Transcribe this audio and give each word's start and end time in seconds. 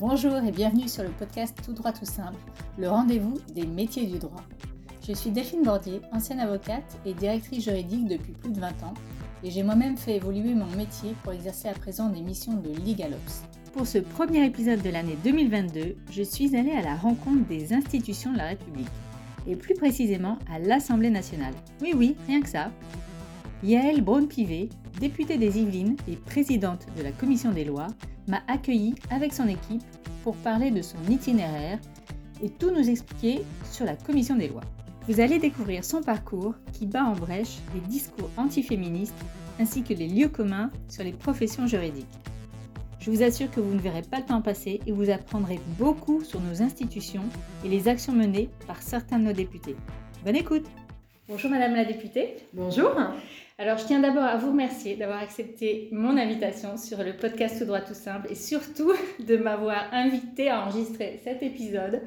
Bonjour 0.00 0.36
et 0.36 0.52
bienvenue 0.52 0.86
sur 0.86 1.02
le 1.02 1.08
podcast 1.08 1.58
Tout 1.64 1.72
droit 1.72 1.90
tout 1.90 2.04
simple, 2.04 2.38
le 2.78 2.88
rendez-vous 2.88 3.34
des 3.52 3.66
métiers 3.66 4.06
du 4.06 4.20
droit. 4.20 4.44
Je 5.04 5.12
suis 5.12 5.30
Delphine 5.30 5.64
Bordier, 5.64 6.00
ancienne 6.12 6.38
avocate 6.38 7.00
et 7.04 7.14
directrice 7.14 7.64
juridique 7.64 8.06
depuis 8.06 8.30
plus 8.30 8.52
de 8.52 8.60
20 8.60 8.68
ans, 8.84 8.94
et 9.42 9.50
j'ai 9.50 9.64
moi-même 9.64 9.96
fait 9.96 10.14
évoluer 10.14 10.54
mon 10.54 10.68
métier 10.76 11.16
pour 11.24 11.32
exercer 11.32 11.66
à 11.66 11.72
présent 11.72 12.10
des 12.10 12.20
missions 12.20 12.54
de 12.54 12.68
LegalOps. 12.86 13.42
Pour 13.72 13.88
ce 13.88 13.98
premier 13.98 14.46
épisode 14.46 14.82
de 14.82 14.90
l'année 14.90 15.18
2022, 15.24 15.96
je 16.12 16.22
suis 16.22 16.54
allée 16.54 16.70
à 16.70 16.82
la 16.82 16.94
rencontre 16.94 17.48
des 17.48 17.72
institutions 17.72 18.32
de 18.32 18.38
la 18.38 18.46
République, 18.46 18.86
et 19.48 19.56
plus 19.56 19.74
précisément 19.74 20.38
à 20.48 20.60
l'Assemblée 20.60 21.10
nationale. 21.10 21.54
Oui, 21.82 21.92
oui, 21.96 22.14
rien 22.28 22.40
que 22.40 22.48
ça. 22.48 22.70
Yael 23.64 24.02
Braun-Pivet, 24.02 24.68
députée 25.00 25.38
des 25.38 25.58
Yvelines 25.58 25.96
et 26.06 26.14
présidente 26.14 26.86
de 26.96 27.02
la 27.02 27.10
commission 27.10 27.50
des 27.50 27.64
lois, 27.64 27.88
m'a 28.28 28.42
accueilli 28.46 28.94
avec 29.10 29.32
son 29.32 29.48
équipe 29.48 29.82
pour 30.22 30.36
parler 30.36 30.70
de 30.70 30.82
son 30.82 31.02
itinéraire 31.08 31.78
et 32.42 32.50
tout 32.50 32.70
nous 32.70 32.88
expliquer 32.88 33.42
sur 33.70 33.84
la 33.84 33.96
commission 33.96 34.36
des 34.36 34.48
lois. 34.48 34.64
Vous 35.08 35.20
allez 35.20 35.38
découvrir 35.38 35.84
son 35.84 36.02
parcours 36.02 36.54
qui 36.72 36.86
bat 36.86 37.04
en 37.04 37.14
brèche 37.14 37.58
les 37.74 37.80
discours 37.80 38.30
antiféministes 38.36 39.14
ainsi 39.58 39.82
que 39.82 39.94
les 39.94 40.06
lieux 40.06 40.28
communs 40.28 40.70
sur 40.88 41.02
les 41.02 41.12
professions 41.12 41.66
juridiques. 41.66 42.06
Je 43.00 43.10
vous 43.10 43.22
assure 43.22 43.50
que 43.50 43.60
vous 43.60 43.74
ne 43.74 43.80
verrez 43.80 44.02
pas 44.02 44.18
le 44.18 44.26
temps 44.26 44.42
passer 44.42 44.80
et 44.86 44.92
vous 44.92 45.08
apprendrez 45.08 45.58
beaucoup 45.78 46.22
sur 46.22 46.40
nos 46.40 46.62
institutions 46.62 47.24
et 47.64 47.68
les 47.68 47.88
actions 47.88 48.12
menées 48.12 48.50
par 48.66 48.82
certains 48.82 49.18
de 49.18 49.24
nos 49.24 49.32
députés. 49.32 49.76
Bonne 50.24 50.36
écoute 50.36 50.66
Bonjour 51.28 51.50
Madame 51.50 51.74
la 51.74 51.84
députée. 51.84 52.36
Bonjour. 52.54 52.90
Alors, 53.58 53.76
je 53.76 53.84
tiens 53.84 54.00
d'abord 54.00 54.22
à 54.22 54.38
vous 54.38 54.48
remercier 54.52 54.96
d'avoir 54.96 55.20
accepté 55.20 55.90
mon 55.92 56.16
invitation 56.16 56.78
sur 56.78 57.04
le 57.04 57.14
podcast 57.18 57.58
Tout 57.58 57.66
droit 57.66 57.82
tout 57.82 57.92
simple 57.92 58.28
et 58.30 58.34
surtout 58.34 58.94
de 59.28 59.36
m'avoir 59.36 59.92
invité 59.92 60.48
à 60.48 60.62
enregistrer 60.62 61.20
cet 61.22 61.42
épisode, 61.42 62.00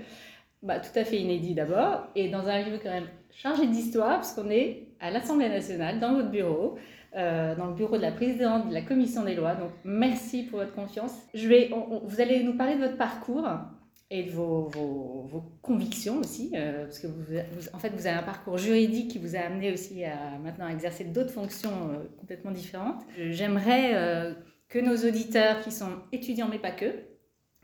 bah, 0.64 0.80
tout 0.80 0.98
à 0.98 1.04
fait 1.04 1.20
inédit 1.20 1.54
d'abord, 1.54 2.08
et 2.16 2.30
dans 2.30 2.48
un 2.48 2.64
lieu 2.64 2.80
quand 2.82 2.90
même 2.90 3.10
chargé 3.30 3.68
d'histoire, 3.68 4.22
puisqu'on 4.22 4.50
est 4.50 4.88
à 5.00 5.12
l'Assemblée 5.12 5.50
nationale, 5.50 6.00
dans 6.00 6.16
votre 6.16 6.32
bureau, 6.32 6.80
euh, 7.16 7.54
dans 7.54 7.68
le 7.68 7.76
bureau 7.76 7.98
de 7.98 8.02
la 8.02 8.12
présidente 8.12 8.70
de 8.70 8.74
la 8.74 8.82
commission 8.82 9.24
des 9.24 9.36
lois. 9.36 9.54
Donc, 9.54 9.70
merci 9.84 10.42
pour 10.42 10.58
votre 10.58 10.74
confiance. 10.74 11.14
Je 11.36 11.48
vais, 11.48 11.70
vous 12.06 12.22
allez 12.22 12.42
nous 12.42 12.58
parler 12.58 12.74
de 12.74 12.82
votre 12.82 12.98
parcours 12.98 13.48
et 14.12 14.24
de 14.24 14.32
vos, 14.32 14.64
vos, 14.64 15.42
convictions 15.62 16.20
aussi, 16.20 16.52
euh, 16.54 16.84
parce 16.84 17.00
que 17.00 17.08
vous, 17.08 17.68
en 17.74 17.80
fait, 17.80 17.90
vous 17.96 18.08
avez 18.08 18.18
un 18.18 18.24
parcours 18.24 18.58
juridique 18.58 19.10
qui 19.10 19.20
vous 19.20 19.38
a 19.38 19.40
amené 19.40 19.72
aussi 19.72 20.04
à 20.04 20.38
maintenant 20.44 20.68
exercer 20.68 21.06
d'autres 21.06 21.32
fonctions 21.32 21.72
euh, 21.72 22.04
complètement 22.20 22.52
différentes. 22.52 23.02
J'aimerais 23.18 23.92
euh, 23.94 24.34
que 24.68 24.80
nos 24.80 24.98
auditeurs 25.08 25.62
qui 25.62 25.72
sont 25.72 25.94
étudiants, 26.12 26.50
mais 26.52 26.60
pas 26.60 26.72
que, 26.72 26.94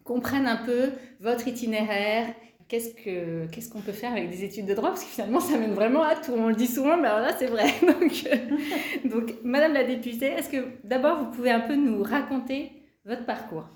comprennent 0.05 0.47
un 0.47 0.55
peu 0.65 0.91
votre 1.19 1.49
itinéraire, 1.49 2.33
qu'est-ce 2.69 2.91
qu'on 2.91 3.47
qu'est-ce 3.51 3.69
qu'on 3.69 3.81
peut 3.81 3.91
faire 3.91 4.13
avec 4.13 4.29
des 4.29 4.45
études 4.45 4.67
de 4.67 4.73
droit, 4.73 4.89
parce 4.89 5.03
que 5.03 5.09
finalement, 5.09 5.41
ça 5.41 5.57
mène 5.57 5.73
vraiment 5.73 6.03
à 6.03 6.15
tout. 6.15 6.31
On 6.31 6.47
le 6.47 6.55
dit 6.55 6.67
souvent, 6.67 6.95
mais 6.95 7.09
alors 7.09 7.19
là, 7.19 7.35
c'est 7.37 7.47
vrai. 7.47 7.65
Donc, 9.05 9.33
Madame 9.43 9.73
la 9.73 9.83
députée, 9.83 10.27
est-ce 10.27 10.49
que 10.49 10.65
d'abord, 10.85 11.19
vous 11.19 11.31
pouvez 11.31 11.51
un 11.51 11.59
peu 11.59 11.75
nous 11.75 12.01
raconter 12.03 12.71
votre 13.03 13.25
parcours? 13.25 13.67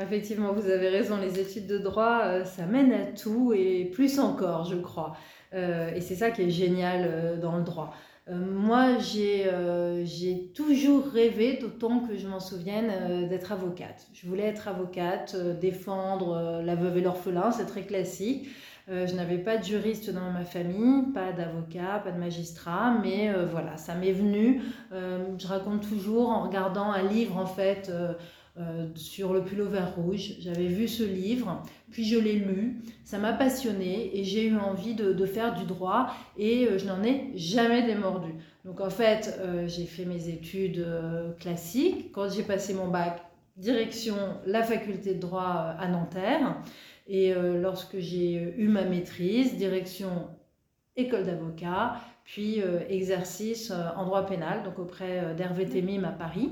Effectivement, 0.00 0.52
vous 0.54 0.70
avez 0.70 0.88
raison, 0.88 1.18
les 1.20 1.38
études 1.38 1.66
de 1.66 1.76
droit, 1.76 2.20
euh, 2.24 2.44
ça 2.44 2.64
mène 2.64 2.92
à 2.92 3.04
tout 3.04 3.52
et 3.52 3.84
plus 3.92 4.18
encore, 4.18 4.64
je 4.64 4.76
crois. 4.76 5.14
Euh, 5.52 5.94
et 5.94 6.00
c'est 6.00 6.14
ça 6.14 6.30
qui 6.30 6.42
est 6.42 6.50
génial 6.50 7.04
euh, 7.04 7.36
dans 7.36 7.58
le 7.58 7.62
droit. 7.62 7.94
moi, 8.30 8.96
j'ai 8.98 10.52
toujours 10.54 11.04
rêvé, 11.08 11.58
d'autant 11.60 12.00
que 12.00 12.16
je 12.16 12.26
m'en 12.26 12.40
souvienne, 12.40 13.28
d'être 13.28 13.52
avocate. 13.52 14.06
Je 14.14 14.26
voulais 14.26 14.44
être 14.44 14.68
avocate, 14.68 15.36
défendre 15.60 16.62
la 16.64 16.74
veuve 16.74 16.98
et 16.98 17.00
l'orphelin, 17.02 17.50
c'est 17.50 17.66
très 17.66 17.82
classique. 17.82 18.46
je 18.88 19.14
n'avais 19.16 19.38
pas 19.38 19.58
de 19.58 19.64
juriste 19.64 20.10
dans 20.10 20.30
ma 20.30 20.44
famille, 20.44 21.12
pas 21.12 21.32
d'avocat, 21.32 22.00
pas 22.04 22.12
de 22.12 22.18
magistrat, 22.18 22.96
mais 23.02 23.32
voilà, 23.50 23.76
ça 23.76 23.96
m'est 23.96 24.12
venu. 24.12 24.62
je 24.92 25.46
raconte 25.48 25.82
toujours 25.86 26.30
en 26.30 26.44
regardant 26.44 26.92
un 26.92 27.02
livre, 27.02 27.36
en 27.36 27.46
fait 27.46 27.90
euh, 28.58 28.86
sur 28.96 29.32
le 29.32 29.42
pullover 29.42 29.80
rouge. 29.96 30.34
J'avais 30.40 30.66
vu 30.66 30.86
ce 30.86 31.02
livre, 31.02 31.62
puis 31.90 32.04
je 32.04 32.18
l'ai 32.18 32.34
lu, 32.34 32.82
ça 33.02 33.16
m'a 33.16 33.32
passionné 33.32 34.10
et 34.18 34.24
j'ai 34.24 34.44
eu 34.48 34.58
envie 34.58 34.94
de, 34.94 35.24
faire 35.24 35.54
du 35.54 35.64
droit 35.64 36.10
et 36.36 36.66
euh, 36.66 36.76
je 36.76 36.84
n'en 36.84 37.02
ai 37.02 37.30
jamais 37.34 37.82
démordu. 37.82 38.34
Donc 38.66 38.82
en 38.82 38.90
fait, 38.90 39.38
euh, 39.40 39.66
j'ai 39.68 39.86
fait 39.86 40.04
mes 40.04 40.28
études 40.28 40.86
classiques. 41.40 42.12
Quand 42.12 42.28
j'ai 42.28 42.42
passé 42.42 42.74
mon 42.74 42.88
bac, 42.88 43.22
direction 43.56 44.16
la 44.44 44.62
faculté 44.62 45.14
de 45.14 45.20
droit 45.20 45.74
à 45.78 45.88
Nanterre. 45.88 46.56
Et 47.08 47.34
lorsque 47.34 47.98
j'ai 47.98 48.54
eu 48.58 48.68
ma 48.68 48.84
maîtrise, 48.84 49.56
direction 49.56 50.28
école 50.96 51.24
d'avocat, 51.24 51.96
puis 52.24 52.60
exercice 52.88 53.72
en 53.96 54.04
droit 54.04 54.24
pénal, 54.24 54.62
donc 54.62 54.78
auprès 54.78 55.34
d'Hervé 55.34 55.66
Temim 55.66 56.04
à 56.04 56.12
Paris 56.12 56.50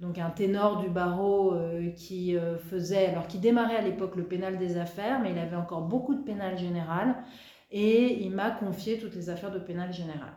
donc 0.00 0.18
un 0.18 0.30
ténor 0.30 0.80
du 0.80 0.88
barreau 0.88 1.52
euh, 1.52 1.90
qui 1.90 2.36
euh, 2.36 2.56
faisait, 2.56 3.06
alors 3.06 3.26
qui 3.26 3.38
démarrait 3.38 3.76
à 3.76 3.82
l'époque 3.82 4.16
le 4.16 4.24
pénal 4.24 4.58
des 4.58 4.78
affaires, 4.78 5.20
mais 5.20 5.30
il 5.30 5.38
avait 5.38 5.56
encore 5.56 5.82
beaucoup 5.82 6.14
de 6.14 6.22
pénal 6.22 6.58
général, 6.58 7.16
et 7.70 8.22
il 8.22 8.30
m'a 8.30 8.50
confié 8.50 8.98
toutes 8.98 9.14
les 9.14 9.28
affaires 9.28 9.52
de 9.52 9.58
pénal 9.58 9.92
général. 9.92 10.32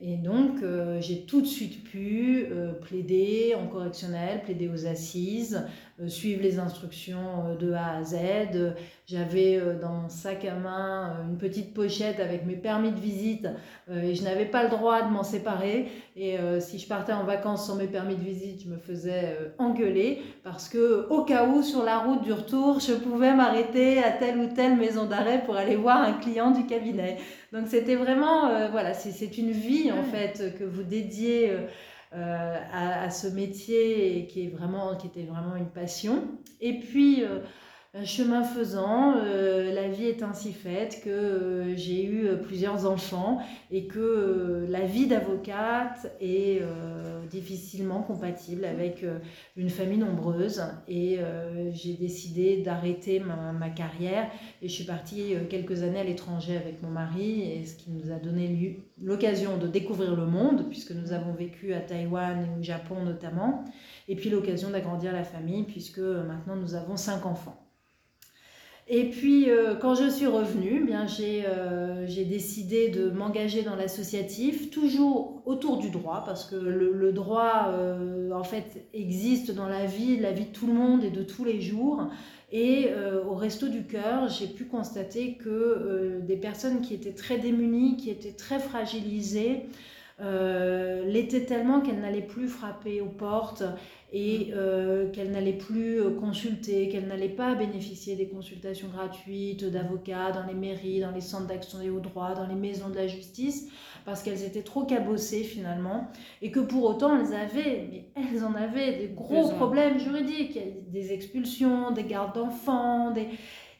Et 0.00 0.16
donc, 0.16 0.62
euh, 0.62 1.00
j'ai 1.00 1.24
tout 1.24 1.40
de 1.40 1.46
suite 1.46 1.84
pu 1.84 2.48
plaider 2.82 3.54
en 3.56 3.68
correctionnel, 3.68 4.42
plaider 4.42 4.68
aux 4.68 4.86
assises, 4.86 5.64
suivre 6.08 6.42
les 6.42 6.58
instructions 6.58 7.56
de 7.58 7.72
A 7.72 7.96
à 7.96 8.04
Z, 8.04 8.16
j'avais 9.06 9.58
euh, 9.58 9.78
dans 9.78 9.92
mon 9.92 10.08
sac 10.08 10.46
à 10.46 10.54
main 10.54 11.10
euh, 11.10 11.28
une 11.28 11.36
petite 11.36 11.74
pochette 11.74 12.20
avec 12.20 12.46
mes 12.46 12.56
permis 12.56 12.90
de 12.90 12.98
visite 12.98 13.46
euh, 13.90 14.00
et 14.00 14.14
je 14.14 14.24
n'avais 14.24 14.46
pas 14.46 14.62
le 14.62 14.70
droit 14.70 15.02
de 15.02 15.12
m'en 15.12 15.22
séparer. 15.22 15.88
Et 16.16 16.38
si 16.60 16.78
je 16.78 16.86
partais 16.86 17.12
en 17.12 17.24
vacances 17.24 17.66
sans 17.66 17.74
mes 17.74 17.88
permis 17.88 18.14
de 18.14 18.22
visite, 18.22 18.62
je 18.64 18.68
me 18.68 18.76
faisais 18.76 19.36
engueuler 19.58 20.22
parce 20.44 20.68
que 20.68 21.08
au 21.10 21.24
cas 21.24 21.44
où 21.48 21.60
sur 21.64 21.82
la 21.82 21.98
route 21.98 22.22
du 22.22 22.32
retour, 22.32 22.78
je 22.78 22.92
pouvais 22.92 23.34
m'arrêter 23.34 23.98
à 23.98 24.12
telle 24.12 24.38
ou 24.38 24.46
telle 24.46 24.76
maison 24.76 25.06
d'arrêt 25.06 25.42
pour 25.44 25.56
aller 25.56 25.74
voir 25.74 26.02
un 26.02 26.12
client 26.12 26.52
du 26.52 26.66
cabinet. 26.66 27.16
Donc 27.52 27.66
c'était 27.66 27.96
vraiment, 27.96 28.70
voilà, 28.70 28.94
c'est 28.94 29.38
une 29.38 29.50
vie 29.50 29.90
en 29.90 30.04
fait 30.04 30.54
que 30.56 30.62
vous 30.62 30.84
dédiez. 30.84 31.50
À, 32.14 33.10
ce 33.10 33.26
métier 33.26 34.26
qui, 34.28 34.46
est 34.46 34.48
vraiment, 34.48 34.96
qui 34.96 35.08
était 35.08 35.24
vraiment 35.24 35.56
une 35.56 35.70
passion. 35.70 36.22
Et 36.60 36.78
puis, 36.78 37.24
chemin 38.02 38.42
faisant, 38.42 39.14
euh, 39.16 39.72
la 39.72 39.86
vie 39.86 40.06
est 40.06 40.24
ainsi 40.24 40.52
faite 40.52 41.00
que 41.04 41.10
euh, 41.10 41.76
j'ai 41.76 42.04
eu 42.04 42.26
euh, 42.26 42.34
plusieurs 42.34 42.90
enfants 42.90 43.38
et 43.70 43.86
que 43.86 44.66
la 44.68 44.80
vie 44.80 45.06
d'avocate 45.06 46.12
est 46.20 46.62
difficilement 47.30 48.02
compatible 48.02 48.64
avec 48.64 49.04
une 49.56 49.70
famille 49.70 49.98
nombreuse. 49.98 50.62
Et 50.88 51.18
j'ai 51.72 51.94
décidé 51.94 52.62
d'arrêter 52.62 53.20
ma, 53.20 53.70
carrière 53.70 54.30
et 54.62 54.68
je 54.68 54.72
suis 54.72 54.84
partie 54.84 55.34
quelques 55.50 55.82
années 55.82 55.98
à 55.98 56.04
l'étranger 56.04 56.56
avec 56.56 56.82
mon 56.82 56.90
mari, 56.90 57.42
et 57.42 57.64
ce 57.64 57.74
qui 57.76 57.90
nous 57.90 58.12
a 58.12 58.16
donné 58.16 58.78
l'occasion 59.02 59.56
de 59.56 59.66
découvrir 59.66 60.14
le 60.14 60.26
monde, 60.26 60.68
puisque 60.68 60.92
nous 60.92 61.12
avons 61.12 61.32
vécu 61.32 61.74
à 61.74 61.80
Taïwan 61.80 62.44
et 62.44 62.60
au 62.60 62.62
Japon 62.62 63.02
notamment, 63.04 63.64
et 64.08 64.14
puis 64.14 64.30
l'occasion 64.30 64.70
d'agrandir 64.70 65.12
la 65.12 65.24
famille, 65.24 65.64
puisque 65.64 65.98
maintenant 65.98 66.56
nous 66.56 66.74
avons 66.74 66.96
cinq 66.96 67.26
enfants. 67.26 67.63
Et 68.86 69.08
puis, 69.08 69.48
euh, 69.48 69.74
quand 69.76 69.94
je 69.94 70.10
suis 70.10 70.26
revenue, 70.26 70.80
eh 70.82 70.84
bien 70.84 71.06
euh, 71.20 72.04
j'ai 72.06 72.26
décidé 72.26 72.90
de 72.90 73.08
m'engager 73.08 73.62
dans 73.62 73.76
l'associatif, 73.76 74.70
toujours 74.70 75.42
autour 75.46 75.78
du 75.78 75.88
droit, 75.88 76.22
parce 76.26 76.44
que 76.44 76.56
le, 76.56 77.12
droit, 77.12 77.68
euh, 77.68 78.30
en 78.32 78.44
fait, 78.44 78.86
existe 78.92 79.52
dans 79.52 79.68
la 79.68 79.86
vie, 79.86 80.18
la 80.18 80.32
vie 80.32 80.44
de 80.44 80.52
tout 80.52 80.66
le 80.66 80.74
monde 80.74 81.02
et 81.02 81.10
de 81.10 81.22
tous 81.22 81.44
les 81.44 81.62
jours. 81.62 82.08
Et 82.52 82.90
au 83.28 83.34
Resto 83.34 83.66
du 83.66 83.82
Cœur, 83.82 84.28
j'ai 84.28 84.46
pu 84.46 84.66
constater 84.66 85.34
que 85.34 86.20
des 86.22 86.36
personnes 86.36 86.82
qui 86.82 86.94
étaient 86.94 87.14
très 87.14 87.36
démunies, 87.38 87.96
qui 87.96 88.10
étaient 88.10 88.30
très 88.30 88.60
fragilisées, 88.60 89.62
l'étaient 90.20 91.46
tellement 91.46 91.80
qu'elles 91.80 92.00
n'allaient 92.00 92.20
plus 92.20 92.46
frapper 92.46 93.00
aux 93.00 93.08
portes 93.08 93.64
et 94.16 94.52
euh, 94.54 95.10
qu'elle 95.10 95.32
n'allait 95.32 95.58
plus 95.58 96.00
euh, 96.00 96.10
consulter, 96.10 96.88
qu'elle 96.88 97.08
n'allait 97.08 97.28
pas 97.28 97.56
bénéficier 97.56 98.14
des 98.14 98.28
consultations 98.28 98.86
gratuites 98.86 99.64
d'avocats 99.64 100.30
dans 100.30 100.46
les 100.46 100.54
mairies, 100.54 101.00
dans 101.00 101.10
les 101.10 101.20
centres 101.20 101.48
d'action 101.48 101.80
des 101.80 101.90
hauts 101.90 101.98
droits, 101.98 102.32
dans 102.32 102.46
les 102.46 102.54
maisons 102.54 102.90
de 102.90 102.94
la 102.94 103.08
justice, 103.08 103.68
parce 104.04 104.22
qu'elles 104.22 104.44
étaient 104.44 104.62
trop 104.62 104.84
cabossées 104.84 105.42
finalement, 105.42 106.06
et 106.42 106.52
que 106.52 106.60
pour 106.60 106.84
autant 106.84 107.18
elles 107.18 107.34
avaient, 107.34 107.88
mais 107.90 108.04
elles 108.14 108.44
en 108.44 108.54
avaient 108.54 108.98
des 108.98 109.08
gros 109.08 109.48
problèmes 109.48 109.98
juridiques, 109.98 110.60
des 110.92 111.12
expulsions, 111.12 111.90
des 111.90 112.04
gardes 112.04 112.36
d'enfants, 112.36 113.10
des... 113.10 113.26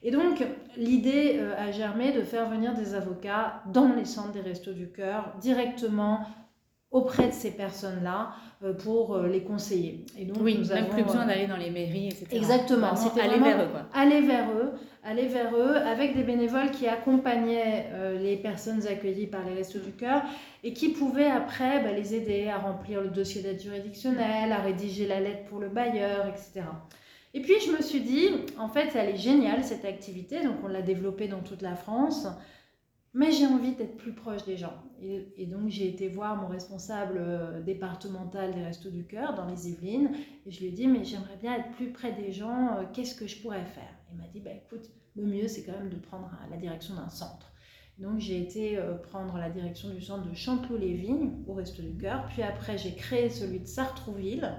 Et 0.03 0.11
donc, 0.11 0.45
l'idée 0.77 1.37
euh, 1.39 1.55
a 1.57 1.71
germé 1.71 2.13
de 2.13 2.23
faire 2.23 2.51
venir 2.51 2.75
des 2.75 2.95
avocats 2.95 3.63
dans 3.73 3.95
les 3.95 4.05
centres 4.05 4.33
des 4.33 4.41
restos 4.41 4.73
du 4.73 4.91
cœur, 4.91 5.33
directement 5.41 6.27
auprès 6.95 7.27
de 7.27 7.33
ces 7.33 7.51
personnes-là 7.51 8.31
euh, 8.63 8.73
pour 8.73 9.15
euh, 9.15 9.29
les 9.29 9.43
conseiller. 9.43 10.07
Et 10.19 10.25
donc, 10.25 10.39
oui, 10.41 10.57
nous 10.59 10.69
même 10.69 10.89
plus 10.89 11.03
besoin 11.03 11.27
d'aller 11.27 11.47
dans 11.47 11.59
les 11.59 11.69
mairies, 11.71 12.07
etc. 12.07 12.27
Exactement, 12.31 12.97
c'était 12.97 13.21
aller 13.21 13.39
vers 13.39 13.63
eux. 13.63 13.69
Quoi. 13.71 13.83
Aller 13.93 14.23
vers 14.23 14.49
eux, 14.51 14.71
aller 15.05 15.27
vers 15.27 15.55
eux 15.55 15.77
avec 15.77 16.17
des 16.17 16.23
bénévoles 16.23 16.71
qui 16.71 16.87
accompagnaient 16.87 17.91
les 18.23 18.37
personnes 18.37 18.87
accueillies 18.87 19.27
par 19.27 19.45
les 19.45 19.55
Restos 19.55 19.81
du 19.81 19.93
Cœur 19.93 20.23
et 20.63 20.73
qui 20.73 20.91
pouvaient 20.91 21.31
après 21.31 21.83
bah, 21.83 21.93
les 21.93 22.15
aider 22.15 22.49
à 22.49 22.59
remplir 22.59 23.03
le 23.03 23.09
dossier 23.09 23.43
d'aide 23.43 23.61
juridictionnelle, 23.61 24.51
à 24.53 24.63
rédiger 24.63 25.07
la 25.07 25.21
lettre 25.21 25.45
pour 25.51 25.59
le 25.59 25.69
bailleur, 25.69 26.27
etc. 26.29 26.63
Et 27.35 27.41
puis 27.41 27.55
je 27.67 27.73
me 27.73 27.83
suis 27.83 28.01
dit, 28.01 28.29
en 28.59 28.69
fait, 28.69 28.91
elle 28.95 29.09
est 29.11 29.17
géniale 29.19 29.65
cette 29.65 29.85
activité, 29.85 30.45
donc 30.45 30.55
on 30.63 30.69
l'a 30.69 30.83
développée 30.83 31.27
dans 31.27 31.41
toute 31.41 31.63
la 31.63 31.75
France, 31.75 32.29
mais 33.15 33.31
j'ai 33.31 33.47
envie 33.47 33.75
d'être 33.75 33.97
plus 33.97 34.13
proche 34.13 34.45
des 34.45 34.57
gens. 34.57 34.75
Et, 35.01 35.47
donc 35.47 35.69
j'ai 35.69 35.89
été 35.89 36.09
voir 36.09 36.37
mon 36.37 36.49
responsable 36.49 37.17
euh, 37.19 37.63
départemental 37.63 38.55
des 38.55 38.63
Restos 38.63 38.91
du 38.91 39.05
Cœur 39.05 39.35
dans 39.35 39.47
les 39.47 39.69
Yvelines, 39.69 40.11
et 40.47 40.51
je 40.51 40.61
lui 40.61 40.67
ai 40.67 40.71
dit, 40.73 40.87
mais 40.87 41.05
j'aimerais 41.05 41.37
bien 41.37 41.55
être 41.57 41.71
plus 41.73 41.93
près 41.93 42.13
des 42.13 42.33
gens, 42.33 42.77
euh, 42.77 42.85
qu'est-ce 42.93 43.15
que 43.15 43.27
je 43.27 43.41
pourrais 43.41 43.65
faire? 43.65 43.95
Il 44.11 44.19
m'a 44.19 44.27
dit, 44.29 44.41
bah, 44.41 44.51
écoute, 44.53 44.91
le 45.15 45.25
mieux 45.25 45.47
c'est 45.47 45.63
quand 45.63 45.79
même 45.79 45.91
de 45.91 45.97
prendre 45.97 46.31
la 46.51 46.57
direction 46.57 46.95
d'un 46.95 47.09
centre. 47.09 47.53
Donc 47.99 48.19
j'ai 48.19 48.41
été 48.41 48.77
euh, 48.77 48.95
prendre 48.95 49.37
la 49.37 49.51
direction 49.51 49.91
du 49.91 50.01
centre 50.01 50.29
de 50.29 50.35
Chanteloup-les-Vignes 50.35 51.45
au 51.47 51.55
Restos 51.55 51.83
du 51.83 51.97
Cœur, 51.97 52.27
puis 52.29 52.43
après 52.43 52.79
j'ai 52.79 52.95
créé 52.95 53.31
celui 53.31 53.61
de 53.61 53.67
Sartrouville. 53.67 54.53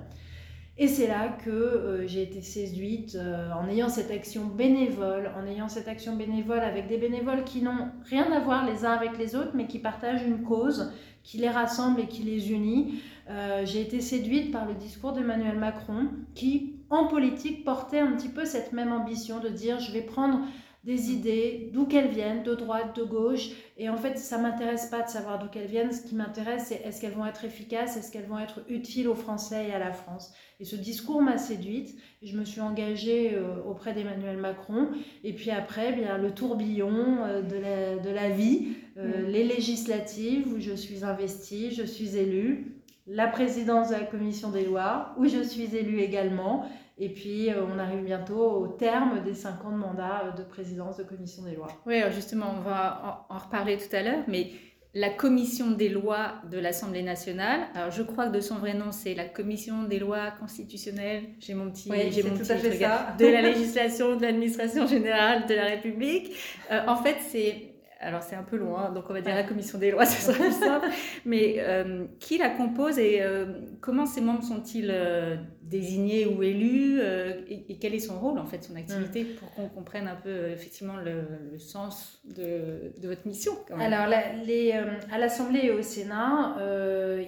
Et 0.77 0.89
c'est 0.89 1.07
là 1.07 1.29
que 1.29 1.49
euh, 1.49 2.07
j'ai 2.07 2.21
été 2.23 2.41
séduite 2.41 3.15
euh, 3.15 3.49
en 3.53 3.69
ayant 3.69 3.87
cette 3.87 4.11
action 4.11 4.45
bénévole, 4.45 5.31
en 5.37 5.47
ayant 5.47 5.69
cette 5.69 5.87
action 5.87 6.17
bénévole 6.17 6.59
avec 6.59 6.89
des 6.89 6.97
bénévoles 6.97 7.45
qui 7.45 7.61
n'ont 7.61 7.91
rien 8.09 8.29
à 8.33 8.41
voir 8.41 8.65
les 8.69 8.83
uns 8.83 8.91
avec 8.91 9.17
les 9.17 9.37
autres, 9.37 9.51
mais 9.53 9.67
qui 9.67 9.79
partagent 9.79 10.23
une 10.23 10.43
cause 10.43 10.91
qui 11.23 11.37
les 11.37 11.49
rassemble 11.49 12.01
et 12.01 12.07
qui 12.07 12.23
les 12.23 12.51
unit. 12.51 13.01
Euh, 13.29 13.65
j'ai 13.65 13.81
été 13.81 14.01
séduite 14.01 14.51
par 14.51 14.65
le 14.65 14.73
discours 14.73 15.13
d'Emmanuel 15.13 15.57
Macron 15.57 16.09
qui, 16.35 16.75
en 16.89 17.07
politique, 17.07 17.63
portait 17.63 17.99
un 17.99 18.11
petit 18.11 18.29
peu 18.29 18.43
cette 18.43 18.73
même 18.73 18.91
ambition 18.91 19.39
de 19.39 19.47
dire 19.47 19.79
je 19.79 19.93
vais 19.93 20.01
prendre 20.01 20.41
des 20.85 21.11
idées, 21.11 21.71
d'où 21.73 21.87
qu'elles 21.87 22.09
viennent, 22.09 22.43
de 22.43 22.53
droite, 22.53 22.95
de 22.95 23.03
gauche. 23.03 23.49
Et 23.77 23.89
en 23.89 23.97
fait, 23.97 24.19
ça 24.19 24.37
m'intéresse 24.37 24.85
pas 24.85 25.01
de 25.01 25.09
savoir 25.09 25.39
d'où 25.39 25.47
qu'elles 25.47 25.67
viennent. 25.67 25.91
Ce 25.91 26.03
qui 26.03 26.13
m'intéresse, 26.13 26.65
c'est 26.67 26.81
est-ce 26.85 27.01
qu'elles 27.01 27.15
vont 27.15 27.25
être 27.25 27.43
efficaces, 27.43 27.97
est-ce 27.97 28.11
qu'elles 28.11 28.27
vont 28.27 28.37
être 28.37 28.61
utiles 28.69 29.07
aux 29.07 29.15
Français 29.15 29.67
et 29.69 29.73
à 29.73 29.79
la 29.79 29.91
France. 29.91 30.31
Et 30.59 30.65
ce 30.65 30.75
discours 30.75 31.23
m'a 31.23 31.39
séduite. 31.39 31.95
Je 32.21 32.37
me 32.37 32.45
suis 32.45 32.61
engagée 32.61 33.33
euh, 33.33 33.63
auprès 33.67 33.93
d'Emmanuel 33.93 34.37
Macron. 34.37 34.89
Et 35.23 35.33
puis 35.33 35.49
après, 35.49 35.89
eh 35.91 35.95
bien 35.95 36.19
le 36.19 36.31
tourbillon 36.31 37.17
euh, 37.23 37.41
de 37.41 37.55
la, 37.55 37.97
de 37.97 38.09
la 38.11 38.29
vie, 38.29 38.67
euh, 38.97 39.23
mm. 39.23 39.31
les 39.31 39.43
législatives 39.43 40.53
où 40.53 40.59
je 40.59 40.73
suis 40.73 41.03
investie, 41.03 41.71
je 41.71 41.83
suis 41.83 42.15
élue, 42.15 42.75
la 43.07 43.27
présidence 43.27 43.89
de 43.89 43.93
la 43.93 44.03
commission 44.03 44.51
des 44.51 44.65
lois 44.65 45.15
où 45.17 45.25
je 45.25 45.41
suis 45.41 45.75
élue 45.75 45.99
également 45.99 46.67
et 46.97 47.09
puis, 47.09 47.49
euh, 47.49 47.65
on 47.65 47.77
arrive 47.77 48.03
bientôt 48.03 48.51
au 48.51 48.67
terme 48.67 49.21
des 49.23 49.33
cinq 49.33 49.65
ans 49.65 49.71
de 49.71 49.77
mandat 49.77 50.23
euh, 50.25 50.31
de 50.31 50.43
présidence 50.43 50.95
de 50.97 51.03
commission 51.03 51.43
des 51.43 51.55
lois. 51.55 51.67
Oui, 51.85 52.01
justement, 52.11 52.55
on 52.57 52.61
va 52.61 53.25
en, 53.29 53.37
reparler 53.37 53.77
tout 53.77 53.93
à 53.93 54.01
l'heure, 54.01 54.23
mais 54.27 54.51
la 54.93 55.09
commission 55.09 55.71
des 55.71 55.89
lois 55.89 56.35
de 56.49 56.57
l'Assemblée 56.57 57.01
nationale, 57.01 57.67
alors 57.75 57.91
je 57.91 58.01
crois 58.01 58.27
que 58.27 58.35
de 58.35 58.39
son 58.39 58.55
vrai 58.55 58.73
nom, 58.73 58.93
c'est 58.93 59.13
la 59.13 59.25
commission 59.25 59.83
des 59.83 59.99
lois 59.99 60.31
constitutionnelles, 60.39 61.23
j'ai 61.41 61.53
mon 61.53 61.69
petit, 61.69 61.91
j'ai 62.11 62.23
mon 62.23 62.37
petit 62.37 62.47
de 62.47 63.27
la 63.27 63.41
législation 63.41 64.15
de 64.15 64.21
l'administration 64.21 64.87
générale 64.87 65.47
de 65.47 65.53
la 65.53 65.65
République. 65.65 66.31
Euh, 66.71 66.79
en 66.87 66.95
fait, 66.95 67.17
c'est 67.27 67.64
alors 67.99 68.23
c'est 68.23 68.35
un 68.35 68.43
peu 68.43 68.57
loin, 68.57 68.91
donc 68.91 69.05
on 69.09 69.13
va 69.13 69.21
dire 69.21 69.35
la 69.35 69.43
commission 69.43 69.79
des 69.79 69.91
lois, 69.91 70.05
ce 70.05 70.21
sera 70.21 70.37
plus 70.37 70.51
simple. 70.51 70.87
Mais 71.25 71.55
euh, 71.59 72.05
qui 72.19 72.37
la 72.37 72.49
compose 72.49 72.99
et 72.99 73.21
euh, 73.21 73.45
comment 73.81 74.05
ces 74.05 74.21
membres 74.21 74.43
sont-ils 74.43 74.89
euh, 74.91 75.37
désignés 75.61 76.25
ou 76.25 76.43
élus 76.43 76.99
et, 77.47 77.77
quel 77.79 77.93
est 77.93 77.99
son 77.99 78.19
rôle, 78.19 78.39
en 78.39 78.45
fait, 78.45 78.63
son 78.63 78.75
activité, 78.75 79.23
mm. 79.23 79.35
pour 79.35 79.51
qu'on 79.53 79.69
comprenne 79.69 80.07
un 80.07 80.15
peu 80.15 80.49
effectivement 80.49 80.97
le, 80.97 81.57
sens 81.57 82.21
de, 82.25 82.93
votre 83.01 83.25
mission 83.27 83.53
Alors 83.79 84.07
les, 84.45 84.73
à 85.11 85.17
l'Assemblée 85.17 85.61
et 85.63 85.71
au 85.71 85.81
Sénat, 85.81 86.57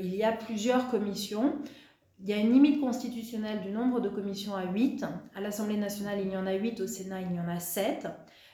il 0.02 0.16
y 0.16 0.24
a 0.24 0.32
plusieurs 0.32 0.90
commissions. 0.90 1.56
Il 2.20 2.28
y 2.28 2.34
a 2.34 2.38
une 2.38 2.52
limite 2.52 2.82
constitutionnelle 2.82 3.62
du 3.62 3.70
nombre 3.70 4.00
de 4.00 4.10
commissions 4.10 4.56
à 4.56 4.66
8. 4.66 5.06
À 5.36 5.42
l'Assemblée 5.42 5.78
nationale, 5.78 6.18
il 6.20 6.32
y 6.32 6.38
en 6.38 6.48
a 6.48 6.54
8, 6.54 6.82
au 6.82 6.88
Sénat, 6.88 7.22
il 7.22 7.36
y 7.36 7.40
en 7.40 7.48
a 7.48 7.60
7. 7.60 8.08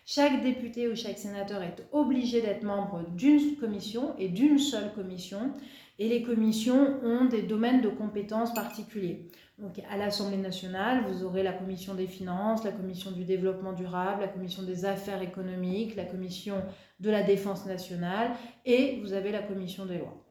Chaque 0.05 0.43
député 0.43 0.89
ou 0.89 0.95
chaque 0.95 1.17
sénateur 1.17 1.61
est 1.63 1.87
obligé 1.93 2.41
d'être 2.41 2.63
membre 2.63 3.03
d'une 3.15 3.55
commission 3.55 4.13
et 4.19 4.27
d'une 4.27 4.59
seule 4.59 4.91
commission. 4.93 5.53
Et 5.97 6.09
les 6.09 6.23
commissions 6.23 6.99
ont 7.03 7.25
des 7.25 7.43
domaines 7.43 7.81
de 7.81 7.87
compétences 7.87 8.53
particuliers. 8.53 9.27
Donc 9.59 9.79
à 9.89 9.95
l'Assemblée 9.95 10.37
nationale, 10.37 11.03
vous 11.07 11.23
aurez 11.23 11.43
la 11.43 11.53
commission 11.53 11.93
des 11.93 12.07
finances, 12.07 12.65
la 12.65 12.71
commission 12.71 13.11
du 13.11 13.23
développement 13.23 13.71
durable, 13.71 14.21
la 14.21 14.27
commission 14.27 14.63
des 14.63 14.85
affaires 14.85 15.21
économiques, 15.21 15.95
la 15.95 16.05
commission 16.05 16.55
de 16.99 17.09
la 17.09 17.23
défense 17.23 17.65
nationale 17.65 18.31
et 18.65 18.99
vous 19.01 19.13
avez 19.13 19.31
la 19.31 19.43
commission 19.43 19.85
des 19.85 19.99
lois. 19.99 20.23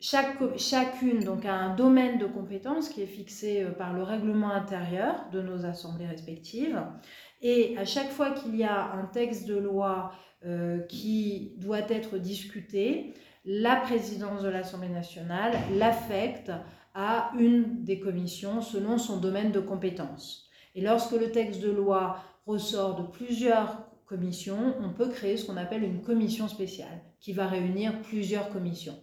Chaque, 0.00 0.38
chacune 0.58 1.24
donc, 1.24 1.44
a 1.44 1.52
un 1.52 1.74
domaine 1.74 2.18
de 2.18 2.26
compétences 2.26 2.88
qui 2.88 3.02
est 3.02 3.06
fixé 3.06 3.64
euh, 3.64 3.72
par 3.72 3.92
le 3.94 4.04
règlement 4.04 4.50
intérieur 4.52 5.26
de 5.32 5.42
nos 5.42 5.66
assemblées 5.66 6.06
respectives. 6.06 6.80
Et 7.40 7.76
à 7.78 7.84
chaque 7.84 8.10
fois 8.10 8.32
qu'il 8.32 8.56
y 8.56 8.64
a 8.64 8.92
un 8.92 9.04
texte 9.04 9.46
de 9.46 9.56
loi 9.56 10.12
euh, 10.44 10.80
qui 10.80 11.54
doit 11.58 11.90
être 11.90 12.18
discuté, 12.18 13.14
la 13.44 13.76
présidence 13.76 14.42
de 14.42 14.48
l'Assemblée 14.48 14.88
nationale 14.88 15.54
l'affecte 15.76 16.52
à 16.94 17.32
une 17.38 17.84
des 17.84 18.00
commissions 18.00 18.60
selon 18.60 18.98
son 18.98 19.18
domaine 19.18 19.52
de 19.52 19.60
compétence. 19.60 20.48
Et 20.74 20.80
lorsque 20.80 21.12
le 21.12 21.30
texte 21.30 21.60
de 21.60 21.70
loi 21.70 22.18
ressort 22.46 22.96
de 22.96 23.06
plusieurs 23.06 23.88
commissions, 24.06 24.74
on 24.80 24.90
peut 24.90 25.08
créer 25.08 25.36
ce 25.36 25.46
qu'on 25.46 25.56
appelle 25.56 25.84
une 25.84 26.02
commission 26.02 26.48
spéciale 26.48 27.02
qui 27.20 27.32
va 27.32 27.46
réunir 27.46 28.00
plusieurs 28.02 28.48
commissions. 28.50 28.98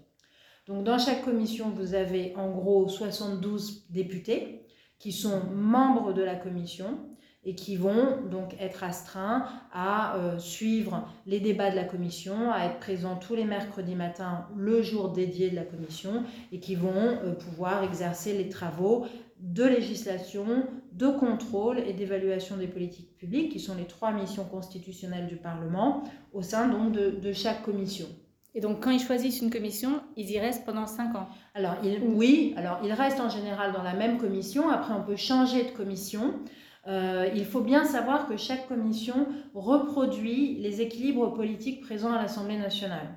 Donc 0.67 0.83
dans 0.83 0.97
chaque 0.97 1.23
commission, 1.23 1.69
vous 1.69 1.93
avez 1.93 2.35
en 2.35 2.49
gros 2.51 2.87
72 2.87 3.87
députés 3.89 4.65
qui 4.97 5.11
sont 5.11 5.41
membres 5.53 6.13
de 6.13 6.23
la 6.23 6.35
commission 6.35 7.14
et 7.45 7.55
qui 7.55 7.75
vont 7.75 8.17
donc 8.29 8.55
être 8.59 8.83
astreints 8.83 9.45
à 9.71 10.17
euh, 10.17 10.39
suivre 10.39 11.07
les 11.27 11.39
débats 11.39 11.69
de 11.69 11.75
la 11.75 11.83
commission, 11.83 12.51
à 12.51 12.65
être 12.65 12.79
présents 12.79 13.15
tous 13.15 13.35
les 13.35 13.45
mercredis 13.45 13.95
matins, 13.95 14.47
le 14.57 14.81
jour 14.81 15.09
dédié 15.09 15.49
de 15.49 15.55
la 15.55 15.63
commission, 15.63 16.23
et 16.51 16.59
qui 16.59 16.75
vont 16.75 16.89
euh, 16.95 17.33
pouvoir 17.33 17.83
exercer 17.83 18.35
les 18.37 18.49
travaux 18.49 19.05
de 19.39 19.63
législation, 19.63 20.45
de 20.93 21.07
contrôle 21.07 21.79
et 21.79 21.93
d'évaluation 21.93 22.57
des 22.57 22.67
politiques 22.67 23.15
publiques, 23.17 23.51
qui 23.51 23.59
sont 23.59 23.75
les 23.75 23.85
trois 23.85 24.11
missions 24.11 24.45
constitutionnelles 24.45 25.27
du 25.27 25.35
Parlement, 25.35 26.03
au 26.33 26.41
sein 26.41 26.67
donc 26.67 26.93
de, 26.93 27.33
chaque 27.33 27.63
commission. 27.63 28.07
Et 28.55 28.61
donc, 28.61 28.81
quand 28.81 28.91
ils 28.91 29.01
choisissent 29.01 29.41
une 29.41 29.49
commission, 29.49 30.01
ils 30.15 30.31
y 30.31 30.39
restent 30.39 30.65
pendant 30.65 30.87
cinq 30.87 31.13
ans 31.15 31.27
Alors, 31.53 31.75
oui, 32.03 32.53
alors 32.55 32.79
ils 32.83 32.93
restent 32.93 33.19
en 33.19 33.29
général 33.29 33.73
dans 33.73 33.83
la 33.83 33.93
même 33.93 34.17
commission. 34.17 34.69
Après, 34.69 34.93
on 34.93 35.03
peut 35.03 35.17
changer 35.17 35.65
de 35.65 35.71
commission. 35.71 36.35
Euh, 36.87 37.29
il 37.33 37.45
faut 37.45 37.61
bien 37.61 37.83
savoir 37.83 38.27
que 38.27 38.37
chaque 38.37 38.67
commission 38.67 39.27
reproduit 39.53 40.55
les 40.59 40.81
équilibres 40.81 41.33
politiques 41.33 41.81
présents 41.81 42.13
à 42.13 42.21
l'Assemblée 42.21 42.57
nationale. 42.57 43.07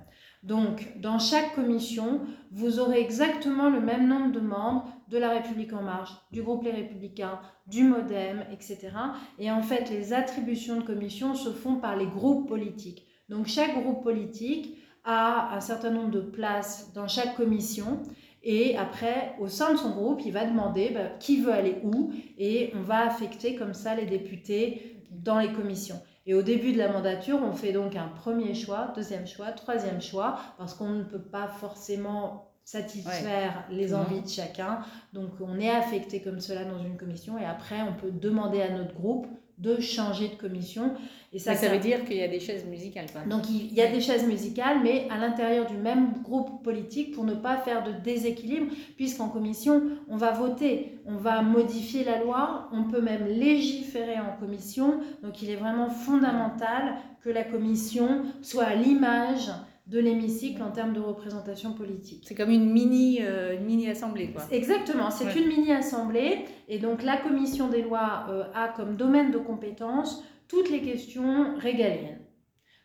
Donc, 0.42 0.98
dans 1.00 1.18
chaque 1.18 1.54
commission, 1.54 2.20
vous 2.52 2.78
aurez 2.78 3.00
exactement 3.00 3.68
le 3.68 3.80
même 3.80 4.06
nombre 4.06 4.32
de 4.32 4.40
membres 4.40 4.88
de 5.08 5.18
La 5.18 5.30
République 5.30 5.72
en 5.72 5.82
marche, 5.82 6.12
du 6.30 6.42
groupe 6.42 6.64
Les 6.64 6.70
Républicains, 6.70 7.40
du 7.66 7.82
Modem, 7.82 8.44
etc. 8.52 8.90
Et 9.38 9.50
en 9.50 9.62
fait, 9.62 9.90
les 9.90 10.12
attributions 10.12 10.76
de 10.76 10.84
commission 10.84 11.34
se 11.34 11.50
font 11.50 11.76
par 11.76 11.96
les 11.96 12.06
groupes 12.06 12.48
politiques. 12.48 13.06
Donc, 13.28 13.46
chaque 13.46 13.74
groupe 13.82 14.02
politique 14.02 14.78
a 15.04 15.54
un 15.56 15.60
certain 15.60 15.90
nombre 15.90 16.10
de 16.10 16.20
places 16.20 16.92
dans 16.94 17.08
chaque 17.08 17.36
commission 17.36 18.02
et 18.42 18.76
après, 18.76 19.34
au 19.40 19.48
sein 19.48 19.72
de 19.72 19.78
son 19.78 19.90
groupe, 19.90 20.20
il 20.24 20.32
va 20.32 20.46
demander 20.46 20.90
bah, 20.90 21.08
qui 21.18 21.40
veut 21.40 21.52
aller 21.52 21.76
où 21.82 22.12
et 22.38 22.72
on 22.76 22.82
va 22.82 23.06
affecter 23.06 23.56
comme 23.56 23.74
ça 23.74 23.94
les 23.94 24.06
députés 24.06 25.02
dans 25.10 25.38
les 25.38 25.52
commissions. 25.52 26.00
Et 26.26 26.34
au 26.34 26.42
début 26.42 26.72
de 26.72 26.78
la 26.78 26.92
mandature, 26.92 27.40
on 27.42 27.52
fait 27.52 27.72
donc 27.72 27.96
un 27.96 28.08
premier 28.08 28.54
choix, 28.54 28.92
deuxième 28.94 29.26
choix, 29.26 29.50
troisième 29.52 30.00
choix, 30.00 30.38
parce 30.58 30.74
qu'on 30.74 30.90
ne 30.90 31.02
peut 31.02 31.22
pas 31.22 31.48
forcément 31.48 32.52
satisfaire 32.64 33.64
les 33.70 33.94
envies 33.94 34.20
de 34.20 34.28
chacun. 34.28 34.80
Donc 35.14 35.30
on 35.40 35.58
est 35.58 35.70
affecté 35.70 36.20
comme 36.20 36.38
cela 36.38 36.64
dans 36.64 36.78
une 36.78 36.98
commission 36.98 37.38
et 37.38 37.44
après 37.46 37.80
on 37.80 37.94
peut 37.94 38.10
demander 38.10 38.60
à 38.60 38.70
notre 38.70 38.94
groupe 38.94 39.26
de 39.58 39.80
changer 39.80 40.28
de 40.28 40.34
commission. 40.34 40.94
Et 41.32 41.38
ça, 41.38 41.54
ça, 41.54 41.68
veut 41.68 41.78
dire 41.78 42.04
qu'il 42.04 42.16
y 42.16 42.22
a 42.22 42.28
des 42.28 42.40
chaises 42.40 42.64
musicales. 42.64 43.06
Donc 43.28 43.50
il 43.50 43.74
y 43.74 43.82
a 43.82 43.88
des 43.88 44.00
chaises 44.00 44.26
musicales, 44.26 44.78
mais 44.82 45.06
à 45.10 45.18
l'intérieur 45.18 45.66
du 45.66 45.76
même 45.76 46.22
groupe 46.22 46.62
politique 46.62 47.14
pour 47.14 47.24
ne 47.24 47.34
pas 47.34 47.58
faire 47.58 47.84
de 47.84 47.92
déséquilibre, 47.92 48.72
puisqu'en 48.96 49.28
commission, 49.28 49.82
on 50.08 50.16
va 50.16 50.30
voter, 50.30 50.98
on 51.04 51.16
va 51.16 51.42
modifier 51.42 52.04
la 52.04 52.22
loi, 52.22 52.70
on 52.72 52.84
peut 52.84 53.02
même 53.02 53.26
légiférer 53.26 54.18
en 54.18 54.38
commission. 54.40 55.00
Donc 55.22 55.42
il 55.42 55.50
est 55.50 55.56
vraiment 55.56 55.90
fondamental 55.90 56.94
que 57.22 57.28
la 57.28 57.44
commission 57.44 58.22
soit 58.40 58.64
à 58.64 58.74
l'image 58.74 59.50
de 59.88 59.98
l'hémicycle 59.98 60.62
en 60.62 60.70
termes 60.70 60.92
de 60.92 61.00
représentation 61.00 61.72
politique. 61.72 62.24
C'est 62.26 62.34
comme 62.34 62.50
une 62.50 62.70
mini, 62.70 63.20
euh, 63.22 63.58
mini 63.60 63.88
assemblée, 63.88 64.30
quoi. 64.30 64.42
Exactement, 64.50 65.10
c'est 65.10 65.34
une 65.34 65.48
mini 65.48 65.72
assemblée, 65.72 66.44
et 66.68 66.78
donc 66.78 67.02
la 67.02 67.16
commission 67.16 67.68
des 67.68 67.82
lois 67.82 68.26
euh, 68.28 68.44
a 68.54 68.68
comme 68.68 68.96
domaine 68.96 69.30
de 69.30 69.38
compétence 69.38 70.22
toutes 70.46 70.70
les 70.70 70.82
questions 70.82 71.56
régaliennes. 71.58 72.20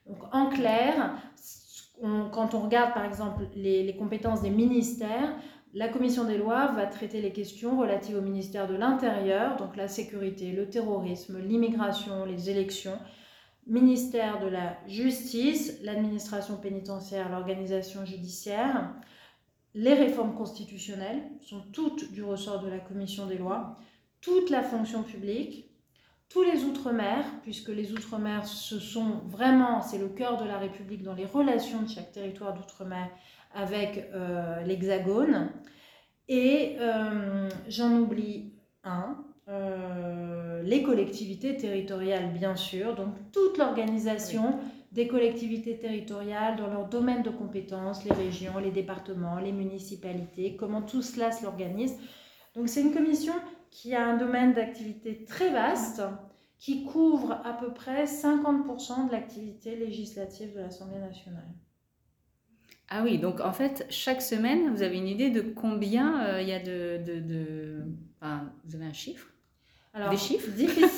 Donc 0.07 0.17
en 0.31 0.48
clair, 0.48 1.15
quand 2.31 2.53
on 2.53 2.60
regarde 2.60 2.93
par 2.93 3.05
exemple 3.05 3.43
les, 3.55 3.83
les 3.83 3.95
compétences 3.95 4.41
des 4.41 4.50
ministères, 4.50 5.33
la 5.74 5.88
commission 5.88 6.25
des 6.25 6.38
lois 6.38 6.67
va 6.67 6.86
traiter 6.86 7.22
les 7.22 7.31
questions 7.31 7.79
relatives 7.79 8.17
au 8.17 8.22
ministère 8.22 8.67
de 8.67 8.75
l'Intérieur, 8.75 9.57
donc 9.57 9.75
la 9.75 9.88
sécurité, 9.88 10.51
le 10.51 10.69
terrorisme, 10.69 11.39
l'immigration, 11.39 12.25
les 12.25 12.50
élections, 12.50 12.98
ministère 13.67 14.39
de 14.39 14.48
la 14.48 14.77
Justice, 14.88 15.79
l'administration 15.82 16.58
pénitentiaire, 16.58 17.29
l'organisation 17.29 18.05
judiciaire, 18.05 18.93
les 19.74 19.93
réformes 19.93 20.36
constitutionnelles 20.36 21.24
sont 21.41 21.62
toutes 21.72 22.12
du 22.12 22.24
ressort 22.24 22.62
de 22.62 22.70
la 22.70 22.79
commission 22.79 23.25
des 23.25 23.38
lois, 23.38 23.77
toute 24.22 24.50
la 24.50 24.62
fonction 24.62 25.03
publique, 25.03 25.70
tous 26.29 26.43
les 26.43 26.63
outre-mer, 26.63 27.25
puisque 27.43 27.70
les 27.70 27.91
outre-mer, 27.91 28.46
ce 28.48 28.79
sont 28.79 29.22
vraiment, 29.27 29.82
c'est 29.82 29.98
le 29.98 30.10
cœur 30.10 30.38
de 30.38 30.46
la 30.46 30.58
République 30.58 31.03
dans 31.03 31.13
les 31.13 31.25
relations 31.25 31.82
de 31.84 31.89
chaque 31.89 32.12
territoire 32.12 32.53
d'outre-mer 32.53 33.10
avec 33.53 34.10
euh, 34.13 34.62
l'Hexagone. 34.62 35.51
Et 36.27 36.75
euh, 36.79 37.50
j'en 37.67 37.98
oublie 37.98 38.53
un, 38.84 39.24
euh, 39.50 40.62
les 40.63 40.83
collectivités 40.83 41.57
territoriales, 41.57 42.31
bien 42.33 42.55
sûr, 42.55 42.95
donc 42.95 43.09
toute 43.31 43.57
l'organisation 43.57 44.59
des 44.93 45.07
collectivités 45.07 45.77
territoriales 45.77 46.55
dans 46.55 46.67
leur 46.67 46.88
domaine 46.88 47.23
de 47.23 47.29
compétences, 47.29 48.05
les 48.05 48.13
régions, 48.13 48.59
les 48.59 48.71
départements, 48.71 49.39
les 49.39 49.51
municipalités, 49.51 50.55
comment 50.55 50.81
tout 50.81 51.01
cela 51.01 51.31
s'organise. 51.31 51.97
Donc 52.55 52.69
c'est 52.69 52.81
une 52.81 52.93
commission 52.93 53.33
qui 53.71 53.95
a 53.95 54.07
un 54.07 54.17
domaine 54.17 54.53
d'activité 54.53 55.25
très 55.25 55.50
vaste, 55.50 56.01
qui 56.59 56.85
couvre 56.85 57.41
à 57.43 57.53
peu 57.53 57.73
près 57.73 58.05
50% 58.05 59.07
de 59.07 59.12
l'activité 59.12 59.75
législative 59.75 60.53
de 60.53 60.59
l'Assemblée 60.59 61.00
nationale. 61.00 61.50
Ah 62.88 63.01
oui, 63.03 63.17
donc 63.17 63.41
en 63.41 63.51
fait, 63.51 63.85
chaque 63.89 64.21
semaine, 64.21 64.73
vous 64.73 64.83
avez 64.83 64.97
une 64.97 65.07
idée 65.07 65.31
de 65.31 65.41
combien 65.41 66.23
euh, 66.23 66.41
il 66.41 66.47
y 66.47 66.53
a 66.53 66.59
de... 66.59 67.03
de, 67.03 67.19
de... 67.19 67.83
Enfin, 68.21 68.53
vous 68.63 68.75
avez 68.75 68.85
un 68.85 68.93
chiffre? 68.93 69.32
Alors, 69.95 70.09
des 70.09 70.17
chiffres? 70.17 70.50
Difficile. 70.50 70.89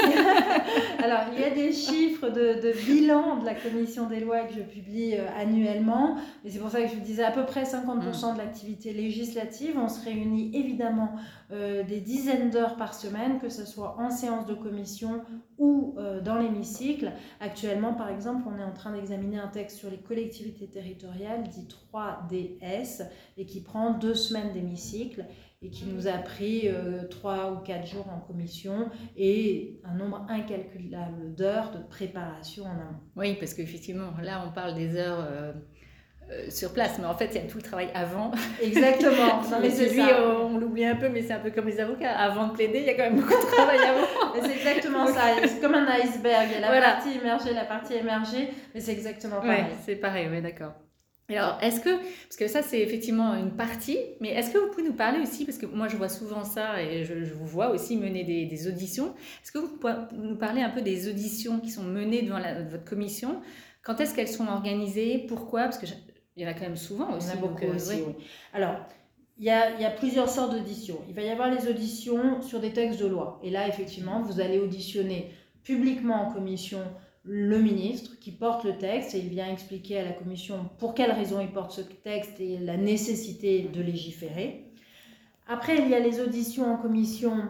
Alors, 1.04 1.24
il 1.34 1.42
y 1.42 1.44
a 1.44 1.50
des 1.50 1.74
chiffres 1.74 2.30
de, 2.30 2.62
de, 2.62 2.72
bilan 2.86 3.42
de 3.42 3.46
la 3.46 3.54
commission 3.54 4.08
des 4.08 4.22
lois 4.22 4.44
que 4.44 4.54
je 4.54 4.62
publie 4.62 5.16
euh, 5.16 5.28
annuellement. 5.38 6.16
Et 6.46 6.50
c'est 6.50 6.60
pour 6.60 6.70
ça 6.70 6.82
que 6.82 6.88
je 6.88 6.94
vous 6.94 7.02
disais 7.02 7.26
à 7.26 7.32
peu 7.32 7.46
près 7.46 7.64
50% 7.64 7.76
mm. 7.76 8.34
de 8.34 8.38
l'activité 8.38 8.94
législative. 8.94 9.78
On 9.78 9.90
se 9.90 10.02
réunit 10.06 10.50
évidemment 10.54 11.12
euh, 11.52 11.84
des 11.84 12.00
dizaines 12.00 12.52
d'heures 12.52 12.78
par 12.78 12.94
semaine, 12.94 13.40
que 13.40 13.50
ce 13.50 13.66
soit 13.66 13.98
en 14.00 14.10
séance 14.10 14.46
de 14.46 14.54
commission 14.54 15.24
ou 15.58 15.96
euh, 15.98 16.22
dans 16.22 16.38
l'hémicycle. 16.38 17.12
Actuellement, 17.42 17.94
par 17.94 18.08
exemple, 18.08 18.44
on 18.48 18.58
est 18.58 18.64
en 18.64 18.74
train 18.74 18.94
d'examiner 18.94 19.40
un 19.40 19.50
texte 19.50 19.78
sur 19.78 19.90
les 19.90 20.00
collectivités 20.00 20.68
territoriales, 20.68 21.44
dit 21.50 21.68
3DS, 21.94 23.06
et 23.38 23.46
qui 23.46 23.60
prend 23.60 23.92
deux 23.92 24.16
semaines 24.16 24.54
d'hémicycle 24.54 25.26
et 25.62 25.70
qui 25.70 25.86
nous 25.86 26.08
a 26.08 26.18
pris 26.18 26.64
euh, 26.66 27.08
trois 27.10 27.52
ou 27.52 27.58
quatre 27.58 27.88
jours 27.88 28.08
en 28.10 28.20
commission 28.20 28.90
et 29.18 29.80
un 29.84 29.96
nombre 29.96 30.26
incalculable 30.30 31.34
d'heures 31.36 31.72
de 31.72 31.80
préparation 31.80 32.66
en 32.66 32.72
amont. 32.72 33.00
Oui, 33.16 33.36
parce 33.40 33.54
qu'effectivement, 33.54 34.12
là, 34.22 34.44
on 34.46 34.52
parle 34.52 34.76
des 34.76 34.96
heures 34.96 35.26
euh, 35.28 35.54
euh, 36.32 36.50
sur 36.50 36.74
place, 36.74 36.98
mais 37.00 37.06
en 37.06 37.16
fait, 37.16 37.28
il 37.28 37.36
y 37.36 37.38
a 37.38 37.48
tout 37.48 37.58
le 37.58 37.64
travail 37.64 37.90
avant. 37.94 38.32
Exactement. 38.62 39.42
non, 39.52 39.60
mais 39.62 39.70
celui, 39.70 40.02
on, 40.02 40.58
l'oublie 40.58 40.86
un 40.86 40.96
peu, 40.96 41.10
mais 41.10 41.22
c'est 41.22 41.34
un 41.34 41.40
peu 41.40 41.52
comme 41.52 41.68
les 41.68 41.80
avocats. 41.80 42.12
Avant 42.12 42.48
de 42.48 42.54
plaider, 42.54 42.80
il 42.80 42.86
y 42.86 42.90
a 42.90 42.94
quand 42.94 43.04
même 43.04 43.20
beaucoup 43.20 43.34
de 43.34 43.52
travail 43.52 43.80
avant. 43.80 44.08
c'est 44.44 44.56
exactement 44.56 45.08
ça. 45.08 45.36
C'est 45.48 45.62
comme 45.62 45.76
un 45.76 45.88
iceberg. 45.88 46.48
Il 46.50 46.62
y 46.62 46.64
a 46.64 46.72
la 46.72 46.82
partie 46.94 47.16
immergée, 47.16 47.54
la 47.54 47.66
partie 47.66 47.94
émergée, 47.94 48.50
mais 48.74 48.82
c'est 48.82 48.92
exactement 48.92 49.40
pareil. 49.40 49.66
Oui, 49.70 49.76
c'est 49.86 49.96
pareil, 49.96 50.28
oui, 50.32 50.42
d'accord. 50.42 50.74
Alors, 51.28 51.58
est-ce 51.62 51.80
que, 51.80 51.90
parce 51.98 52.36
que 52.38 52.48
ça 52.48 52.62
c'est 52.62 52.80
effectivement 52.82 53.34
une 53.34 53.56
partie, 53.56 53.98
mais 54.22 54.30
est-ce 54.30 54.52
que 54.52 54.60
vous 54.60 54.70
pouvez 54.70 54.84
nous 54.84 54.94
parler 54.94 55.20
aussi, 55.20 55.44
parce 55.44 55.58
que 55.58 55.66
moi 55.66 55.88
je 55.88 55.98
vois 55.98 56.10
souvent 56.10 56.44
ça 56.44 56.84
et 56.84 57.04
je, 57.04 57.34
vous 57.34 57.48
vois 57.48 57.70
aussi 57.70 57.98
mener 57.98 58.24
des, 58.24 58.68
auditions, 58.68 59.16
est-ce 59.44 59.52
que 59.52 59.58
vous 59.58 59.70
pouvez 59.70 59.94
nous 60.14 60.36
parler 60.36 60.62
un 60.62 60.70
peu 60.70 60.82
des 60.82 61.10
auditions 61.10 61.60
qui 61.60 61.72
sont 61.72 61.84
menées 61.84 62.22
devant 62.22 62.40
votre 62.70 62.86
commission? 62.86 63.42
Quand 63.82 64.00
est-ce 64.02 64.14
qu'elles 64.14 64.28
sont 64.28 64.48
organisées? 64.48 65.26
Pourquoi? 65.28 65.64
Parce 65.64 65.80
qu'il 65.80 65.96
y 66.38 66.46
en 66.46 66.50
a 66.50 66.54
quand 66.54 66.62
même 66.62 66.78
souvent 66.78 67.16
aussi. 67.16 67.28
Il 67.28 67.30
y 67.30 67.34
en 67.34 67.38
a 67.38 67.48
beaucoup 67.48 67.66
euh, 67.66 67.76
aussi, 67.76 68.04
oui. 68.06 68.14
Alors, 68.54 68.76
il 69.38 69.46
y, 69.46 69.50
a, 69.50 69.76
il 69.76 69.82
y, 69.82 69.86
a, 69.86 69.92
plusieurs 69.92 70.30
sortes 70.30 70.54
d'auditions. 70.54 71.00
Il 71.10 71.14
va 71.14 71.22
y 71.22 71.30
avoir 71.30 71.52
les 71.52 71.68
auditions 71.68 72.42
sur 72.42 72.60
des 72.60 72.72
textes 72.72 73.00
de 73.02 73.06
loi. 73.06 73.40
Et 73.44 73.50
là, 73.50 73.68
effectivement, 73.68 74.22
vous 74.22 74.40
allez 74.40 74.60
auditionner 74.60 75.32
publiquement 75.64 76.28
en 76.28 76.32
commission 76.32 76.80
le 77.26 77.60
ministre 77.60 78.20
qui 78.20 78.32
porte 78.32 78.64
le 78.64 78.78
texte 78.78 79.16
et 79.16 79.20
il 79.20 79.30
vient 79.30 79.48
expliquer 79.52 80.00
à 80.00 80.04
la 80.04 80.12
commission 80.12 80.70
pour 80.78 80.94
quelles 80.94 81.12
raisons 81.12 81.40
il 81.42 81.50
porte 81.50 81.72
ce 81.72 81.82
texte 81.82 82.40
et 82.40 82.60
la 82.60 82.78
nécessité 82.78 83.70
de 83.74 83.82
légiférer. 83.82 84.66
Après, 85.48 85.78
il 85.78 85.90
y 85.90 85.96
a 85.96 86.00
les 86.00 86.22
auditions 86.22 86.72
en 86.72 86.78
commission 86.78 87.44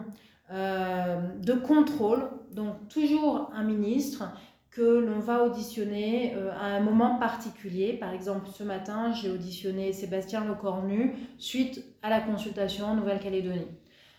euh, 0.50 1.16
de 1.42 1.52
contrôle, 1.52 2.28
donc 2.52 2.88
toujours 2.88 3.50
un 3.54 3.64
ministre 3.64 4.24
que 4.70 4.82
l'on 4.82 5.20
va 5.20 5.42
auditionner 5.42 6.34
euh, 6.34 6.52
à 6.52 6.66
un 6.66 6.80
moment 6.80 7.18
particulier. 7.18 7.94
Par 7.94 8.12
exemple, 8.12 8.48
ce 8.52 8.62
matin, 8.62 9.12
j'ai 9.12 9.30
auditionné 9.30 9.92
Sébastien 9.94 10.44
Lecornu 10.44 11.14
suite 11.38 11.82
à 12.02 12.10
la 12.10 12.20
consultation 12.20 12.86
en 12.86 12.94
Nouvelle-Calédonie. 12.94 13.68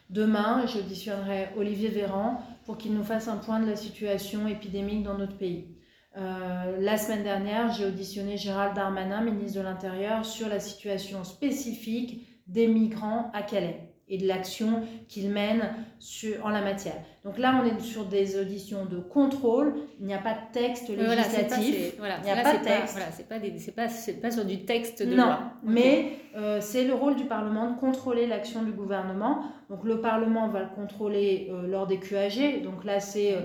Demain, 0.10 0.66
j'auditionnerai 0.68 1.50
Olivier 1.58 1.90
Véran 1.90 2.42
pour 2.66 2.78
qu'il 2.78 2.94
nous 2.94 3.04
fasse 3.04 3.28
un 3.28 3.38
point 3.38 3.60
de 3.60 3.68
la 3.68 3.76
situation 3.76 4.48
épidémique 4.48 5.04
dans 5.04 5.18
notre 5.18 5.38
pays. 5.38 5.76
Euh, 6.16 6.78
la 6.80 6.98
semaine 6.98 7.24
dernière, 7.24 7.72
j'ai 7.74 7.86
auditionné 7.86 8.38
Gérald 8.38 8.74
Darmanin, 8.74 9.22
ministre 9.22 9.60
de 9.60 9.64
l'Intérieur, 9.64 10.26
sur 10.26 10.48
la 10.48 10.60
situation 10.60 11.24
spécifique 11.24 12.26
des 12.48 12.68
migrants 12.68 13.30
à 13.34 13.44
Calais 13.44 13.97
et 14.10 14.18
de 14.18 14.28
l'action 14.28 14.84
qu'il 15.08 15.30
mène 15.30 15.74
sur, 16.00 16.46
en 16.46 16.50
la 16.50 16.62
matière. 16.62 16.96
Donc 17.26 17.38
là, 17.38 17.62
on 17.62 17.66
est 17.66 17.82
sur 17.82 18.06
des 18.06 18.40
auditions 18.40 18.86
de 18.86 19.00
contrôle. 19.00 19.76
Il 20.00 20.06
n'y 20.06 20.14
a 20.14 20.20
pas 20.20 20.34
de 20.34 20.54
texte 20.54 20.88
législatif. 20.90 21.96
Voilà, 21.98 22.20
il 22.20 22.24
n'y 22.24 22.32
a 22.32 22.42
pas 22.42 22.58
de 22.58 22.64
texte. 22.64 22.94
Voilà, 22.94 23.12
c'est 23.12 23.28
pas, 23.28 23.88
pas, 23.88 24.22
pas, 24.22 24.32
sur 24.32 24.46
du 24.46 24.64
texte 24.64 25.04
de 25.04 25.14
non, 25.14 25.26
loi. 25.26 25.40
mais 25.64 26.14
euh, 26.38 26.60
c'est 26.62 26.86
le 26.86 26.94
rôle 26.94 27.16
du 27.16 27.26
Parlement 27.26 27.72
de 27.72 27.80
contrôler 27.80 28.28
l'action 28.28 28.64
du 28.64 28.72
gouvernement. 28.72 29.42
Donc 29.70 29.84
le 29.84 30.00
Parlement 30.00 30.48
va 30.48 30.62
le 30.62 30.70
contrôler 30.74 31.50
euh, 31.52 31.68
lors 31.68 31.86
des 31.86 32.00
QAG. 32.00 32.64
Donc 32.64 32.86
là, 32.86 33.02
c'est 33.02 33.34
euh, 33.34 33.42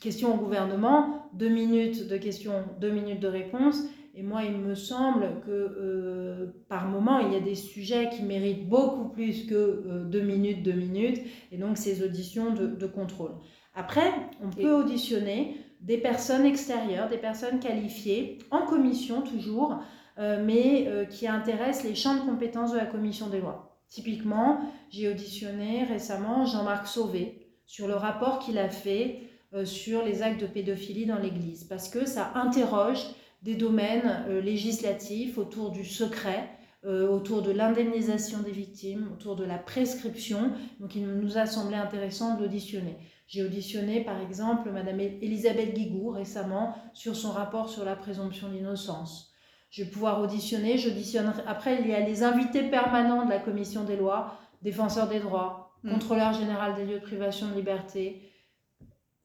question 0.00 0.34
au 0.34 0.36
gouvernement, 0.36 1.28
deux 1.32 1.48
minutes 1.48 2.08
de 2.08 2.18
questions, 2.18 2.64
deux 2.80 2.90
minutes 2.90 3.20
de 3.20 3.28
réponse. 3.28 3.84
Et 4.14 4.22
moi, 4.22 4.42
il 4.44 4.58
me 4.58 4.74
semble 4.74 5.40
que 5.46 5.50
euh, 5.50 6.46
par 6.68 6.86
moment, 6.86 7.18
il 7.20 7.32
y 7.32 7.36
a 7.36 7.40
des 7.40 7.54
sujets 7.54 8.10
qui 8.10 8.22
méritent 8.22 8.68
beaucoup 8.68 9.08
plus 9.08 9.46
que 9.46 9.54
euh, 9.54 10.04
deux 10.04 10.20
minutes, 10.20 10.62
deux 10.62 10.72
minutes, 10.72 11.20
et 11.50 11.56
donc 11.56 11.78
ces 11.78 12.04
auditions 12.04 12.52
de, 12.52 12.86
contrôle. 12.86 13.32
Après, 13.74 14.12
on 14.42 14.50
peut 14.50 14.74
auditionner 14.74 15.56
des 15.80 15.96
personnes 15.96 16.44
extérieures, 16.44 17.08
des 17.08 17.16
personnes 17.16 17.58
qualifiées, 17.58 18.38
en 18.50 18.66
commission 18.66 19.22
toujours, 19.22 19.82
euh, 20.18 20.44
mais 20.44 20.88
qui 21.08 21.26
intéressent 21.26 21.84
les 21.84 21.94
champs 21.94 22.14
de 22.14 22.20
compétences 22.20 22.72
de 22.72 22.76
la 22.76 22.86
commission 22.86 23.28
des 23.28 23.40
lois. 23.40 23.78
Typiquement, 23.88 24.60
j'ai 24.90 25.08
auditionné 25.08 25.84
récemment 25.84 26.44
Jean-Marc 26.44 26.86
Sauvé 26.86 27.46
sur 27.64 27.88
le 27.88 27.94
rapport 27.94 28.38
qu'il 28.40 28.58
a 28.58 28.68
fait 28.68 29.22
sur 29.64 30.02
les 30.02 30.22
actes 30.22 30.40
de 30.40 30.46
pédophilie 30.46 31.06
dans 31.06 31.18
l'Église, 31.18 31.64
parce 31.64 31.88
que 31.88 32.06
ça 32.06 32.32
interroge 32.34 33.06
des 33.42 33.54
domaines 33.54 34.24
euh, 34.28 34.40
législatifs 34.40 35.38
autour 35.38 35.70
du 35.70 35.84
secret, 35.84 36.48
euh, 36.84 37.08
autour 37.08 37.42
de 37.42 37.50
l'indemnisation 37.50 38.40
des 38.40 38.50
victimes, 38.50 39.08
autour 39.12 39.36
de 39.36 39.44
la 39.44 39.58
prescription. 39.58 40.52
Donc 40.80 40.94
il 40.94 41.06
nous 41.06 41.38
a 41.38 41.46
semblé 41.46 41.76
intéressant 41.76 42.36
de 42.36 42.42
l'auditionner. 42.42 42.96
J'ai 43.26 43.44
auditionné 43.44 44.02
par 44.02 44.20
exemple 44.20 44.70
Madame 44.70 45.00
Elisabeth 45.00 45.74
Guigou 45.74 46.10
récemment 46.10 46.74
sur 46.92 47.16
son 47.16 47.30
rapport 47.30 47.68
sur 47.68 47.84
la 47.84 47.96
présomption 47.96 48.48
d'innocence. 48.48 49.32
Je 49.70 49.84
vais 49.84 49.90
pouvoir 49.90 50.20
auditionner, 50.20 50.76
j'auditionnerai. 50.76 51.42
Après, 51.46 51.80
il 51.80 51.88
y 51.88 51.94
a 51.94 52.00
les 52.00 52.22
invités 52.22 52.64
permanents 52.64 53.24
de 53.24 53.30
la 53.30 53.38
commission 53.38 53.84
des 53.84 53.96
lois, 53.96 54.36
défenseurs 54.60 55.08
des 55.08 55.18
droits, 55.18 55.72
mm. 55.82 55.92
contrôleur 55.92 56.34
général 56.34 56.74
des 56.74 56.84
lieux 56.84 57.00
de 57.00 57.04
privation 57.04 57.48
de 57.48 57.54
liberté, 57.54 58.20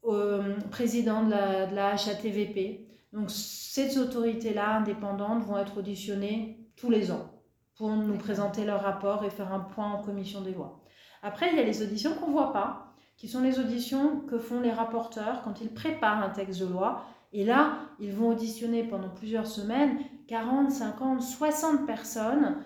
euh, 0.05 0.55
président 0.71 1.23
de 1.23 1.31
la, 1.31 1.65
de 1.65 1.75
la 1.75 1.89
HATVP. 1.95 2.86
Donc 3.13 3.31
ces 3.31 3.97
autorités-là 3.97 4.77
indépendantes 4.77 5.43
vont 5.43 5.57
être 5.57 5.77
auditionnées 5.77 6.69
tous 6.75 6.89
les 6.89 7.11
ans 7.11 7.31
pour 7.75 7.89
nous 7.89 8.17
présenter 8.17 8.65
leur 8.65 8.81
rapport 8.81 9.23
et 9.23 9.29
faire 9.29 9.53
un 9.53 9.59
point 9.59 9.91
en 9.91 10.01
commission 10.01 10.41
des 10.41 10.53
lois. 10.53 10.81
Après, 11.21 11.49
il 11.51 11.57
y 11.57 11.59
a 11.59 11.63
les 11.63 11.81
auditions 11.81 12.15
qu'on 12.15 12.27
ne 12.27 12.33
voit 12.33 12.53
pas, 12.53 12.93
qui 13.17 13.27
sont 13.27 13.41
les 13.41 13.59
auditions 13.59 14.21
que 14.21 14.37
font 14.37 14.61
les 14.61 14.71
rapporteurs 14.71 15.41
quand 15.43 15.61
ils 15.61 15.73
préparent 15.73 16.23
un 16.23 16.29
texte 16.29 16.59
de 16.59 16.65
loi 16.65 17.05
Et 17.33 17.43
là, 17.43 17.79
ils 17.99 18.13
vont 18.13 18.29
auditionner 18.29 18.83
pendant 18.83 19.09
plusieurs 19.09 19.47
semaines 19.47 19.99
40, 20.27 20.71
50, 20.71 21.21
60 21.21 21.85
personnes 21.85 22.57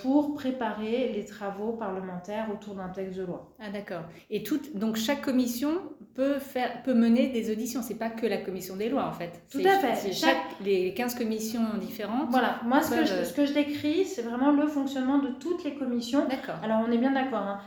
pour 0.00 0.34
préparer 0.34 1.12
les 1.14 1.24
travaux 1.24 1.72
parlementaires 1.72 2.48
autour 2.52 2.74
d'un 2.74 2.88
texte 2.88 3.16
de 3.16 3.24
loi. 3.24 3.54
Ah 3.60 3.70
d'accord. 3.70 4.02
Et 4.30 4.42
donc 4.74 4.96
chaque 4.96 5.22
commission 5.22 5.70
peut, 6.14 6.38
faire, 6.38 6.82
peut 6.82 6.94
mener 6.94 7.28
des 7.28 7.50
auditions. 7.50 7.82
C'est 7.82 7.98
pas 7.98 8.10
que 8.10 8.26
la 8.26 8.38
commission 8.38 8.76
des 8.76 8.88
lois 8.88 9.06
en 9.06 9.12
fait. 9.12 9.42
Tout 9.50 9.62
à 9.64 9.78
fait. 9.78 10.12
Chaque... 10.12 10.36
les 10.64 10.94
15 10.94 11.14
commissions 11.14 11.62
différentes. 11.80 12.28
Voilà. 12.30 12.60
Moi, 12.64 12.82
ce, 12.82 12.90
que 12.94 13.04
je, 13.04 13.24
ce 13.24 13.32
que 13.32 13.46
je 13.46 13.52
décris, 13.52 14.04
c'est 14.04 14.22
vraiment 14.22 14.52
le 14.52 14.66
fonctionnement 14.66 15.18
de 15.18 15.28
toutes 15.28 15.64
les 15.64 15.74
commissions. 15.74 16.26
D'accord. 16.28 16.56
Alors 16.62 16.84
on 16.86 16.90
est 16.90 16.98
bien 16.98 17.12
d'accord. 17.12 17.42
Hein. 17.42 17.60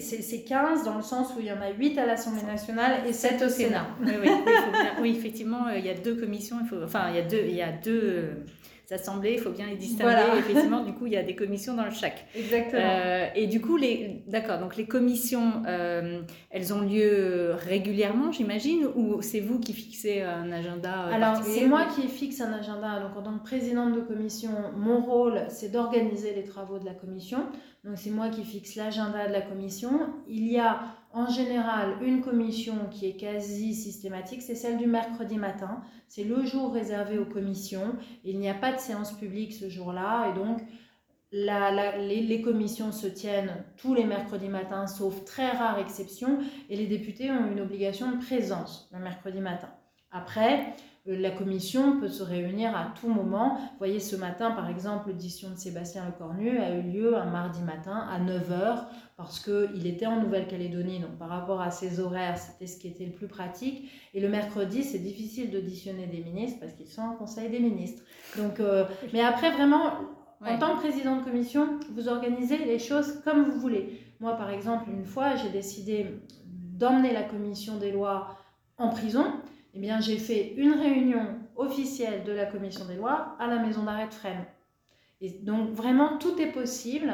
c'est 0.00 0.44
15 0.44 0.84
dans 0.84 0.96
le 0.96 1.02
sens 1.02 1.34
où 1.36 1.40
il 1.40 1.46
y 1.46 1.52
en 1.52 1.60
a 1.60 1.70
8 1.70 1.98
à 1.98 2.06
l'Assemblée 2.06 2.42
nationale 2.42 3.06
et 3.06 3.12
7 3.12 3.42
au 3.42 3.48
Sénat. 3.48 3.86
Oui, 4.02 4.12
oui, 4.22 4.30
oui, 5.00 5.16
effectivement, 5.16 5.66
euh, 5.68 5.78
il 5.78 5.84
y 5.84 5.90
a 5.90 5.94
deux 5.94 6.16
commissions, 6.16 6.56
il 6.60 6.66
faut, 6.66 6.82
enfin, 6.82 7.10
il 7.10 7.16
y 7.16 7.18
a 7.18 7.22
deux, 7.22 7.44
il 7.46 7.54
y 7.54 7.62
a 7.62 7.72
deux 7.72 8.00
euh, 8.02 8.44
assemblées, 8.92 9.34
il 9.34 9.38
faut 9.38 9.50
bien 9.50 9.66
les 9.66 9.76
distinguer. 9.76 10.38
Effectivement, 10.38 10.82
du 10.84 10.92
coup, 10.92 11.06
il 11.06 11.12
y 11.12 11.16
a 11.16 11.22
des 11.22 11.34
commissions 11.34 11.74
dans 11.74 11.84
le 11.84 11.90
chaque. 11.90 12.26
Exactement. 12.34 12.82
Euh, 12.82 13.26
et 13.34 13.46
du 13.46 13.60
coup, 13.60 13.76
les, 13.76 14.22
d'accord, 14.26 14.58
donc 14.58 14.76
les 14.76 14.86
commissions, 14.86 15.62
euh, 15.66 16.22
elles 16.50 16.72
ont 16.72 16.80
lieu 16.80 17.52
régulièrement, 17.54 18.32
j'imagine, 18.32 18.86
ou 18.94 19.22
c'est 19.22 19.40
vous 19.40 19.58
qui 19.58 19.72
fixez 19.72 20.22
un 20.22 20.50
agenda 20.52 21.08
euh, 21.08 21.12
Alors, 21.12 21.42
c'est 21.42 21.66
moi 21.66 21.86
qui 21.94 22.08
fixe 22.08 22.40
un 22.40 22.52
agenda. 22.52 23.00
Donc, 23.00 23.16
en 23.16 23.22
tant 23.22 23.38
que 23.38 23.44
présidente 23.44 23.94
de 23.94 24.00
commission, 24.00 24.50
mon 24.76 25.00
rôle, 25.00 25.42
c'est 25.48 25.70
d'organiser 25.70 26.34
les 26.34 26.44
travaux 26.44 26.78
de 26.78 26.84
la 26.84 26.94
commission. 26.94 27.46
Donc, 27.84 27.96
c'est 27.96 28.10
moi 28.10 28.28
qui 28.28 28.44
fixe 28.44 28.76
l'agenda 28.76 29.26
de 29.26 29.32
la 29.32 29.40
commission. 29.40 29.90
Il 30.28 30.50
y 30.50 30.58
a 30.58 30.80
en 31.12 31.28
général, 31.28 31.96
une 32.02 32.20
commission 32.20 32.86
qui 32.90 33.06
est 33.06 33.16
quasi 33.16 33.74
systématique, 33.74 34.42
c'est 34.42 34.54
celle 34.54 34.78
du 34.78 34.86
mercredi 34.86 35.36
matin. 35.36 35.82
C'est 36.06 36.24
le 36.24 36.44
jour 36.44 36.72
réservé 36.72 37.18
aux 37.18 37.24
commissions. 37.24 37.96
Il 38.24 38.38
n'y 38.38 38.48
a 38.48 38.54
pas 38.54 38.72
de 38.72 38.78
séance 38.78 39.12
publique 39.12 39.52
ce 39.52 39.68
jour-là 39.68 40.30
et 40.30 40.34
donc 40.34 40.60
les, 41.32 42.42
commissions 42.42 42.92
se 42.92 43.06
tiennent 43.06 43.64
tous 43.76 43.94
les 43.94 44.04
mercredis 44.04 44.48
matins, 44.48 44.86
sauf 44.86 45.24
très 45.24 45.50
rare 45.50 45.78
exception, 45.78 46.38
et 46.68 46.76
les 46.76 46.86
députés 46.86 47.30
ont 47.30 47.50
une 47.50 47.60
obligation 47.60 48.10
de 48.12 48.18
présence 48.18 48.88
le 48.92 48.98
mercredi 48.98 49.40
matin. 49.40 49.70
Après, 50.10 50.74
la 51.06 51.30
commission 51.30 51.98
peut 51.98 52.08
se 52.08 52.22
réunir 52.22 52.76
à 52.76 52.92
tout 53.00 53.08
moment. 53.08 53.54
Vous 53.54 53.78
voyez, 53.78 54.00
ce 54.00 54.16
matin, 54.16 54.50
par 54.50 54.68
exemple, 54.68 55.08
l'audition 55.08 55.50
de 55.50 55.56
Sébastien 55.56 56.04
Lecornu 56.04 56.58
a 56.58 56.74
eu 56.74 56.82
lieu 56.82 57.16
un 57.16 57.24
mardi 57.24 57.62
matin 57.62 58.06
à 58.10 58.20
9h 58.20 58.84
parce 59.16 59.40
qu'il 59.40 59.86
était 59.86 60.06
en 60.06 60.20
Nouvelle-Calédonie. 60.20 61.00
Donc, 61.00 61.18
par 61.18 61.30
rapport 61.30 61.60
à 61.62 61.70
ses 61.70 62.00
horaires, 62.00 62.36
c'était 62.36 62.66
ce 62.66 62.78
qui 62.78 62.88
était 62.88 63.06
le 63.06 63.12
plus 63.12 63.28
pratique. 63.28 63.90
Et 64.12 64.20
le 64.20 64.28
mercredi, 64.28 64.82
c'est 64.82 64.98
difficile 64.98 65.50
d'auditionner 65.50 66.06
des 66.06 66.22
ministres 66.22 66.60
parce 66.60 66.74
qu'ils 66.74 66.88
sont 66.88 67.02
en 67.02 67.14
conseil 67.14 67.48
des 67.48 67.60
ministres. 67.60 68.02
Donc, 68.36 68.60
euh, 68.60 68.84
mais 69.14 69.22
après, 69.22 69.50
vraiment, 69.52 69.92
en 70.44 70.58
tant 70.58 70.76
que 70.76 70.80
président 70.80 71.16
de 71.16 71.24
commission, 71.24 71.78
vous 71.94 72.08
organisez 72.08 72.58
les 72.58 72.78
choses 72.78 73.20
comme 73.24 73.44
vous 73.44 73.58
voulez. 73.58 74.00
Moi, 74.20 74.36
par 74.36 74.50
exemple, 74.50 74.90
une 74.90 75.06
fois, 75.06 75.34
j'ai 75.36 75.48
décidé 75.48 76.20
d'emmener 76.44 77.12
la 77.12 77.22
commission 77.22 77.78
des 77.78 77.90
lois 77.90 78.36
en 78.76 78.90
prison 78.90 79.24
eh 79.74 79.78
bien, 79.78 80.00
j'ai 80.00 80.18
fait 80.18 80.54
une 80.56 80.72
réunion 80.72 81.38
officielle 81.56 82.24
de 82.24 82.32
la 82.32 82.46
commission 82.46 82.84
des 82.86 82.96
lois 82.96 83.36
à 83.38 83.46
la 83.46 83.58
maison 83.58 83.84
d'arrêt 83.84 84.08
de 84.08 84.14
Fresnes. 84.14 84.46
Donc, 85.42 85.70
vraiment, 85.70 86.18
tout 86.18 86.40
est 86.40 86.50
possible. 86.50 87.12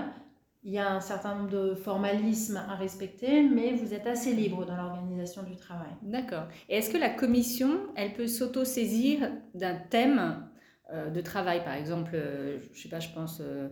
Il 0.62 0.72
y 0.72 0.78
a 0.78 0.92
un 0.92 1.00
certain 1.00 1.34
nombre 1.34 1.50
de 1.50 1.74
formalismes 1.74 2.56
à 2.56 2.74
respecter, 2.74 3.42
mais 3.42 3.72
vous 3.72 3.94
êtes 3.94 4.06
assez 4.06 4.32
libre 4.32 4.64
dans 4.64 4.76
l'organisation 4.76 5.42
du 5.42 5.56
travail. 5.56 5.90
D'accord. 6.02 6.44
Et 6.68 6.78
est-ce 6.78 6.90
que 6.90 6.98
la 6.98 7.10
commission, 7.10 7.78
elle 7.94 8.14
peut 8.14 8.26
s'auto-saisir 8.26 9.30
d'un 9.54 9.76
thème 9.76 10.48
euh, 10.92 11.10
de 11.10 11.20
travail, 11.20 11.62
par 11.64 11.74
exemple, 11.74 12.12
euh, 12.14 12.58
je 12.60 12.68
ne 12.70 12.74
sais 12.74 12.88
pas, 12.88 13.00
je 13.00 13.10
pense... 13.10 13.40
Euh, 13.40 13.68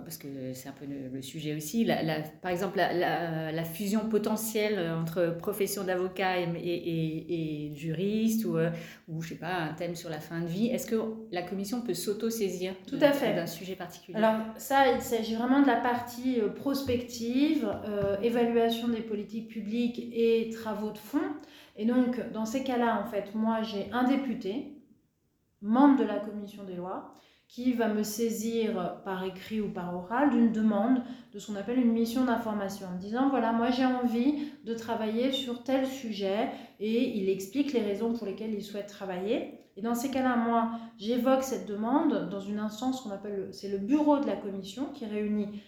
parce 0.00 0.16
que 0.16 0.52
c'est 0.54 0.68
un 0.68 0.72
peu 0.72 0.86
le, 0.86 1.20
sujet 1.20 1.54
aussi, 1.54 1.86
par 2.40 2.50
exemple 2.50 2.78
la, 2.78 3.64
fusion 3.64 4.08
potentielle 4.08 4.78
entre 4.90 5.36
profession 5.38 5.84
d'avocat 5.84 6.40
et, 6.40 6.46
et, 6.56 7.74
juriste 7.74 8.44
ou, 8.44 8.56
euh, 8.56 8.70
ou, 9.08 9.22
je 9.22 9.30
sais 9.30 9.34
pas, 9.34 9.54
un 9.54 9.74
thème 9.74 9.94
sur 9.94 10.08
la 10.10 10.20
fin 10.20 10.40
de 10.40 10.46
vie. 10.46 10.68
Est-ce 10.68 10.86
que 10.86 10.96
la 11.30 11.42
commission 11.42 11.82
peut 11.82 11.94
s'auto-saisir 11.94 12.74
d'un 12.90 13.46
sujet 13.46 13.76
particulier? 13.76 14.16
Alors 14.16 14.40
ça, 14.56 14.92
il 14.92 15.00
s'agit 15.00 15.34
vraiment 15.34 15.60
de 15.60 15.66
la 15.66 15.76
partie 15.76 16.40
euh, 16.40 16.48
prospective, 16.48 17.68
euh, 17.86 18.18
évaluation 18.20 18.88
des 18.88 19.02
politiques 19.02 19.48
publiques 19.48 20.00
et 20.12 20.50
travaux 20.50 20.90
de 20.90 20.98
fond. 20.98 21.18
Et 21.76 21.84
donc, 21.84 22.20
dans 22.32 22.44
ces 22.44 22.64
cas-là, 22.64 23.02
en 23.02 23.10
fait, 23.10 23.34
moi, 23.34 23.62
j'ai 23.62 23.90
un 23.92 24.04
député, 24.04 24.72
membre 25.60 26.00
de 26.00 26.04
la 26.04 26.18
commission 26.18 26.64
des 26.64 26.74
lois, 26.74 27.14
qui 27.52 27.74
va 27.74 27.88
me 27.88 28.02
saisir 28.02 29.02
par 29.04 29.24
écrit 29.24 29.60
ou 29.60 29.70
par 29.70 29.94
oral 29.94 30.30
d'une 30.30 30.52
demande 30.52 31.02
de 31.34 31.38
ce 31.38 31.48
qu'on 31.48 31.56
appelle 31.56 31.78
une 31.78 31.92
mission 31.92 32.24
d'information, 32.24 32.86
en 32.86 32.96
disant 32.96 33.28
voilà, 33.28 33.52
moi 33.52 33.70
j'ai 33.70 33.84
envie 33.84 34.48
de 34.64 34.72
travailler 34.72 35.32
sur 35.32 35.62
tel 35.62 35.86
sujet 35.86 36.48
et 36.80 37.18
il 37.18 37.28
explique 37.28 37.74
les 37.74 37.82
raisons 37.82 38.14
pour 38.14 38.26
lesquelles 38.26 38.54
il 38.54 38.62
souhaite 38.62 38.86
travailler. 38.86 39.58
Et 39.76 39.82
dans 39.82 39.94
ces 39.94 40.10
cas-là, 40.10 40.34
moi, 40.36 40.70
j'évoque 40.98 41.42
cette 41.42 41.66
demande 41.66 42.30
dans 42.30 42.40
une 42.40 42.58
instance 42.58 43.02
qu'on 43.02 43.10
appelle, 43.10 43.48
c'est 43.52 43.68
le 43.68 43.78
bureau 43.78 44.18
de 44.18 44.26
la 44.26 44.36
commission 44.36 44.86
qui 44.86 45.04
réunit 45.04 45.62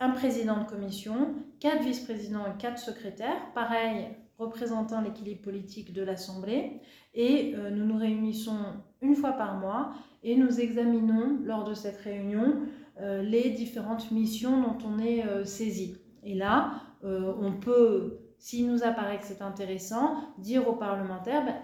un 0.00 0.10
président 0.10 0.62
de 0.62 0.68
commission, 0.68 1.34
quatre 1.60 1.82
vice-présidents 1.82 2.46
et 2.46 2.56
quatre 2.58 2.78
secrétaires, 2.78 3.52
pareil, 3.54 4.08
représentant 4.38 5.00
l'équilibre 5.00 5.42
politique 5.42 5.92
de 5.92 6.02
l'Assemblée. 6.02 6.80
Et 7.16 7.54
euh, 7.56 7.70
nous 7.70 7.84
nous 7.84 7.98
réunissons 7.98 8.58
une 9.02 9.16
fois 9.16 9.32
par 9.32 9.56
mois 9.58 9.92
et 10.22 10.36
nous 10.36 10.60
examinons 10.60 11.38
lors 11.44 11.64
de 11.64 11.74
cette 11.74 11.98
réunion 11.98 12.56
euh, 13.00 13.22
les 13.22 13.50
différentes 13.50 14.10
missions 14.10 14.62
dont 14.62 14.78
on 14.86 14.98
est 14.98 15.24
euh, 15.26 15.44
saisi. 15.44 15.98
Et 16.22 16.34
là, 16.34 16.72
euh, 17.04 17.32
on 17.40 17.52
peut, 17.52 18.18
s'il 18.38 18.70
nous 18.70 18.82
apparaît 18.84 19.18
que 19.18 19.26
c'est 19.26 19.42
intéressant, 19.42 20.16
dire 20.38 20.66
aux 20.66 20.76
parlementaires, 20.76 21.44
ben, 21.44 21.56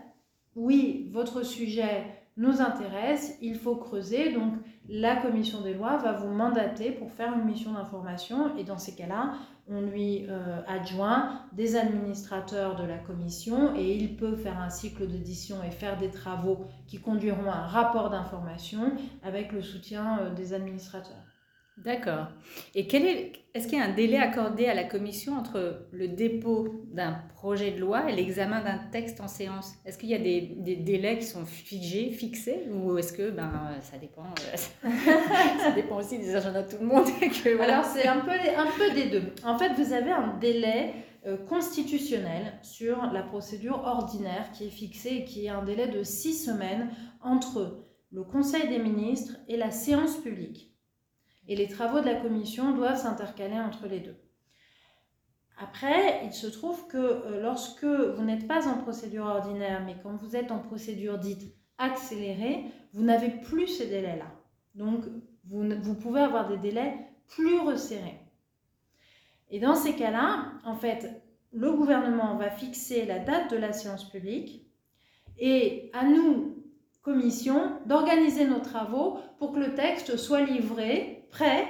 oui, 0.54 1.08
votre 1.12 1.42
sujet 1.42 2.04
nous 2.36 2.60
intéresse, 2.60 3.38
il 3.40 3.56
faut 3.56 3.76
creuser. 3.76 4.32
Donc 4.32 4.52
la 4.88 5.16
commission 5.16 5.62
des 5.62 5.74
lois 5.74 5.96
va 5.96 6.12
vous 6.12 6.28
mandater 6.32 6.92
pour 6.92 7.10
faire 7.10 7.32
une 7.34 7.44
mission 7.44 7.72
d'information 7.72 8.56
et 8.56 8.64
dans 8.64 8.78
ces 8.78 8.94
cas-là, 8.94 9.32
on 9.68 9.80
lui 9.80 10.26
euh, 10.28 10.60
adjoint 10.66 11.40
des 11.52 11.76
administrateurs 11.76 12.76
de 12.76 12.84
la 12.84 12.98
commission 12.98 13.76
et 13.76 13.94
il 13.94 14.16
peut 14.16 14.34
faire 14.34 14.58
un 14.58 14.70
cycle 14.70 15.06
d'audition 15.06 15.62
et 15.62 15.70
faire 15.70 15.98
des 15.98 16.10
travaux 16.10 16.66
qui 16.86 16.98
conduiront 16.98 17.50
à 17.50 17.56
un 17.56 17.66
rapport 17.66 18.10
d'information 18.10 18.92
avec 19.22 19.52
le 19.52 19.62
soutien 19.62 20.18
euh, 20.20 20.34
des 20.34 20.52
administrateurs. 20.52 21.31
D'accord. 21.78 22.28
Et 22.74 22.86
quel 22.86 23.04
est, 23.06 23.32
est-ce 23.54 23.66
qu'il 23.66 23.78
y 23.78 23.80
a 23.80 23.84
un 23.84 23.94
délai 23.94 24.18
accordé 24.18 24.66
à 24.66 24.74
la 24.74 24.84
commission 24.84 25.36
entre 25.36 25.86
le 25.90 26.08
dépôt 26.08 26.68
d'un 26.92 27.12
projet 27.34 27.70
de 27.70 27.80
loi 27.80 28.10
et 28.10 28.14
l'examen 28.14 28.62
d'un 28.62 28.78
texte 28.90 29.20
en 29.20 29.28
séance? 29.28 29.72
Est-ce 29.86 29.96
qu'il 29.96 30.10
y 30.10 30.14
a 30.14 30.18
des, 30.18 30.76
délais 30.76 31.18
qui 31.18 31.24
sont 31.24 31.46
figés, 31.46 32.10
fixés, 32.10 32.68
ou 32.70 32.98
est-ce 32.98 33.12
que 33.12 33.30
ben 33.30 33.70
ça 33.80 33.96
dépend, 33.96 34.24
euh, 34.24 34.88
ça 35.58 35.70
dépend 35.72 35.96
aussi 35.96 36.18
des 36.18 36.36
agendas 36.36 36.62
de 36.62 36.76
tout 36.76 36.82
le 36.82 36.86
monde 36.86 37.06
voilà. 37.56 37.78
Alors 37.78 37.84
c'est 37.84 38.06
un 38.06 38.20
peu, 38.20 38.30
un 38.30 38.68
peu 38.76 38.94
des 38.94 39.08
deux. 39.08 39.32
En 39.44 39.58
fait, 39.58 39.72
vous 39.72 39.92
avez 39.94 40.12
un 40.12 40.36
délai 40.38 40.92
euh, 41.26 41.36
constitutionnel 41.36 42.58
sur 42.62 43.10
la 43.12 43.22
procédure 43.22 43.82
ordinaire 43.84 44.50
qui 44.52 44.66
est 44.66 44.70
fixé 44.70 45.08
et 45.08 45.24
qui 45.24 45.46
est 45.46 45.50
un 45.50 45.64
délai 45.64 45.88
de 45.88 46.02
six 46.02 46.34
semaines 46.34 46.90
entre 47.22 47.86
le 48.10 48.24
Conseil 48.24 48.68
des 48.68 48.78
ministres 48.78 49.36
et 49.48 49.56
la 49.56 49.70
séance 49.70 50.16
publique. 50.16 50.71
Et 51.48 51.56
les 51.56 51.68
travaux 51.68 52.00
de 52.00 52.06
la 52.06 52.14
commission 52.14 52.72
doivent 52.72 53.00
s'intercaler 53.00 53.58
entre 53.58 53.86
les 53.86 54.00
deux. 54.00 54.16
Après, 55.58 56.24
il 56.24 56.32
se 56.32 56.46
trouve 56.46 56.86
que 56.88 56.96
euh, 56.96 57.42
lorsque 57.42 57.84
vous 57.84 58.24
n'êtes 58.24 58.48
pas 58.48 58.66
en 58.68 58.78
procédure 58.78 59.26
ordinaire, 59.26 59.82
mais 59.84 59.96
quand 60.02 60.16
vous 60.16 60.34
êtes 60.34 60.50
en 60.50 60.58
procédure 60.58 61.18
dite 61.18 61.54
accélérée, 61.78 62.64
vous 62.92 63.02
n'avez 63.02 63.28
plus 63.28 63.66
ces 63.66 63.86
délais-là. 63.86 64.32
Donc, 64.74 65.04
vous, 65.44 65.64
vous 65.80 65.94
pouvez 65.94 66.20
avoir 66.20 66.48
des 66.48 66.58
délais 66.58 67.08
plus 67.28 67.58
resserrés. 67.60 68.20
Et 69.50 69.60
dans 69.60 69.74
ces 69.74 69.94
cas-là, 69.94 70.52
en 70.64 70.74
fait, 70.74 71.22
le 71.52 71.72
gouvernement 71.72 72.36
va 72.36 72.50
fixer 72.50 73.04
la 73.04 73.18
date 73.18 73.50
de 73.50 73.56
la 73.56 73.72
séance 73.72 74.08
publique 74.08 74.66
et 75.38 75.90
à 75.92 76.04
nous, 76.04 76.64
commission, 77.02 77.78
d'organiser 77.86 78.46
nos 78.46 78.60
travaux 78.60 79.18
pour 79.38 79.52
que 79.52 79.58
le 79.58 79.74
texte 79.74 80.16
soit 80.16 80.42
livré 80.42 81.11
prêt 81.32 81.66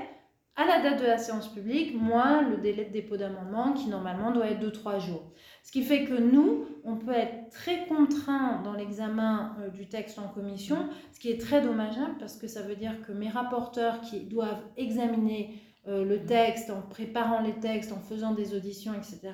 à 0.54 0.66
la 0.66 0.82
date 0.82 1.00
de 1.00 1.06
la 1.06 1.16
séance 1.16 1.48
publique, 1.48 1.94
moins 1.94 2.42
le 2.42 2.58
délai 2.58 2.84
de 2.84 2.92
dépôt 2.92 3.16
d'amendement 3.16 3.72
qui 3.72 3.88
normalement 3.88 4.32
doit 4.32 4.48
être 4.48 4.60
de 4.60 4.68
trois 4.68 4.98
jours. 4.98 5.32
Ce 5.62 5.72
qui 5.72 5.82
fait 5.82 6.04
que 6.04 6.12
nous, 6.12 6.66
on 6.84 6.96
peut 6.96 7.12
être 7.12 7.48
très 7.48 7.86
contraint 7.86 8.60
dans 8.62 8.74
l'examen 8.74 9.56
euh, 9.60 9.70
du 9.70 9.88
texte 9.88 10.18
en 10.18 10.28
commission, 10.28 10.90
ce 11.12 11.20
qui 11.20 11.30
est 11.30 11.40
très 11.40 11.62
dommageable 11.62 12.16
parce 12.18 12.36
que 12.36 12.48
ça 12.48 12.60
veut 12.60 12.76
dire 12.76 13.00
que 13.06 13.12
mes 13.12 13.30
rapporteurs 13.30 14.02
qui 14.02 14.20
doivent 14.20 14.62
examiner 14.76 15.54
euh, 15.88 16.04
le 16.04 16.24
texte, 16.26 16.70
en 16.70 16.82
préparant 16.82 17.40
les 17.40 17.54
textes, 17.54 17.92
en 17.92 18.00
faisant 18.00 18.34
des 18.34 18.54
auditions, 18.54 18.92
etc., 18.94 19.32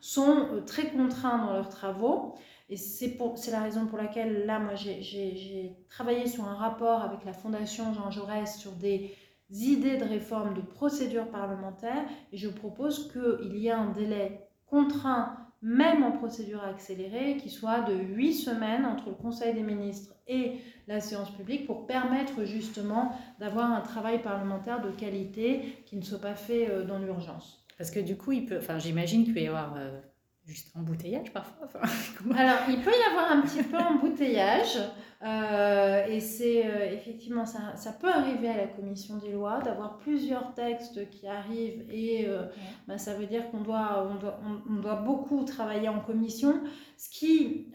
sont 0.00 0.48
euh, 0.52 0.60
très 0.60 0.90
contraints 0.90 1.38
dans 1.38 1.52
leurs 1.52 1.70
travaux. 1.70 2.34
Et 2.68 2.76
c'est 2.76 3.16
la 3.52 3.62
raison 3.62 3.86
pour 3.86 3.96
laquelle, 3.96 4.44
là, 4.44 4.58
moi, 4.58 4.74
j'ai 4.74 5.76
travaillé 5.88 6.26
sur 6.26 6.44
un 6.44 6.56
rapport 6.56 7.00
avec 7.02 7.24
la 7.24 7.32
Fondation 7.32 7.94
Jean 7.94 8.10
Jaurès 8.10 8.58
sur 8.58 8.72
des 8.72 9.14
idées 9.50 9.96
de 9.96 10.04
réforme 10.04 10.54
de 10.54 10.60
procédure 10.60 11.28
parlementaire. 11.30 12.04
Et 12.32 12.36
je 12.36 12.48
propose 12.48 13.12
qu'il 13.12 13.56
y 13.56 13.68
ait 13.68 13.72
un 13.72 13.90
délai 13.90 14.40
contraint, 14.66 15.36
même 15.62 16.02
en 16.02 16.12
procédure 16.12 16.62
accélérée, 16.62 17.36
qui 17.36 17.50
soit 17.50 17.80
de 17.82 17.94
8 17.94 18.34
semaines 18.34 18.84
entre 18.84 19.08
le 19.08 19.14
Conseil 19.14 19.54
des 19.54 19.62
ministres 19.62 20.14
et 20.26 20.58
la 20.86 21.00
séance 21.00 21.30
publique 21.30 21.66
pour 21.66 21.86
permettre 21.86 22.44
justement 22.44 23.12
d'avoir 23.38 23.72
un 23.72 23.80
travail 23.80 24.22
parlementaire 24.22 24.82
de 24.82 24.90
qualité 24.90 25.82
qui 25.86 25.96
ne 25.96 26.02
soit 26.02 26.20
pas 26.20 26.34
fait 26.34 26.68
euh, 26.68 26.84
dans 26.84 26.98
l'urgence. 26.98 27.64
Parce 27.78 27.90
que 27.90 28.00
du 28.00 28.16
coup, 28.16 28.32
il 28.32 28.46
peut, 28.46 28.58
enfin, 28.58 28.78
j'imagine 28.78 29.24
qu'il 29.24 29.34
peut 29.34 29.40
y 29.40 29.48
avoir 29.48 29.74
euh, 29.76 30.00
juste 30.46 30.70
embouteillage 30.76 31.32
parfois. 31.32 31.68
Alors, 32.36 32.58
il 32.68 32.80
peut 32.80 32.92
y 32.92 33.12
avoir 33.12 33.32
un 33.32 33.42
petit 33.42 33.62
peu 33.62 33.76
embouteillage. 33.76 34.78
Euh, 35.22 36.04
et 36.06 36.20
c'est 36.20 36.66
euh, 36.66 36.92
effectivement, 36.92 37.46
ça, 37.46 37.74
ça, 37.74 37.92
peut 37.92 38.10
arriver 38.12 38.48
à 38.48 38.56
la 38.56 38.66
commission 38.66 39.16
des 39.16 39.32
lois 39.32 39.60
d'avoir 39.60 39.96
plusieurs 39.96 40.52
textes 40.52 41.08
qui 41.08 41.26
arrivent 41.26 41.86
et 41.90 42.28
euh, 42.28 42.44
bah, 42.86 42.98
ça 42.98 43.14
veut 43.14 43.26
dire 43.26 43.50
qu'on 43.50 43.62
doit, 43.62 44.06
on 44.10 44.16
doit, 44.16 44.38
on, 44.68 44.74
doit 44.74 44.96
beaucoup 44.96 45.42
travailler 45.44 45.88
en 45.88 46.00
commission. 46.00 46.60
Ce 46.98 47.08
qui 47.08 47.72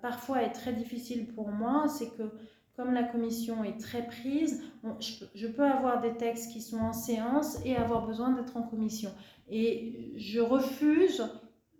parfois 0.00 0.42
est 0.42 0.52
très 0.52 0.72
difficile 0.72 1.26
pour 1.26 1.48
moi, 1.50 1.86
c'est 1.88 2.08
que 2.16 2.32
comme 2.74 2.92
la 2.92 3.02
commission 3.02 3.64
est 3.64 3.78
très 3.78 4.06
prise, 4.06 4.62
je, 5.00 5.24
je, 5.34 5.46
peux 5.48 5.64
avoir 5.64 6.00
des 6.00 6.16
textes 6.16 6.52
qui 6.52 6.62
sont 6.62 6.78
en 6.78 6.92
séance 6.92 7.58
et 7.64 7.76
avoir 7.76 8.06
besoin 8.06 8.30
d'être 8.30 8.56
en 8.56 8.62
commission. 8.62 9.10
Et 9.50 10.12
je 10.16 10.40
refuse 10.40 11.26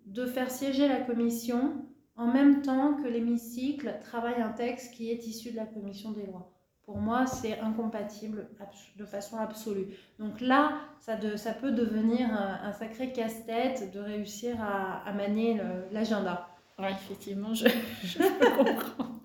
de 0.07 0.26
faire 0.26 0.50
siéger 0.50 0.88
la 0.88 1.00
commission 1.00 1.85
en 2.16 2.26
même 2.26 2.62
temps 2.62 2.94
que 2.94 3.07
l'hémicycle 3.07 3.94
travaille 4.02 4.40
un 4.40 4.52
texte 4.52 4.94
qui 4.94 5.11
est 5.11 5.26
issu 5.26 5.52
de 5.52 5.57
la 5.57 5.66
commission 5.66 6.11
des 6.12 6.26
lois. 6.26 6.52
Pour 6.85 6.96
moi, 6.96 7.26
c'est 7.26 7.61
incompatible 7.61 8.48
de 8.96 9.04
façon 9.04 9.37
absolue. 9.37 9.88
Donc 10.18 10.40
là, 10.40 10.78
ça, 11.00 11.16
peut 11.52 11.70
devenir 11.70 12.28
un, 12.33 12.72
sacré 12.72 13.12
casse-tête 13.12 13.92
de 13.92 14.00
réussir 14.00 14.57
à, 14.61 15.12
manier 15.12 15.61
l'agenda. 15.92 16.48
Effectivement, 16.78 17.52
je, 17.52 17.68
je 18.02 18.18
comprends. 18.57 19.20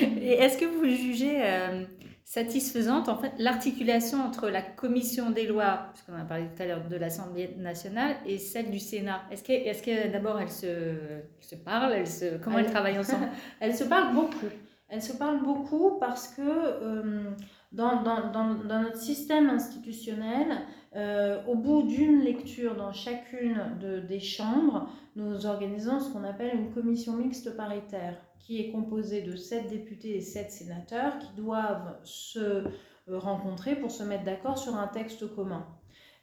Et 0.00 0.32
est-ce 0.32 0.58
que 0.58 0.64
vous 0.64 0.84
jugez 0.84 1.42
euh, 1.42 1.84
satisfaisante. 2.26 3.08
En 3.08 3.16
fait 3.16 3.32
l'articulation 3.38 4.18
entre 4.18 4.50
la 4.50 4.60
commission 4.60 5.30
des 5.30 5.46
lois, 5.46 5.86
puisqu'on 5.92 6.20
a 6.20 6.24
parlé 6.24 6.46
tout 6.54 6.62
à 6.62 6.66
l'heure 6.66 6.86
de 6.86 6.96
l'Assemblée 6.96 7.54
nationale, 7.56 8.16
et 8.26 8.38
celle 8.38 8.70
du 8.70 8.80
Sénat. 8.80 9.22
Est-ce 9.30 9.44
que, 9.44 9.52
est 9.52 9.84
que 9.84 10.12
d'abord 10.12 10.38
elles 10.40 10.50
se, 10.50 10.96
se 11.40 11.54
parlent 11.54 11.92
elles 11.92 12.08
se, 12.08 12.36
Comment 12.38 12.58
elles, 12.58 12.70
travaillent 12.70 12.98
ensemble? 12.98 13.28
Elles 13.60 13.74
se 13.74 13.84
parlent 13.84 14.12
beaucoup. 14.12 14.46
Elles 14.88 15.02
se 15.02 15.16
parlent 15.16 15.42
beaucoup 15.42 15.98
parce 16.00 16.28
que 16.28 16.42
euh, 16.42 17.30
dans, 17.72 18.02
dans, 18.02 18.30
dans, 18.30 18.54
dans, 18.54 18.80
notre 18.82 19.00
système 19.00 19.48
institutionnel, 19.48 20.48
euh, 20.96 21.42
au 21.46 21.54
bout 21.54 21.82
d'une 21.82 22.20
lecture 22.22 22.74
dans 22.74 22.92
chacune 22.92 23.78
de, 23.80 24.00
des 24.00 24.20
chambres, 24.20 24.88
nous 25.14 25.46
organisons 25.46 26.00
ce 26.00 26.10
qu'on 26.10 26.24
appelle 26.24 26.54
une 26.54 26.72
commission 26.72 27.14
mixte 27.14 27.56
paritaire 27.56 28.16
qui 28.38 28.60
est 28.60 28.70
composé 28.70 29.22
de 29.22 29.36
sept 29.36 29.68
députés 29.68 30.16
et 30.16 30.20
sept 30.20 30.50
sénateurs 30.50 31.18
qui 31.18 31.34
doivent 31.36 31.96
se 32.04 32.64
euh, 33.08 33.20
rencontrer 33.20 33.76
pour 33.76 33.92
se 33.92 34.02
mettre 34.02 34.24
d'accord 34.24 34.58
sur 34.58 34.74
un 34.74 34.88
texte 34.88 35.32
commun. 35.32 35.64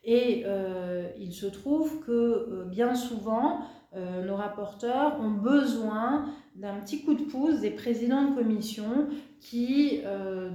Et 0.04 0.44
euh, 0.46 1.08
il 1.18 1.32
se 1.32 1.46
trouve 1.46 2.02
que 2.02 2.12
euh, 2.12 2.66
bien 2.66 2.96
souvent, 2.96 3.62
nos 4.26 4.36
rapporteurs 4.36 5.20
ont 5.22 5.30
besoin 5.30 6.26
d'un 6.56 6.80
petit 6.80 7.04
coup 7.04 7.14
de 7.14 7.22
pouce 7.26 7.60
des 7.60 7.70
présidents 7.70 8.32
de 8.32 8.34
commission 8.34 9.08
qui 9.40 10.02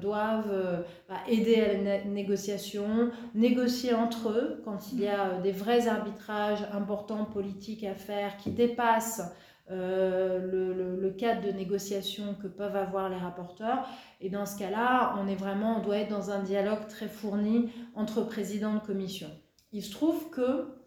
doivent 0.01 0.85
bah, 1.09 1.19
aider 1.29 1.55
à 1.55 1.81
la 1.81 2.05
négociation, 2.05 3.13
négocier 3.37 3.95
entre 3.95 4.31
eux 4.31 4.61
quand 4.65 4.91
il 4.93 5.03
y 5.03 5.07
a 5.07 5.39
des 5.39 5.53
vrais 5.53 5.87
arbitrages 5.87 6.67
importants 6.73 7.27
politiques 7.27 7.85
à 7.85 7.95
faire 7.95 8.37
qui 8.39 8.51
dépassent 8.51 9.23
euh, 9.71 10.39
le, 10.39 10.97
le, 10.97 11.11
cadre 11.11 11.43
de 11.47 11.53
négociation 11.53 12.35
que 12.35 12.47
peuvent 12.47 12.77
avoir 12.77 13.09
les 13.09 13.17
rapporteurs. 13.17 13.87
Et 14.21 14.31
dans 14.31 14.47
ce 14.47 14.59
cas-là, 14.59 15.15
on 15.19 15.29
est 15.29 15.35
vraiment, 15.35 15.79
on 15.79 15.83
doit 15.83 15.99
être 15.99 16.11
dans 16.11 16.31
un 16.31 16.43
dialogue 16.43 16.87
très 16.89 17.09
fourni 17.09 17.71
entre 17.95 18.23
présidents 18.23 18.75
de 18.75 18.81
commission. 18.81 19.29
Il 19.73 19.83
se 19.83 19.91
trouve 19.91 20.31
que 20.31 20.79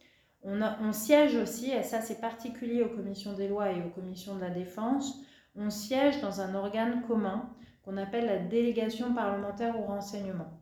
on, 0.43 0.61
a, 0.61 0.77
on 0.81 0.93
siège 0.93 1.35
aussi, 1.35 1.69
et 1.71 1.83
ça 1.83 2.01
c'est 2.01 2.19
particulier 2.19 2.81
aux 2.81 2.89
commissions 2.89 3.33
des 3.33 3.47
lois 3.47 3.71
et 3.71 3.83
aux 3.83 3.89
commissions 3.89 4.35
de 4.35 4.41
la 4.41 4.49
défense, 4.49 5.21
on 5.55 5.69
siège 5.69 6.21
dans 6.21 6.41
un 6.41 6.55
organe 6.55 7.03
commun 7.07 7.49
qu'on 7.83 7.97
appelle 7.97 8.25
la 8.25 8.39
délégation 8.39 9.13
parlementaire 9.13 9.79
au 9.79 9.83
renseignement. 9.83 10.59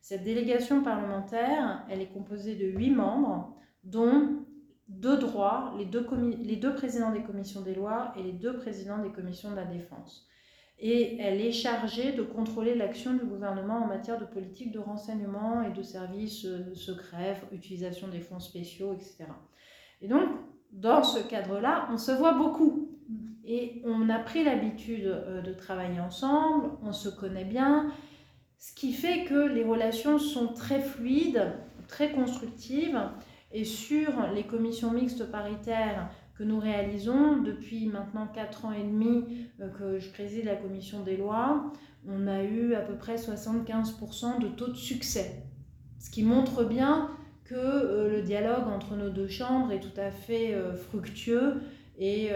Cette 0.00 0.24
délégation 0.24 0.82
parlementaire, 0.82 1.86
elle 1.88 2.00
est 2.00 2.12
composée 2.12 2.56
de 2.56 2.66
huit 2.66 2.90
membres, 2.90 3.56
dont 3.84 4.44
deux 5.00 5.16
droits, 5.16 5.74
les 5.78 5.84
deux, 5.84 6.06
les 6.42 6.56
deux 6.56 6.74
présidents 6.74 7.12
des 7.12 7.22
commissions 7.22 7.60
des 7.60 7.74
lois 7.74 8.12
et 8.18 8.22
les 8.22 8.32
deux 8.32 8.56
présidents 8.56 8.98
des 8.98 9.10
commissions 9.10 9.50
de 9.50 9.56
la 9.56 9.64
défense. 9.64 10.28
Et 10.78 11.18
elle 11.20 11.40
est 11.40 11.52
chargée 11.52 12.12
de 12.12 12.22
contrôler 12.22 12.74
l'action 12.74 13.12
du 13.14 13.24
gouvernement 13.24 13.84
en 13.84 13.86
matière 13.86 14.18
de 14.18 14.24
politique 14.24 14.72
de 14.72 14.80
renseignement 14.80 15.62
et 15.62 15.70
de 15.70 15.82
services 15.82 16.44
euh, 16.44 16.74
secrets, 16.74 17.40
utilisation 17.52 18.08
des 18.08 18.20
fonds 18.20 18.40
spéciaux, 18.40 18.92
etc. 18.92 19.26
Et 20.00 20.08
donc, 20.08 20.28
dans 20.72 21.04
ce 21.04 21.20
cadre-là, 21.20 21.88
on 21.92 21.98
se 21.98 22.10
voit 22.10 22.32
beaucoup. 22.32 22.88
Et 23.44 23.82
on 23.84 24.08
a 24.08 24.18
pris 24.18 24.42
l'habitude 24.42 25.06
euh, 25.06 25.40
de 25.40 25.52
travailler 25.52 26.00
ensemble, 26.00 26.70
on 26.82 26.92
se 26.92 27.08
connaît 27.08 27.44
bien, 27.44 27.92
ce 28.58 28.72
qui 28.74 28.92
fait 28.92 29.24
que 29.24 29.34
les 29.34 29.64
relations 29.64 30.18
sont 30.18 30.48
très 30.48 30.80
fluides, 30.80 31.52
très 31.88 32.12
constructives. 32.12 33.00
Et 33.52 33.64
sur 33.64 34.10
les 34.34 34.44
commissions 34.44 34.92
mixtes 34.92 35.30
paritaires 35.30 36.10
que 36.34 36.42
nous 36.42 36.58
réalisons 36.58 37.42
depuis 37.42 37.86
maintenant 37.86 38.26
4 38.26 38.64
ans 38.64 38.72
et 38.72 38.82
demi 38.82 39.24
euh, 39.60 39.68
que 39.68 39.98
je 39.98 40.10
préside 40.10 40.46
la 40.46 40.56
commission 40.56 41.02
des 41.02 41.16
lois, 41.16 41.70
on 42.08 42.26
a 42.26 42.42
eu 42.42 42.74
à 42.74 42.80
peu 42.80 42.94
près 42.94 43.16
75% 43.16 44.40
de 44.40 44.48
taux 44.48 44.68
de 44.68 44.76
succès. 44.76 45.44
Ce 45.98 46.10
qui 46.10 46.22
montre 46.22 46.64
bien 46.64 47.10
que 47.44 47.54
euh, 47.54 48.10
le 48.10 48.22
dialogue 48.22 48.66
entre 48.68 48.96
nos 48.96 49.10
deux 49.10 49.28
chambres 49.28 49.70
est 49.72 49.80
tout 49.80 50.00
à 50.00 50.10
fait 50.10 50.54
euh, 50.54 50.74
fructueux 50.74 51.62
et 51.98 52.30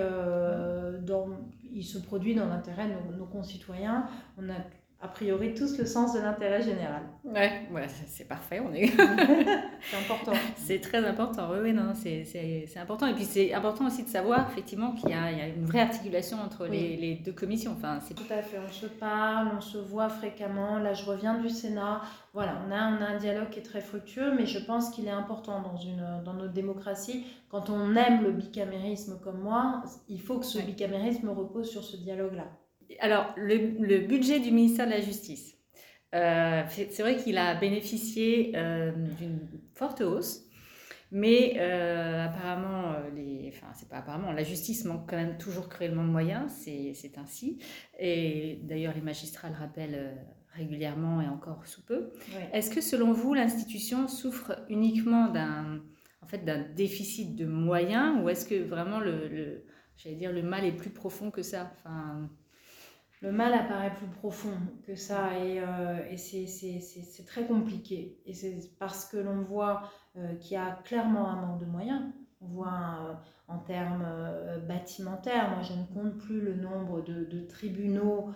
il 1.72 1.84
se 1.84 1.98
produit 1.98 2.34
dans 2.34 2.46
l'intérêt 2.46 2.88
de 2.88 3.12
nos, 3.12 3.18
nos 3.18 3.26
concitoyens. 3.26 4.06
On 4.38 4.48
a 4.48 4.58
a 5.02 5.08
priori 5.08 5.52
tous 5.52 5.76
le 5.76 5.84
sens 5.84 6.14
de 6.14 6.20
l'intérêt 6.20 6.62
général. 6.62 7.02
Ouais, 7.22 7.68
ouais 7.70 7.86
c'est 8.06 8.26
parfait. 8.26 8.60
On 8.60 8.72
est... 8.72 8.86
c'est 9.90 9.96
important. 9.96 10.32
C'est 10.56 10.80
très 10.80 11.04
important. 11.04 11.50
Oui, 11.52 11.58
oui, 11.62 11.72
non, 11.72 11.92
c'est 11.94 12.66
important. 12.76 13.06
Et 13.06 13.14
puis 13.14 13.24
c'est 13.24 13.52
important 13.52 13.86
aussi 13.86 14.02
de 14.02 14.08
savoir 14.08 14.48
effectivement 14.50 14.92
qu'il 14.92 15.10
y, 15.10 15.12
y, 15.12 15.14
a 15.14 15.46
une 15.46 15.64
vraie 15.64 15.82
articulation 15.82 16.38
entre 16.40 16.66
les, 16.66 16.96
les, 16.96 17.14
deux 17.16 17.32
commissions. 17.32 17.72
Enfin, 17.72 18.00
c'est 18.00 18.14
tout 18.14 18.32
à 18.32 18.42
fait. 18.42 18.58
On 18.58 18.72
se 18.72 18.86
parle, 18.86 19.50
on 19.56 19.60
se 19.60 19.78
voit 19.78 20.08
fréquemment. 20.08 20.78
Là, 20.78 20.94
je 20.94 21.04
reviens 21.04 21.38
du 21.38 21.50
Sénat. 21.50 22.00
Voilà, 22.32 22.58
on 22.66 22.72
a, 22.72 22.90
on 22.90 23.02
a 23.02 23.06
un 23.14 23.18
dialogue 23.18 23.50
qui 23.50 23.60
est 23.60 23.62
très 23.62 23.80
fructueux, 23.80 24.34
mais 24.34 24.46
je 24.46 24.58
pense 24.58 24.90
qu'il 24.90 25.06
est 25.06 25.10
important 25.10 25.60
dans, 25.60 25.76
une, 25.76 26.22
dans 26.24 26.34
notre 26.34 26.52
démocratie. 26.52 27.26
Quand 27.48 27.70
on 27.70 27.94
aime 27.94 28.22
le 28.22 28.32
bicamérisme 28.32 29.20
comme 29.22 29.40
moi, 29.40 29.82
il 30.08 30.20
faut 30.20 30.38
que 30.38 30.46
ce 30.46 30.58
bicamérisme 30.58 31.28
repose 31.28 31.70
sur 31.70 31.84
ce 31.84 31.96
dialogue-là 31.96 32.46
alors, 33.00 33.34
le, 33.36 33.98
budget 34.06 34.40
du 34.40 34.50
ministère 34.50 34.86
de 34.86 34.92
la 34.92 35.00
Justice, 35.00 35.56
euh, 36.14 36.62
c'est 36.68 37.02
vrai 37.02 37.16
qu'il 37.16 37.38
a 37.38 37.54
bénéficié 37.54 38.52
euh, 38.54 38.92
d'une 39.18 39.40
forte 39.74 40.00
hausse, 40.00 40.44
mais 41.10 41.54
euh, 41.58 42.24
apparemment, 42.24 42.94
les, 43.14 43.52
enfin, 43.54 43.68
c'est 43.74 43.88
pas 43.88 43.98
apparemment, 43.98 44.32
la 44.32 44.42
justice 44.42 44.84
manque 44.84 45.08
quand 45.08 45.16
même 45.16 45.38
toujours 45.38 45.68
cruellement 45.68 46.04
de 46.04 46.10
moyens, 46.10 46.50
c'est 46.52 47.18
ainsi. 47.18 47.58
Et 47.98 48.60
d'ailleurs, 48.64 48.94
les 48.94 49.00
magistrats 49.00 49.48
le 49.48 49.56
rappellent 49.56 50.16
régulièrement 50.54 51.20
et 51.20 51.28
encore 51.28 51.66
sous 51.66 51.82
peu. 51.82 52.12
Est-ce 52.52 52.70
que 52.70 52.80
selon 52.80 53.12
vous, 53.12 53.34
l'institution 53.34 54.08
souffre 54.08 54.64
uniquement 54.68 55.28
d'un 55.28 55.80
en 56.22 56.26
fait, 56.26 56.44
d'un 56.44 56.58
déficit 56.74 57.36
de 57.36 57.46
moyens 57.46 58.20
ou 58.20 58.28
est-ce 58.28 58.46
que 58.46 58.60
vraiment 58.64 58.98
le, 58.98 59.28
le 59.28 59.64
j'allais 59.96 60.16
dire, 60.16 60.32
le 60.32 60.42
mal 60.42 60.64
est 60.64 60.72
plus 60.72 60.90
profond 60.90 61.30
que 61.30 61.42
ça? 61.42 61.72
Enfin, 61.78 62.28
le 63.22 63.32
mal 63.32 63.54
apparaît 63.54 63.94
plus 63.94 64.08
profond 64.08 64.58
que 64.86 64.94
ça 64.94 65.38
et, 65.38 65.60
euh, 65.60 66.04
et 66.10 66.16
c'est 66.16 67.26
très 67.26 67.46
compliqué. 67.46 68.18
Et 68.26 68.34
c'est 68.34 68.58
parce 68.78 69.06
que 69.06 69.16
l'on 69.16 69.42
voit 69.42 69.82
euh, 70.16 70.34
qu'il 70.36 70.52
y 70.52 70.56
a 70.56 70.78
clairement 70.84 71.28
un 71.28 71.36
manque 71.36 71.60
de 71.60 71.66
moyens. 71.66 72.02
On 72.42 72.46
voit 72.46 72.68
euh, 72.68 73.14
en 73.48 73.58
termes 73.58 74.06
bâtimentaires, 74.68 75.50
moi 75.50 75.62
je 75.62 75.72
ne 75.72 75.84
compte 75.94 76.18
plus 76.18 76.40
le 76.40 76.54
nombre 76.54 77.00
de, 77.02 77.46
tribunaux 77.46 78.30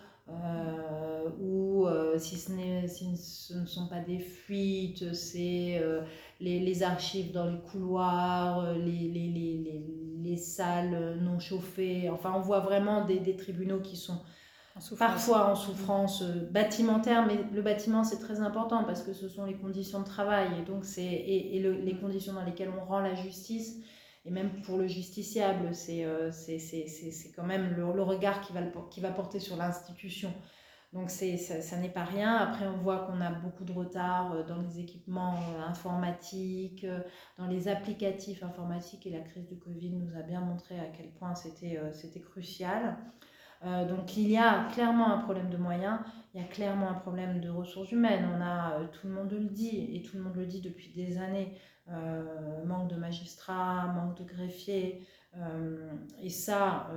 ou 1.40 1.86
si, 2.16 2.36
ce 2.38 2.52
si 2.86 3.16
ce 3.16 3.54
ne 3.54 3.66
sont 3.66 3.88
pas 3.88 3.98
des 3.98 4.20
fuites, 4.20 5.12
c'est 5.12 5.82
les, 6.38 6.60
les, 6.60 6.82
archives 6.84 7.32
dans 7.32 7.50
les 7.50 7.58
couloirs, 7.58 8.74
les, 8.74 9.08
les, 9.08 9.28
les, 9.28 9.84
les, 10.22 10.36
salles 10.36 11.18
non 11.20 11.40
chauffées. 11.40 12.08
Enfin, 12.08 12.32
on 12.36 12.40
voit 12.40 12.60
vraiment 12.60 13.04
des, 13.04 13.18
des 13.18 13.34
tribunaux 13.34 13.80
qui 13.80 13.96
sont 13.96 14.20
parfois 14.98 15.50
en 15.50 15.54
souffrance 15.54 16.22
euh, 16.22 16.48
bâtimentaire, 16.50 17.26
mais 17.26 17.38
le 17.52 17.62
bâtiment 17.62 18.04
c'est 18.04 18.18
très 18.18 18.40
important 18.40 18.84
parce 18.84 19.02
que 19.02 19.12
ce 19.12 19.28
sont 19.28 19.44
les 19.44 19.56
conditions 19.56 20.00
de 20.00 20.04
travail 20.04 20.48
et 20.60 20.64
donc 20.64 20.84
c'est 20.84 21.02
et, 21.02 21.56
et 21.56 21.60
les 21.60 21.94
mm. 21.94 22.00
conditions 22.00 22.32
dans 22.32 22.44
lesquelles 22.44 22.70
on 22.80 22.84
rend 22.84 23.00
la 23.00 23.14
justice 23.14 23.76
et 24.24 24.30
même 24.30 24.62
pour 24.62 24.78
le 24.78 24.86
justiciable 24.86 25.74
c'est 25.74 26.04
euh, 26.04 26.30
c'est 26.30 27.32
quand 27.34 27.44
même 27.44 27.74
le, 27.76 27.92
le, 27.92 28.02
regard 28.02 28.40
qui 28.40 28.52
va, 28.52 28.60
qui 28.90 29.00
va 29.00 29.10
porter 29.10 29.40
sur 29.40 29.56
l'institution. 29.56 30.32
Donc 30.92 31.08
c'est 31.08 31.36
ça, 31.36 31.60
ça 31.60 31.76
n'est 31.76 31.88
pas 31.88 32.02
rien. 32.02 32.34
Après 32.34 32.66
on 32.66 32.78
voit 32.78 33.06
qu'on 33.06 33.20
a 33.20 33.30
beaucoup 33.30 33.64
de 33.64 33.72
retard 33.72 34.32
euh, 34.32 34.44
dans 34.44 34.60
les 34.62 34.78
équipements 34.78 35.34
informatiques, 35.68 36.86
dans 37.38 37.46
les 37.46 37.66
applicatifs 37.68 38.42
informatiques 38.44 39.06
et 39.06 39.10
la 39.10 39.20
crise 39.20 39.46
du 39.46 39.58
Covid 39.58 39.90
nous 39.90 40.16
a 40.16 40.22
bien 40.22 40.40
montré 40.40 40.78
à 40.78 40.86
quel 40.86 41.10
point 41.10 41.34
c'était 41.34 41.80
c'était 41.92 42.20
crucial. 42.20 42.96
Euh, 43.64 43.86
donc 43.86 44.16
il 44.16 44.28
y 44.28 44.38
a 44.38 44.68
clairement 44.72 45.12
un 45.12 45.18
problème 45.18 45.50
de 45.50 45.58
moyens, 45.58 45.98
il 46.32 46.40
y 46.40 46.44
a 46.44 46.46
clairement 46.46 46.88
un 46.88 46.94
problème 46.94 47.40
de 47.40 47.50
ressources 47.50 47.92
humaines. 47.92 48.26
On 48.34 48.40
a, 48.40 48.78
euh, 48.78 48.86
tout 48.86 49.06
le 49.06 49.12
monde 49.12 49.32
le 49.32 49.44
dit, 49.44 49.90
et 49.94 50.02
tout 50.02 50.16
le 50.16 50.22
monde 50.22 50.36
le 50.36 50.46
dit 50.46 50.60
depuis 50.60 50.90
des 50.92 51.18
années, 51.18 51.58
euh, 51.90 52.64
manque 52.64 52.88
de 52.88 52.96
magistrats, 52.96 53.86
manque 53.86 54.16
de 54.18 54.24
greffiers. 54.24 55.06
et 56.22 56.30
ça, 56.30 56.90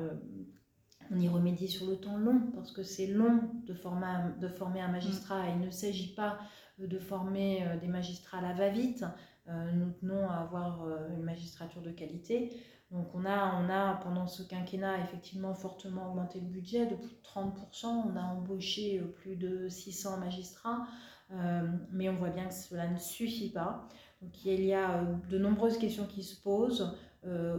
on 1.11 1.19
y 1.19 1.27
remédie 1.29 1.67
sur 1.67 1.85
le 1.87 1.97
temps 1.97 2.17
long, 2.17 2.51
parce 2.55 2.71
que 2.71 2.81
c'est 2.83 3.07
long 3.07 3.41
de 3.67 3.73
former, 3.73 4.07
un, 4.07 4.29
de 4.39 4.47
former 4.47 4.81
un 4.81 4.87
magistrat. 4.87 5.47
Et 5.47 5.51
il 5.51 5.59
ne 5.59 5.69
s'agit 5.69 6.15
pas 6.15 6.39
de 6.79 6.97
former 6.97 7.63
des 7.81 7.87
magistrats 7.87 8.39
à 8.39 8.41
la 8.41 8.53
va-vite. 8.53 9.05
nous 9.47 9.91
tenons 9.91 10.27
à 10.29 10.37
avoir 10.37 10.87
une 11.15 11.23
magistrature 11.23 11.81
de 11.83 11.91
qualité. 11.91 12.49
Donc 12.93 13.07
on 13.15 13.25
a, 13.25 13.59
on 13.59 13.69
a 13.69 13.95
pendant 14.03 14.27
ce 14.27 14.43
quinquennat 14.43 14.99
effectivement 14.99 15.55
fortement 15.55 16.09
augmenté 16.09 16.39
le 16.39 16.45
budget 16.45 16.85
de 16.85 16.95
plus 16.95 17.09
de 17.09 17.23
30%. 17.23 17.87
On 17.87 18.15
a 18.15 18.21
embauché 18.21 18.99
euh, 18.99 19.07
plus 19.07 19.35
de 19.35 19.67
600 19.67 20.17
magistrats, 20.17 20.85
euh, 21.31 21.63
mais 21.91 22.07
on 22.09 22.15
voit 22.15 22.29
bien 22.29 22.45
que 22.45 22.53
cela 22.53 22.87
ne 22.87 22.97
suffit 22.97 23.49
pas. 23.49 23.87
Donc 24.21 24.45
il 24.45 24.63
y 24.63 24.73
a 24.73 24.91
euh, 24.91 25.03
de 25.27 25.39
nombreuses 25.39 25.79
questions 25.79 26.05
qui 26.05 26.23
se 26.23 26.39
posent, 26.39 26.95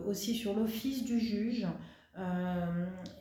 aussi 0.07 0.35
sur 0.35 0.53
l'office 0.53 1.05
du 1.05 1.18
juge. 1.18 1.66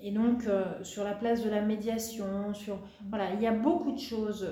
Et 0.02 0.12
donc, 0.12 0.44
sur 0.82 1.06
la 1.06 1.14
place 1.14 1.42
de 1.42 1.50
la 1.50 1.62
médiation, 1.62 2.54
sur, 2.54 2.80
voilà, 3.10 3.32
il 3.32 3.42
y 3.42 3.48
a 3.48 3.54
beaucoup 3.54 3.94
de 3.94 3.98
choses 3.98 4.46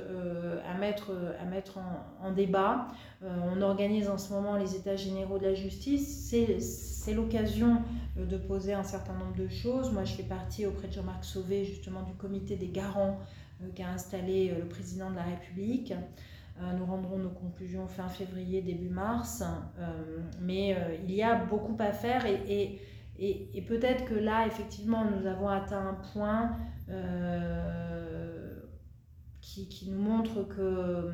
à 0.65 0.74
mettre, 0.76 1.12
à 1.41 1.43
mettre 1.43 1.80
en, 1.80 2.26
en 2.26 2.32
débat. 2.32 2.88
on 3.21 3.62
organise 3.62 4.10
en 4.10 4.17
ce 4.17 4.32
moment 4.32 4.56
les 4.56 4.78
états 4.78 4.95
généraux 4.95 5.38
de 5.38 5.43
la 5.43 5.54
justice. 5.54 6.30
C'est 6.30 6.60
l'occasion 7.14 7.82
de 8.16 8.38
poser 8.38 8.74
un 8.74 8.84
certain 8.84 9.14
nombre 9.14 9.36
de 9.36 9.48
choses. 9.48 9.92
Moi, 9.92 10.04
je 10.06 10.14
fais 10.14 10.24
partie 10.24 10.66
auprès 10.66 10.88
de 10.88 10.94
Jean-Marc 10.94 11.26
Sauvé, 11.26 11.66
justement, 11.66 12.04
du 12.04 12.14
comité 12.14 12.56
des 12.56 12.70
garants 12.70 13.20
qu'a 13.76 13.90
installé 13.90 14.54
le 14.58 14.66
président 14.66 15.10
de 15.10 15.16
la 15.16 15.24
République. 15.24 15.94
Nous 16.78 16.86
rendrons 16.86 17.18
nos 17.18 17.30
conclusions 17.30 17.88
fin 17.88 18.08
février, 18.08 18.62
début 18.62 18.90
mars. 18.90 19.44
mais 20.40 20.76
il 21.08 21.16
y 21.16 21.24
a 21.24 21.36
beaucoup 21.46 21.76
à 21.80 21.92
faire 21.92 22.26
et, 22.26 22.42
et 22.48 22.82
et, 23.24 23.62
peut-être 23.62 24.06
que 24.06 24.16
là, 24.16 24.48
effectivement, 24.48 25.06
nous 25.06 25.28
avons 25.28 25.48
atteint 25.48 25.90
un 25.90 25.94
point 26.12 26.58
euh, 26.90 28.60
qui, 29.42 29.70
qui, 29.70 29.92
nous 29.92 30.00
montre 30.02 30.42
que 30.48 30.62
euh, 30.62 31.12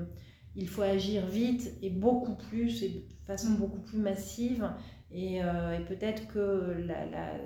il 0.56 0.70
faut 0.70 0.84
agir 0.84 1.26
vite 1.26 1.74
et 1.82 1.90
beaucoup 1.90 2.36
plus, 2.36 2.82
et 2.82 2.90
de 2.90 3.04
façon 3.26 3.52
beaucoup 3.52 3.82
plus 3.82 3.98
massive. 3.98 4.70
Et, 5.12 5.42
euh, 5.42 5.78
et 5.78 5.86
peut-être 5.86 6.28
que 6.28 6.86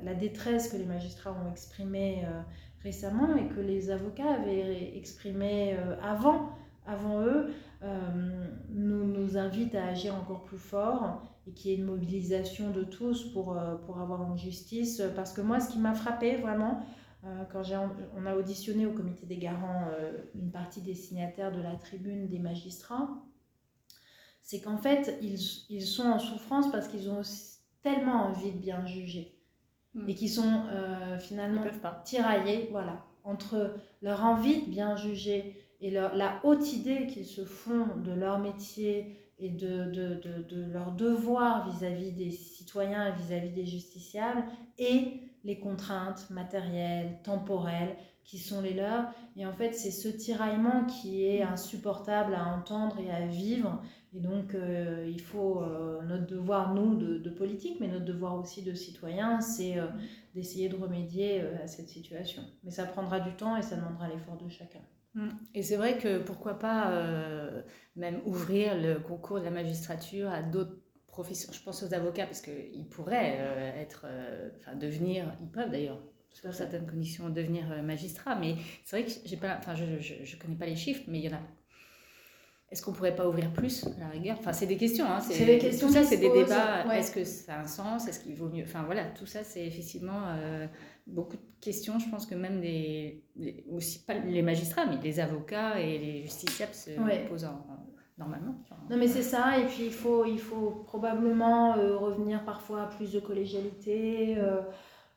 la, 0.04 0.14
détresse 0.16 0.72
que 0.72 0.78
les 0.78 0.86
magistrats 0.86 1.34
ont 1.34 1.52
exprimée 1.52 2.24
récemment 2.84 3.36
et 3.36 3.48
que 3.48 3.60
les 3.60 3.92
avocats 3.92 4.34
avaient 4.34 4.98
exprimée 4.98 5.78
avant, 6.02 6.50
avant 6.88 7.22
eux, 7.22 7.52
nous, 8.70 9.38
invite 9.38 9.76
à 9.76 9.86
agir 9.86 10.16
encore 10.16 10.44
plus 10.44 10.58
fort 10.58 11.22
et 11.48 11.52
qu'il 11.52 11.72
y 11.72 11.74
ait 11.74 11.78
une 11.78 11.86
mobilisation 11.86 12.72
de 12.72 12.84
tous 12.84 13.32
pour, 13.34 13.58
euh, 13.58 13.76
pour 13.76 14.00
avoir 14.00 14.30
une 14.30 14.38
justice. 14.38 15.02
Parce 15.16 15.34
que 15.34 15.42
moi, 15.42 15.60
ce 15.60 15.72
qui 15.72 15.80
m'a 15.80 15.94
frappé 15.94 16.38
vraiment, 16.38 16.86
euh, 17.24 17.44
quand 17.52 17.64
on 18.16 18.26
a 18.26 18.36
auditionné 18.36 18.86
au 18.86 18.94
comité 18.94 19.26
des 19.26 19.38
garants 19.38 19.88
euh, 19.92 20.12
une 20.36 20.52
partie 20.52 20.82
des 20.82 20.96
signataires 20.96 21.52
de 21.52 21.62
la 21.62 21.76
tribune 21.76 22.28
des 22.28 22.40
magistrats, 22.40 23.10
c'est 24.42 24.60
qu'en 24.62 24.78
fait, 24.78 25.18
ils, 25.22 25.40
ils, 25.70 25.86
sont 25.86 26.04
en 26.04 26.20
souffrance 26.20 26.72
parce 26.72 26.88
qu'ils 26.88 27.10
ont 27.10 27.22
tellement 27.84 28.28
envie 28.28 28.52
de 28.52 28.58
bien 28.58 28.86
juger 28.86 29.36
mm. 29.94 30.10
et 30.10 30.16
qu'ils 30.16 30.30
sont 30.30 30.64
finalement 31.20 31.64
tiraillés 32.04 32.68
voilà, 32.72 33.06
entre 33.24 33.74
leur 34.02 34.24
envie 34.24 34.64
de 34.64 34.70
bien 34.70 34.96
juger 34.96 35.56
et 35.82 35.90
leur, 35.90 36.16
la 36.16 36.40
haute 36.44 36.74
idée 36.74 37.08
qu'ils 37.08 37.26
se 37.26 37.44
font 37.44 37.88
de 37.98 38.12
leur 38.12 38.40
métier 38.40 39.18
et 39.40 39.50
de, 39.50 39.86
de, 39.86 40.14
de, 40.22 40.44
de 40.44 40.72
leur 40.72 40.92
devoir 40.92 41.68
vis-à-vis 41.72 42.12
des 42.12 42.30
citoyens 42.30 43.08
et 43.08 43.20
vis-à-vis 43.20 43.50
des 43.50 43.66
justiciables 43.66 44.44
et 44.78 45.20
les 45.44 45.60
contraintes 45.60 46.30
matérielles, 46.30 47.18
temporelles 47.24 47.96
qui 48.24 48.38
sont 48.38 48.62
les 48.62 48.74
leurs. 48.74 49.06
Et 49.36 49.46
en 49.46 49.54
fait, 49.54 49.74
c'est 49.74 49.92
ce 49.92 50.08
tiraillement 50.08 50.86
qui 50.86 51.26
est 51.26 51.42
insupportable 51.42 52.36
à 52.36 52.46
entendre 52.56 53.00
et 53.00 53.10
à 53.10 53.26
vivre. 53.26 53.82
Et 54.14 54.20
donc, 54.20 54.56
euh, 54.56 55.08
il 55.10 55.22
faut, 55.22 55.62
euh, 55.62 56.02
notre 56.04 56.28
devoir, 56.28 56.74
nous, 56.74 56.96
de, 56.96 57.18
de, 57.18 57.30
politique, 57.30 57.78
mais 57.80 57.88
notre 57.88 58.04
devoir 58.04 58.38
aussi 58.38 58.62
de 58.62 58.74
citoyens, 58.74 59.40
c'est 59.40 59.78
euh, 59.78 59.88
d'essayer 60.36 60.68
de 60.68 60.76
remédier 60.76 61.42
à 61.42 61.68
cette 61.68 61.88
situation. 61.88 62.44
Mais 62.64 62.72
ça 62.72 62.86
prendra 62.86 63.22
du 63.22 63.34
temps 63.36 63.56
et 63.56 63.62
ça 63.62 63.78
demandera 63.78 64.10
l'effort 64.10 64.38
de 64.38 64.50
chacun. 64.50 64.82
Mm. 65.14 65.30
Et 65.54 65.64
c'est 65.64 65.78
vrai 65.78 65.98
que 65.98 66.20
pourquoi 66.20 66.60
pas 66.60 66.92
même 67.96 68.22
ouvrir 68.26 68.78
le 68.78 69.00
concours 69.00 69.40
de 69.40 69.46
la 69.46 69.52
magistrature 69.52 70.30
à 70.30 70.42
d'autres 70.42 70.78
professions. 71.08 71.52
Je 71.54 71.62
pense 71.64 71.84
aux 71.84 71.94
avocats 71.94 72.26
parce 72.26 72.42
qu'ils 72.42 72.88
pourraient 72.90 73.38
être, 73.78 74.06
enfin 74.58 74.76
devenir, 74.76 75.34
ils 75.42 75.50
peuvent 75.50 75.72
d'ailleurs, 75.72 76.02
sous 76.30 76.52
certaines 76.52 76.90
conditions, 76.90 77.30
devenir 77.30 77.82
magistrats. 77.84 78.36
Mais 78.36 78.56
c'est 78.84 79.02
vrai 79.02 79.10
que 79.10 79.20
j'ai 79.26 79.38
pas, 79.38 79.58
enfin 79.58 79.76
je, 79.76 80.00
je, 80.00 80.38
connais 80.38 80.56
pas 80.56 80.66
les 80.66 80.78
chiffres, 80.78 81.04
mais 81.08 81.20
il 81.20 81.26
y 81.26 81.30
en 81.30 81.38
a. 81.38 81.42
Est-ce 82.72 82.82
qu'on 82.82 82.94
pourrait 82.94 83.16
pas 83.16 83.28
ouvrir 83.28 83.52
plus 83.52 83.86
à 83.86 84.00
la 84.00 84.08
rigueur? 84.08 84.38
Enfin, 84.40 84.54
c'est 84.54 84.66
des 84.66 84.78
questions. 84.78 85.06
Hein, 85.06 85.20
c'est 85.20 85.46
des 85.46 85.58
questions. 85.58 85.88
Tout 85.88 85.94
ça, 85.94 86.04
c'est 86.04 86.18
des 86.18 86.32
débats. 86.32 86.96
Est-ce 86.96 87.12
que 87.12 87.24
ça 87.26 87.56
a 87.56 87.62
un 87.62 87.68
sens? 87.68 88.08
Est-ce 88.08 88.22
qu'il 88.22 88.36
vaut 88.36 88.50
mieux? 88.50 88.64
Enfin 88.64 88.84
voilà, 88.86 89.06
tout 89.06 89.26
ça, 89.26 89.44
c'est 89.44 89.66
effectivement 89.66 90.24
beaucoup 91.08 91.36
de 91.36 91.42
questions, 91.60 92.00
je 92.00 92.10
pense 92.10 92.26
que 92.26 92.36
même 92.36 92.62
les, 92.62 93.24
aussi 93.70 94.00
pas 94.00 94.14
les 94.14 94.42
magistrats, 94.42 94.86
mais 94.86 94.98
les 95.02 95.20
avocats 95.20 95.80
et 95.80 95.98
les 95.98 96.24
justiciables 96.24 96.74
se 96.74 96.92
posent 97.28 97.48
normalement. 98.18 98.56
non 98.90 98.98
mais 98.98 99.08
c'est 99.08 99.24
ça, 99.24 99.58
et 99.58 99.66
puis 99.66 99.86
il 99.86 99.94
faut, 99.94 100.26
il 100.26 100.40
faut 100.40 100.84
probablement 100.86 101.76
euh, 101.76 101.98
revenir 101.98 102.46
parfois 102.46 102.84
à 102.84 102.86
plus 102.88 103.12
de 103.12 103.20
collégialité, 103.20 104.38
euh, 104.38 104.62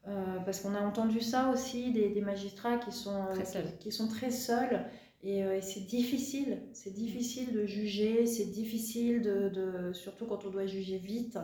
euh, 0.09 0.39
parce 0.45 0.61
qu'on 0.61 0.75
a 0.75 0.81
entendu 0.81 1.21
ça 1.21 1.51
aussi, 1.51 1.93
des, 1.93 2.09
des 2.11 2.21
magistrats 2.23 2.79
qui 2.79 2.93
sont 2.93 3.27
très 3.35 3.65
qui, 3.79 3.93
sont 3.93 4.09
très 4.09 4.31
seuls 4.31 4.87
et, 5.25 5.39
et 5.39 5.61
c'est 5.63 5.87
difficile, 5.87 6.59
c'est 6.73 6.95
difficile 6.95 7.53
de 7.53 7.67
juger, 7.67 8.27
c'est 8.27 8.51
difficile 8.51 9.23
de, 9.23 9.49
de, 9.49 9.93
surtout 9.93 10.27
quand 10.27 10.45
on 10.45 10.51
doit 10.51 10.67
juger 10.67 10.99
vite. 10.99 11.39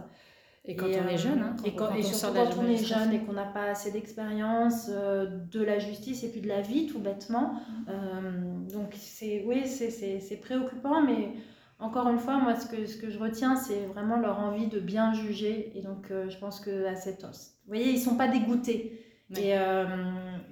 Et 0.67 0.77
quand 0.77 0.87
on 0.87 1.09
est 1.09 1.17
jeune, 1.17 1.41
hein, 1.41 1.57
et, 1.65 1.75
quand, 1.75 1.89
quand, 1.89 2.03
surtout 2.03 2.35
quand 2.35 2.63
on 2.63 2.69
est 2.69 2.85
jeune 2.85 3.15
et 3.15 3.21
qu'on 3.21 3.33
n'a 3.33 3.47
pas 3.47 3.71
assez 3.71 3.91
d'expérience 3.93 4.89
euh, 4.91 5.27
de 5.51 5.63
la 5.63 5.79
justice 5.79 6.23
et 6.23 6.31
puis 6.31 6.43
de 6.43 6.49
la 6.49 6.61
vie 6.61 6.87
tout 6.87 6.99
bêtement. 6.99 7.55
Mm. 7.55 7.85
Euh, 7.89 8.71
donc 8.71 8.93
c'est 8.95 9.43
oui, 9.47 9.67
c'est 9.67 10.41
préoccupant, 10.41 11.01
mais 11.01 11.31
encore 11.79 12.09
une 12.09 12.19
fois, 12.19 12.37
moi 12.37 12.57
ce 12.57 12.67
que, 12.67 12.85
ce 12.85 12.99
que 12.99 13.09
je 13.09 13.19
retiens, 13.19 13.57
c'est 13.57 13.87
vraiment 13.87 14.19
leur 14.19 14.39
envie 14.39 14.67
de 14.67 14.81
bien 14.81 15.15
juger. 15.15 15.73
Et 15.77 15.81
donc 15.81 16.11
euh, 16.11 16.29
je 16.29 16.37
pense 16.37 16.61
que 16.61 16.85
à 16.85 16.95
cette... 16.95 17.23
Vous 17.23 17.29
voyez, 17.69 17.93
ils 17.93 17.99
sont 17.99 18.17
pas 18.17 18.29
dégoûtés. 18.29 19.07
Et, 19.37 19.53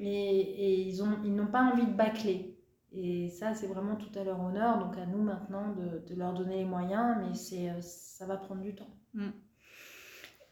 et, 0.00 0.06
et, 0.06 0.80
ils 0.82 0.98
n'ont 0.98 1.18
ils 1.24 1.50
pas 1.50 1.64
envie 1.64 1.84
de 1.84 1.92
bâcler. 1.92 2.57
Et 2.92 3.28
ça, 3.30 3.54
c'est 3.54 3.66
vraiment 3.66 3.96
tout 3.96 4.16
à 4.18 4.24
leur 4.24 4.40
honneur. 4.40 4.78
Donc 4.78 4.96
à 4.96 5.06
nous 5.06 5.22
maintenant 5.22 5.74
de, 5.74 6.14
leur 6.14 6.34
donner 6.34 6.58
les 6.58 6.64
moyens, 6.64 7.16
mais 7.20 7.34
ça 7.80 8.26
va 8.26 8.36
prendre 8.36 8.62
du 8.62 8.74
temps. 8.74 8.90
Mm. 9.14 9.30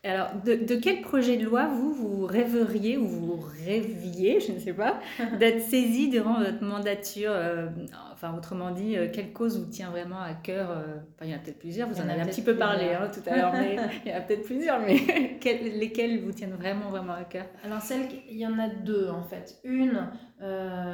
Alors, 0.07 0.31
de, 0.45 0.77
quel 0.77 1.01
projet 1.01 1.37
de 1.37 1.45
loi 1.45 1.67
vous, 1.67 1.93
vous 1.93 2.27
rêveriez 2.27 2.97
ou 2.97 3.09
vous 3.09 3.45
rêviez, 3.65 4.39
je 4.39 4.53
ne 4.53 4.59
sais 4.61 4.73
pas, 4.73 5.01
d'être 5.41 5.61
saisi 5.61 6.09
durant 6.09 6.39
votre 6.39 6.63
mandature 6.63 7.33
euh, 7.33 7.67
Enfin, 8.13 8.35
autrement 8.35 8.71
dit, 8.71 8.97
euh, 8.97 9.09
quelle 9.13 9.33
cause 9.33 9.59
vous 9.59 9.71
tient 9.71 9.91
vraiment 9.91 10.21
à 10.21 10.33
cœur 10.33 10.71
euh, 10.71 10.97
Enfin, 11.15 11.27
il 11.27 11.31
y 11.31 11.35
en 11.35 11.37
a 11.37 11.41
peut-être 11.41 11.59
plusieurs, 11.59 11.89
vous 11.89 12.01
en, 12.01 12.09
avez 12.09 12.23
un 12.23 12.27
petit 12.27 12.43
peu 12.43 12.57
parlé 12.57 12.95
hein, 12.95 13.11
tout 13.13 13.29
à 13.29 13.37
l'heure, 13.37 13.53
mais 13.53 13.77
il 14.07 14.11
y 14.11 14.15
en 14.15 14.19
a 14.19 14.21
peut-être 14.21 14.45
plusieurs, 14.45 14.81
mais 14.81 14.97
lesquelles 15.79 16.21
vous 16.21 16.33
tiennent 16.33 16.55
vraiment, 16.55 16.89
vraiment 16.89 17.15
à 17.15 17.25
cœur? 17.25 17.47
Alors, 17.65 17.81
celle, 17.81 18.07
il 18.31 18.39
y 18.39 18.47
en 18.47 18.59
a 18.59 18.69
deux 18.69 19.11
en 19.11 19.25
fait. 19.25 19.59
Une, 19.65 20.09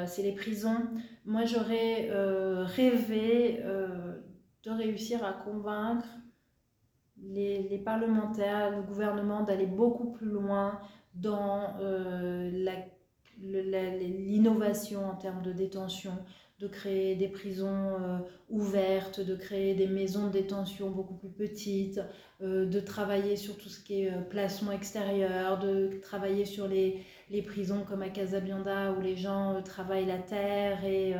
c'est 0.06 0.22
les 0.22 0.32
prisons. 0.32 0.78
Moi, 1.26 1.44
j'aurais 1.44 2.08
rêvé 2.64 3.62
de 4.64 4.70
réussir 4.70 5.24
à 5.24 5.32
convaincre 5.32 6.06
les, 7.30 7.78
parlementaires, 7.84 8.70
le 8.70 8.82
gouvernement 8.82 9.42
d'aller 9.42 9.66
beaucoup 9.66 10.10
plus 10.12 10.28
loin 10.28 10.80
dans 11.14 11.76
euh, 11.80 12.50
l'innovation 13.38 15.04
en 15.06 15.14
termes 15.14 15.42
de 15.42 15.52
détention, 15.52 16.12
de 16.58 16.68
créer 16.68 17.16
des 17.16 17.28
prisons 17.28 17.94
euh, 18.00 18.18
ouvertes, 18.48 19.20
de 19.20 19.34
créer 19.34 19.74
des 19.74 19.86
maisons 19.86 20.28
de 20.28 20.32
détention 20.32 20.90
beaucoup 20.90 21.14
plus 21.14 21.28
petites, 21.28 22.00
euh, 22.40 22.66
de 22.66 22.80
travailler 22.80 23.36
sur 23.36 23.56
tout 23.56 23.68
ce 23.68 23.80
qui 23.80 24.04
est 24.04 24.12
placement 24.30 24.72
extérieur, 24.72 25.58
de 25.58 26.00
travailler 26.02 26.44
sur 26.44 26.66
les, 26.68 27.04
prisons 27.46 27.84
comme 27.84 28.02
à 28.02 28.10
Casabianda 28.10 28.92
où 28.92 29.00
les 29.00 29.16
gens 29.16 29.62
travaillent 29.62 30.06
la 30.06 30.18
terre 30.18 30.84
et 30.84 31.14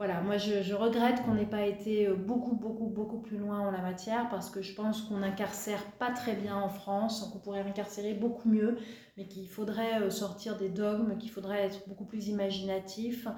voilà, 0.00 0.22
moi 0.22 0.38
je, 0.38 0.72
regrette 0.72 1.22
qu'on 1.24 1.34
n'ait 1.34 1.44
pas 1.44 1.66
été 1.66 2.06
euh, 2.08 2.14
beaucoup, 2.14 2.56
beaucoup, 2.56 2.86
beaucoup 2.86 3.18
plus 3.18 3.36
loin 3.36 3.60
en 3.60 3.70
la 3.70 3.82
matière 3.82 4.30
parce 4.30 4.48
que 4.48 4.62
je 4.62 4.74
pense 4.74 5.02
qu'on 5.02 5.22
incarcère 5.22 5.84
pas 5.98 6.10
très 6.10 6.34
bien 6.34 6.56
en 6.56 6.70
France, 6.70 7.28
qu'on 7.30 7.38
pourrait 7.38 7.60
incarcérer 7.60 8.14
beaucoup 8.14 8.48
mieux, 8.48 8.78
mais 9.18 9.26
qu'il 9.26 9.46
faudrait 9.46 10.00
euh, 10.00 10.08
sortir 10.08 10.56
des 10.56 10.70
dogmes, 10.70 11.18
qu'il 11.18 11.30
faudrait 11.30 11.64
être 11.64 11.86
beaucoup 11.86 12.06
plus 12.06 12.28
imaginatif 12.28 13.28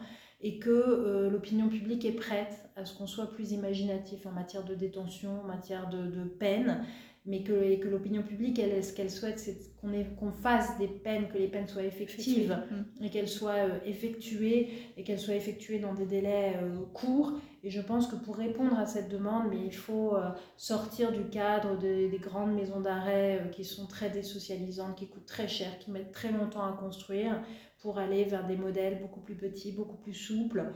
et 0.41 0.61
que 0.61 0.71
euh, 0.71 1.31
l'opinion 1.31 1.69
publique 1.69 2.05
est 2.05 2.13
prête 2.13 2.71
à 2.77 2.85
ce 2.85 2.97
qu'on 2.97 3.09
soit 3.09 3.33
plus 3.33 3.51
imaginatif 3.51 4.25
en 4.27 4.31
matière 4.31 4.63
de 4.63 4.77
détention, 4.77 5.41
en 5.41 5.49
matière 5.49 5.89
de 5.89 6.23
peine 6.23 6.85
mais 7.25 7.45
que, 7.45 7.53
et 7.53 7.79
que 7.79 7.87
l'opinion 7.87 8.23
publique, 8.23 8.59
elle, 8.59 8.83
ce 8.83 8.93
qu'elle 8.93 9.11
souhaite, 9.11 9.39
c'est 9.39 9.57
qu'on 9.81 9.93
qu'on 10.19 10.33
fasse 10.33 10.77
des 10.79 10.89
peines, 10.89 11.29
que 11.29 11.39
les 11.39 11.47
peines 11.47 11.69
soient 11.69 11.85
effectives 11.85 12.51
mm. 12.51 13.05
et 13.05 13.11
qu'elles 13.11 13.29
soient 13.29 13.69
euh, 13.69 13.79
effectuées 13.85 14.71
et 14.97 15.05
qu'elles 15.05 15.21
soient 15.21 15.37
effectuées 15.37 15.79
dans 15.79 15.95
des 15.95 16.07
délais 16.07 16.55
euh, 16.61 16.81
courts. 16.93 17.35
Et 17.63 17.71
je 17.71 17.81
pense 17.81 18.09
que 18.09 18.17
pour 18.17 18.37
répondre 18.37 18.77
à 18.77 18.87
cette 18.87 19.09
demande, 19.09 19.45
mais 19.51 19.65
il 19.65 19.75
faut 19.75 20.17
euh, 20.17 20.31
sortir 20.57 21.13
du 21.13 21.25
cadre 21.29 21.79
des 21.79 22.21
grandes 22.21 22.55
maisons 22.55 22.81
d'arrêt 22.81 23.49
qui 23.53 23.65
sont 23.65 23.87
très 23.87 24.11
désocialisantes, 24.11 24.97
qui 24.97 25.07
coûtent 25.07 25.27
très 25.27 25.47
cher, 25.47 25.79
qui 25.79 25.93
mettent 25.93 26.11
très 26.11 26.33
longtemps 26.33 26.65
à 26.65 26.73
construire, 26.73 27.41
pour 27.83 27.99
aller 27.99 28.25
vers 28.25 28.47
des 28.47 28.57
modèles 28.57 29.01
beaucoup 29.01 29.21
plus 29.21 29.35
petits, 29.35 29.73
beaucoup 29.73 29.97
plus 29.97 30.15
souples, 30.15 30.73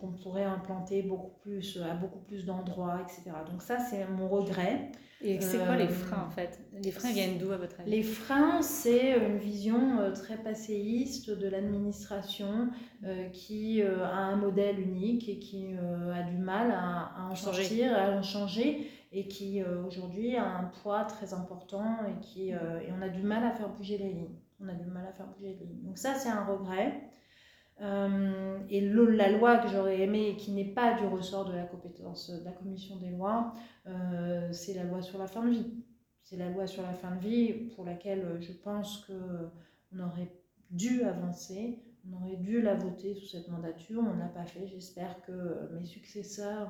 qu'on 0.00 0.12
pourrait 0.12 0.44
implanter 0.44 1.02
beaucoup 1.02 1.38
plus, 1.40 1.80
à 1.82 1.94
beaucoup 1.94 2.20
plus 2.20 2.44
d'endroits, 2.44 3.00
etc. 3.02 3.36
Donc 3.50 3.62
ça, 3.62 3.78
c'est 3.78 4.06
mon 4.08 4.28
regret. 4.28 4.90
Et 5.20 5.40
c'est 5.40 5.58
quoi 5.58 5.74
les 5.74 5.84
euh, 5.84 5.88
freins 5.88 6.26
en 6.28 6.30
fait? 6.30 6.60
Les 6.80 6.92
freins 6.92 7.12
viennent 7.12 7.38
d'où 7.38 7.50
à 7.50 7.56
votre 7.56 7.80
avis? 7.80 7.90
Les 7.90 8.02
freins, 8.04 8.62
c'est 8.62 9.18
une 9.18 9.38
vision 9.38 9.98
euh, 9.98 10.12
très 10.12 10.36
passéiste 10.36 11.30
de 11.30 11.48
l'administration 11.48 12.68
euh, 13.04 13.28
qui 13.30 13.82
a 13.82 14.16
un 14.16 14.36
modèle 14.36 14.78
unique 14.78 15.28
et 15.28 15.40
qui 15.40 15.74
a 15.74 16.22
du 16.22 16.36
mal 16.36 16.70
à, 16.70 17.30
en 17.30 17.34
changer. 17.34 17.62
sortir, 17.64 17.98
à 17.98 18.10
en 18.12 18.22
changer 18.22 18.88
et 19.10 19.26
qui 19.26 19.62
aujourd'hui 19.64 20.36
a 20.36 20.44
un 20.44 20.64
poids 20.82 21.04
très 21.04 21.32
important 21.32 21.96
et, 22.06 22.20
qui, 22.20 22.50
et 22.50 22.92
on 22.96 23.02
a 23.02 23.08
du 23.08 23.22
mal 23.22 23.42
à 23.44 23.50
faire 23.50 23.70
bouger 23.70 23.98
les 23.98 24.12
lignes. 24.12 24.36
On 24.60 24.68
a 24.68 24.74
du 24.74 24.86
mal 24.86 25.04
à 25.06 25.12
faire 25.12 25.26
bouger 25.26 25.56
les 25.58 25.66
lignes. 25.66 25.84
Donc 25.84 25.98
ça, 25.98 26.14
c'est 26.14 26.28
un 26.28 26.44
regret. 26.44 27.00
Euh, 27.80 28.58
et 28.70 28.80
la 28.80 29.30
loi 29.30 29.58
que 29.58 29.68
j'aurais 29.68 30.00
aimé 30.00 30.30
et 30.30 30.36
qui 30.36 30.50
n'est 30.50 30.64
pas 30.64 30.98
du 30.98 31.06
ressort 31.06 31.44
de 31.44 31.52
la 31.54 31.62
compétence 31.62 32.30
de 32.30 32.44
la 32.44 32.50
commission 32.50 32.96
des 32.96 33.10
lois, 33.10 33.54
euh, 33.86 34.52
c'est 34.52 34.74
la 34.74 34.84
loi 34.84 35.00
sur 35.00 35.18
la 35.18 35.26
fin 35.26 35.44
de 35.44 35.50
vie. 35.50 35.84
C'est 36.22 36.36
la 36.36 36.50
loi 36.50 36.66
sur 36.66 36.82
la 36.82 36.92
fin 36.92 37.14
de 37.14 37.20
vie 37.20 37.52
pour 37.74 37.84
laquelle 37.84 38.24
euh, 38.24 38.40
je 38.40 38.52
pense 38.52 39.06
qu'on 39.06 40.00
aurait 40.00 40.32
dû 40.70 41.04
avancer, 41.04 41.78
on 42.10 42.16
aurait 42.16 42.36
dû 42.36 42.60
la 42.60 42.74
voter 42.74 43.14
sous 43.14 43.26
cette 43.26 43.48
mandature, 43.48 44.02
on 44.04 44.14
ne 44.14 44.20
l'a 44.20 44.28
pas 44.28 44.44
fait. 44.44 44.66
J'espère 44.66 45.22
que 45.22 45.70
mes 45.78 45.86
successeurs 45.86 46.68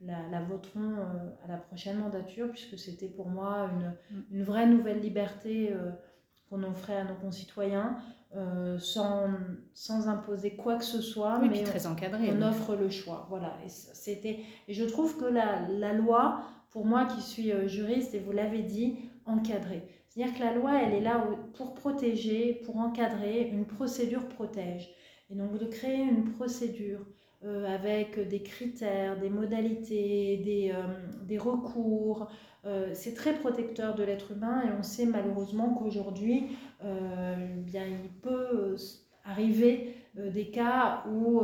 la, 0.00 0.42
voteront 0.42 0.96
à 1.44 1.48
la 1.48 1.56
prochaine 1.56 1.98
mandature, 1.98 2.50
puisque 2.50 2.78
c'était 2.78 3.08
pour 3.08 3.28
moi 3.28 3.70
une, 3.72 3.94
mm. 4.10 4.24
une, 4.30 4.42
vraie 4.42 4.66
nouvelle 4.66 5.00
liberté 5.00 5.72
qu'on 6.50 6.62
offrait 6.62 6.96
à 6.96 7.04
nos 7.04 7.14
concitoyens. 7.14 7.96
Euh, 8.36 8.80
sans, 8.80 9.28
sans, 9.74 10.08
imposer 10.08 10.56
quoi 10.56 10.76
que 10.76 10.84
ce 10.84 11.00
soit, 11.00 11.38
mais 11.38 11.62
très 11.62 11.86
encadré. 11.86 12.32
On 12.36 12.42
offre 12.42 12.74
le 12.74 12.90
choix. 12.90 13.26
Voilà. 13.30 13.56
Et, 13.64 13.68
c'était, 13.68 14.40
et 14.66 14.74
je 14.74 14.84
trouve 14.84 15.16
que 15.16 15.24
la, 15.24 15.68
la, 15.68 15.92
loi, 15.92 16.40
pour 16.70 16.84
moi 16.84 17.04
qui 17.04 17.20
suis 17.20 17.52
euh, 17.52 17.68
juriste, 17.68 18.12
et 18.12 18.18
vous 18.18 18.32
l'avez 18.32 18.62
dit, 18.62 18.96
encadrée. 19.24 19.86
C'est-à-dire 20.08 20.34
que 20.34 20.40
la 20.40 20.52
loi, 20.52 20.82
elle 20.82 20.94
est 20.94 21.00
là 21.00 21.24
pour 21.54 21.74
protéger, 21.74 22.54
pour 22.64 22.78
encadrer, 22.78 23.48
une 23.52 23.66
procédure 23.66 24.28
protège. 24.28 24.90
Et 25.30 25.36
donc 25.36 25.56
de 25.56 25.66
créer 25.66 26.02
une 26.02 26.24
procédure 26.32 27.06
euh, 27.44 27.74
avec 27.74 28.28
des 28.28 28.42
critères, 28.42 29.18
des 29.18 29.30
modalités, 29.30 30.38
des, 30.38 30.74
des 31.26 31.38
recours, 31.38 32.28
euh, 32.66 32.90
c'est 32.94 33.12
très 33.14 33.34
protecteur 33.34 33.94
de 33.94 34.02
l'être 34.02 34.32
humain 34.32 34.62
et 34.66 34.70
on 34.78 34.82
sait 34.82 35.04
malheureusement 35.04 35.74
qu'aujourd'hui, 35.74 36.56
euh, 36.82 37.34
bien, 37.58 37.82
il 37.84 38.08
peut 38.22 38.74
arriver 39.24 39.94
euh, 40.18 40.30
des 40.30 40.50
cas 40.50 41.04
où 41.10 41.42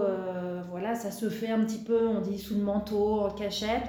voilà, 0.70 0.94
ça 0.94 1.10
se 1.10 1.28
fait 1.28 1.48
un 1.50 1.64
petit 1.64 1.82
peu, 1.82 2.08
on 2.08 2.20
dit 2.20 2.38
sous 2.38 2.54
le 2.54 2.62
manteau, 2.62 3.20
en 3.20 3.30
cachette. 3.30 3.84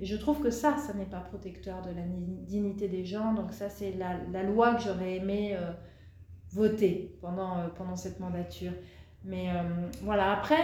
Et 0.00 0.04
je 0.04 0.16
trouve 0.16 0.40
que 0.40 0.50
ça, 0.50 0.76
ça 0.76 0.92
n'est 0.92 1.06
pas 1.06 1.20
protecteur 1.20 1.80
de 1.80 1.88
la 1.88 2.02
dignité 2.02 2.86
des 2.86 3.04
gens. 3.04 3.32
Donc 3.32 3.52
ça, 3.52 3.70
c'est 3.70 3.92
la, 3.92 4.18
la, 4.30 4.42
loi 4.42 4.74
que 4.74 4.82
j'aurais 4.82 5.16
aimé 5.16 5.56
voter 6.50 7.16
pendant, 7.22 7.70
pendant 7.76 7.96
cette 7.96 8.20
mandature. 8.20 8.72
Mais 9.24 9.48
voilà, 10.02 10.32
après 10.32 10.62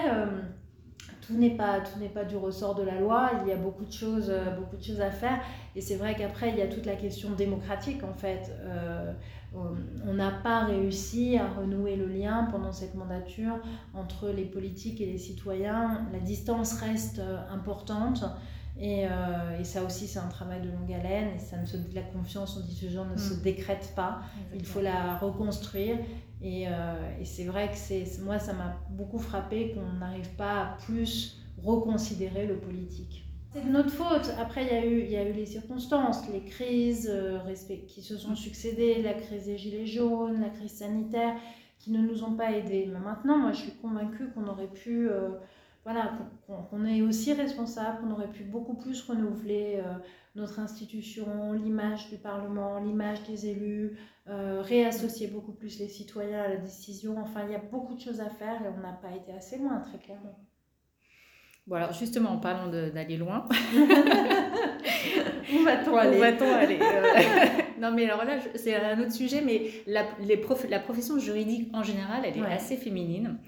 tout 1.23 1.39
n'est 1.39 1.51
pas 1.51 1.81
du 2.29 2.37
ressort 2.37 2.75
de 2.75 2.83
la 2.83 2.99
loi 3.01 3.31
il 3.43 3.49
y 3.49 3.53
a 3.53 3.57
beaucoup 3.57 3.85
de 3.85 3.93
choses 3.93 4.29
euh, 4.29 4.51
beaucoup 4.57 4.77
de 4.77 4.83
choses 4.83 5.01
à 5.01 5.11
faire. 5.11 5.41
Et 5.75 5.81
c'est 5.81 5.97
vrai 5.97 6.15
qu'après 6.15 6.51
il 6.51 6.57
y 6.57 6.63
a 6.63 6.67
toute 6.67 6.85
la 6.85 6.97
question 6.97 7.31
démocratique 7.31 8.03
en 8.05 8.15
fait. 8.15 8.53
Euh, 8.61 9.13
on 10.07 10.15
n'a 10.15 10.31
pas 10.31 10.65
réussi 10.65 11.37
à 11.37 11.47
renouer 11.47 11.97
le 11.97 12.07
lien 12.07 12.49
pendant 12.51 12.73
cette 12.73 12.95
mandature 12.95 13.59
entre 13.93 14.31
les 14.31 14.47
politiques 14.47 15.03
et 15.03 15.07
les 15.07 15.19
citoyens. 15.19 16.07
La 16.11 16.21
distance 16.21 16.81
reste 16.81 17.19
euh, 17.19 17.39
importante 17.53 18.25
et, 18.79 19.05
et, 19.61 19.65
ça 19.65 19.85
aussi, 19.85 20.07
c'est 20.07 20.19
un 20.19 20.29
travail 20.29 20.61
de 20.63 20.71
longue 20.71 20.93
haleine. 20.93 21.37
Et 21.37 21.39
ça 21.39 21.57
ne 21.59 21.67
se, 21.67 21.77
la 21.95 22.03
confiance, 22.03 22.57
en 22.57 22.61
dit 22.61 22.79
toujours, 22.79 23.05
ne 23.05 23.17
se 23.17 23.35
mm. 23.35 23.43
décrète 23.43 23.93
pas. 23.95 24.21
Il 24.55 24.65
faut 24.65 24.81
la 24.81 25.19
reconstruire. 25.19 25.99
Et, 26.43 26.67
euh, 26.67 27.21
et 27.21 27.25
c'est 27.25 27.45
vrai 27.45 27.71
que 27.71 27.77
c'est, 27.77 28.05
moi, 28.21 28.39
ça 28.39 28.53
m'a 28.53 28.77
beaucoup 28.91 29.19
frappé 29.19 29.73
qu'on 29.73 29.99
n'arrive 29.99 30.29
pas 30.31 30.63
à 30.63 30.79
plus 30.85 31.41
reconsidérer 31.63 32.47
le 32.47 32.59
politique. 32.59 33.25
C'est 33.53 33.65
de 33.65 33.71
notre 33.71 33.91
faute. 33.91 34.33
Après, 34.41 34.65
il 34.65 34.73
y, 34.73 34.77
a 34.77 34.85
eu, 34.85 35.01
il 35.03 35.11
y 35.11 35.17
a 35.17 35.29
eu 35.29 35.33
les 35.33 35.47
circonstances, 35.47 36.29
les 36.33 36.43
crises 36.43 37.09
euh, 37.13 37.39
qui 37.87 38.03
se 38.03 38.17
sont 38.17 38.35
succédées, 38.35 39.03
la 39.03 39.15
crise 39.15 39.45
des 39.45 39.59
Gilets 39.59 39.87
jaunes, 39.87 40.41
la 40.41 40.49
crise 40.49 40.73
sanitaire, 40.73 41.37
qui 41.79 41.93
ne 41.93 42.01
nous 42.01 42.25
ont 42.25 42.35
pas 42.35 42.51
aidés. 42.51 42.89
Mais 42.93 42.99
maintenant, 42.99 43.39
moi, 43.39 43.53
je 43.53 43.61
suis 43.61 43.75
convaincue 43.75 44.31
qu'on 44.31 44.49
aurait 44.49 44.71
pu, 44.73 45.09
euh, 45.09 45.29
voilà, 45.85 46.13
qu'on, 46.47 46.85
est 46.85 47.03
aussi 47.03 47.33
responsable, 47.33 48.01
qu'on 48.01 48.13
aurait 48.13 48.31
pu 48.31 48.45
beaucoup 48.45 48.75
plus 48.75 49.03
renouveler 49.03 49.83
notre 50.35 50.59
institution, 50.61 51.53
l'image 51.53 52.09
du 52.09 52.17
Parlement, 52.17 52.79
l'image 52.79 53.23
des 53.25 53.47
élus, 53.47 53.99
euh, 54.29 54.63
réassocier 54.63 55.27
beaucoup 55.27 55.53
plus 55.53 55.79
les 55.79 55.89
citoyens 55.89 56.43
à 56.43 56.49
la 56.49 56.57
décision. 56.57 57.19
Enfin, 57.19 57.45
il 57.45 57.53
y 57.53 57.55
a 57.55 57.59
beaucoup 57.59 57.95
de 57.95 58.01
choses 58.01 58.21
à 58.21 58.31
faire 58.31 58.63
et 58.63 58.69
on 58.69 58.81
n'a 58.81 58.93
pas 58.93 59.15
été 59.15 59.33
assez 59.33 59.59
loin, 59.59 59.81
très 59.81 59.99
clairement. 59.99 60.39
Bon, 61.67 61.77
alors 61.77 61.93
justement, 61.93 62.31
en 62.31 62.39
parlant 62.39 62.67
d'aller 62.69 63.17
loin, 63.17 63.47
où 65.53 65.59
va-t-on 65.65 65.97
aller, 65.97 66.19
va 66.19 66.59
aller? 66.59 66.79
Euh, 66.81 67.63
Non, 67.83 67.91
mais 67.91 68.09
alors 68.09 68.25
là, 68.25 68.39
c'est 68.55 68.77
un 68.77 69.01
autre 69.01 69.13
sujet, 69.13 69.43
mais 69.45 69.71
la, 69.89 70.05
les 70.21 70.37
prof, 70.37 70.65
la 70.71 70.79
profession 70.79 71.19
juridique 71.19 71.69
en 71.75 71.83
général, 71.83 72.23
elle 72.25 72.39
est 72.39 72.47
assez 72.47 72.77
féminine. 72.77 73.39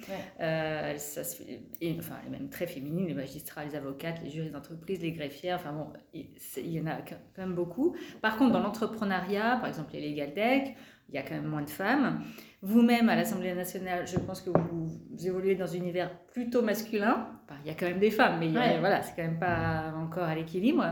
Euh, 0.41 0.97
ça 0.97 1.23
se 1.23 1.37
fait, 1.37 1.61
et, 1.81 1.95
enfin, 1.97 2.17
elle 2.21 2.35
est 2.35 2.39
même 2.39 2.49
très 2.49 2.67
féminine, 2.67 3.07
les 3.07 3.15
magistrats, 3.15 3.65
les 3.65 3.77
avocates, 3.77 4.21
les 4.25 4.31
juristes 4.31 4.53
d'entreprise, 4.53 5.01
les 5.03 5.13
greffières, 5.13 5.57
enfin 5.57 5.73
bon, 5.73 5.87
il, 6.13 6.73
y 6.73 6.81
en 6.81 6.87
a 6.87 6.97
quand 6.97 7.17
même 7.39 7.55
beaucoup. 7.55 7.95
Par 8.21 8.37
contre, 8.37 8.53
dans 8.53 8.61
l'entrepreneuriat, 8.61 9.59
par 9.61 9.69
exemple 9.69 9.93
les 9.93 10.11
Legal 10.11 10.35
Tech, 10.35 10.75
il 11.09 11.15
y 11.15 11.19
a 11.19 11.23
quand 11.23 11.35
même 11.35 11.47
moins 11.47 11.63
de 11.63 11.71
femmes. 11.71 12.25
Vous-même, 12.67 13.11
à 13.11 13.15
l'Assemblée 13.15 13.53
nationale, 13.53 14.07
je 14.07 14.19
pense 14.19 14.41
que 14.41 14.49
vous, 14.49 14.89
évoluez 15.23 15.55
dans 15.55 15.71
un 15.71 15.77
univers 15.77 16.11
plutôt 16.33 16.63
masculin. 16.63 17.29
il 17.63 17.69
y 17.69 17.71
a 17.71 17.75
quand 17.75 17.85
même 17.85 17.99
des 17.99 18.11
femmes, 18.11 18.41
mais 18.41 18.49
voilà, 18.49 19.03
c'est 19.03 19.15
quand 19.15 19.23
même 19.23 19.39
pas 19.39 19.93
encore 19.95 20.25
à 20.25 20.35
l'équilibre. 20.35 20.83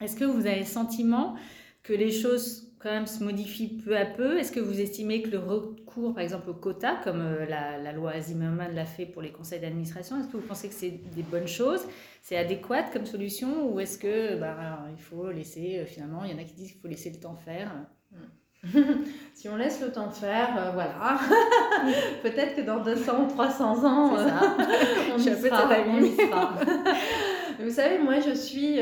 Est-ce 0.00 0.16
que 0.16 0.24
vous 0.24 0.48
avez 0.48 0.58
le 0.58 0.64
sentiment 0.64 1.36
que 1.84 1.92
les 1.92 2.10
choses 2.10 2.74
quand 2.80 2.90
même 2.90 3.06
se 3.06 3.22
modifie 3.22 3.76
peu 3.76 3.96
à 3.96 4.04
peu? 4.04 4.36
Est-ce 4.36 4.50
que 4.50 4.58
vous 4.58 4.80
estimez 4.80 5.22
que 5.22 5.30
le 5.30 5.38
recours, 5.38 6.12
par 6.12 6.24
exemple, 6.24 6.50
au 6.50 6.54
quota, 6.54 6.96
comme 7.04 7.20
euh, 7.20 7.46
la, 7.46 7.92
loi 7.92 8.18
Zimmerman 8.20 8.74
l'a 8.74 8.84
fait 8.84 9.06
pour 9.06 9.22
les 9.22 9.30
conseils 9.30 9.60
d'administration, 9.60 10.18
est-ce 10.18 10.26
que 10.26 10.36
vous 10.36 10.46
pensez 10.46 10.68
que 10.68 10.74
c'est 10.74 10.90
des 10.90 11.22
bonnes 11.22 11.46
choses? 11.46 11.86
C'est 12.20 12.36
adéquat 12.36 12.82
comme 12.92 13.06
solution? 13.06 13.72
Ou 13.72 13.78
est-ce 13.78 13.96
que 13.96 14.40
bah, 14.40 14.84
il 14.90 15.00
faut 15.00 15.30
laisser, 15.30 15.78
euh, 15.78 15.86
finalement, 15.86 16.24
il 16.24 16.32
y 16.32 16.34
en 16.34 16.38
a 16.38 16.44
qui 16.44 16.54
disent 16.54 16.72
qu'il 16.72 16.80
faut 16.80 16.88
laisser 16.88 17.10
le 17.10 17.20
temps 17.20 17.36
faire? 17.36 17.70
si 19.34 19.48
on 19.48 19.56
laisse 19.56 19.80
le 19.80 19.92
temps 19.92 20.10
faire, 20.10 20.48
euh, 20.58 20.70
voilà. 20.72 21.18
Peut-être 22.22 22.56
que 22.56 22.60
dans 22.62 22.82
200 22.82 23.28
300 23.28 23.84
ans, 23.84 24.12
on, 25.14 25.18
y 25.18 25.22
sera, 25.22 25.68
on 25.88 26.02
y 26.02 26.16
sera. 26.16 26.54
Vous 27.60 27.70
savez, 27.70 27.98
moi, 27.98 28.20
je 28.20 28.34
suis 28.34 28.78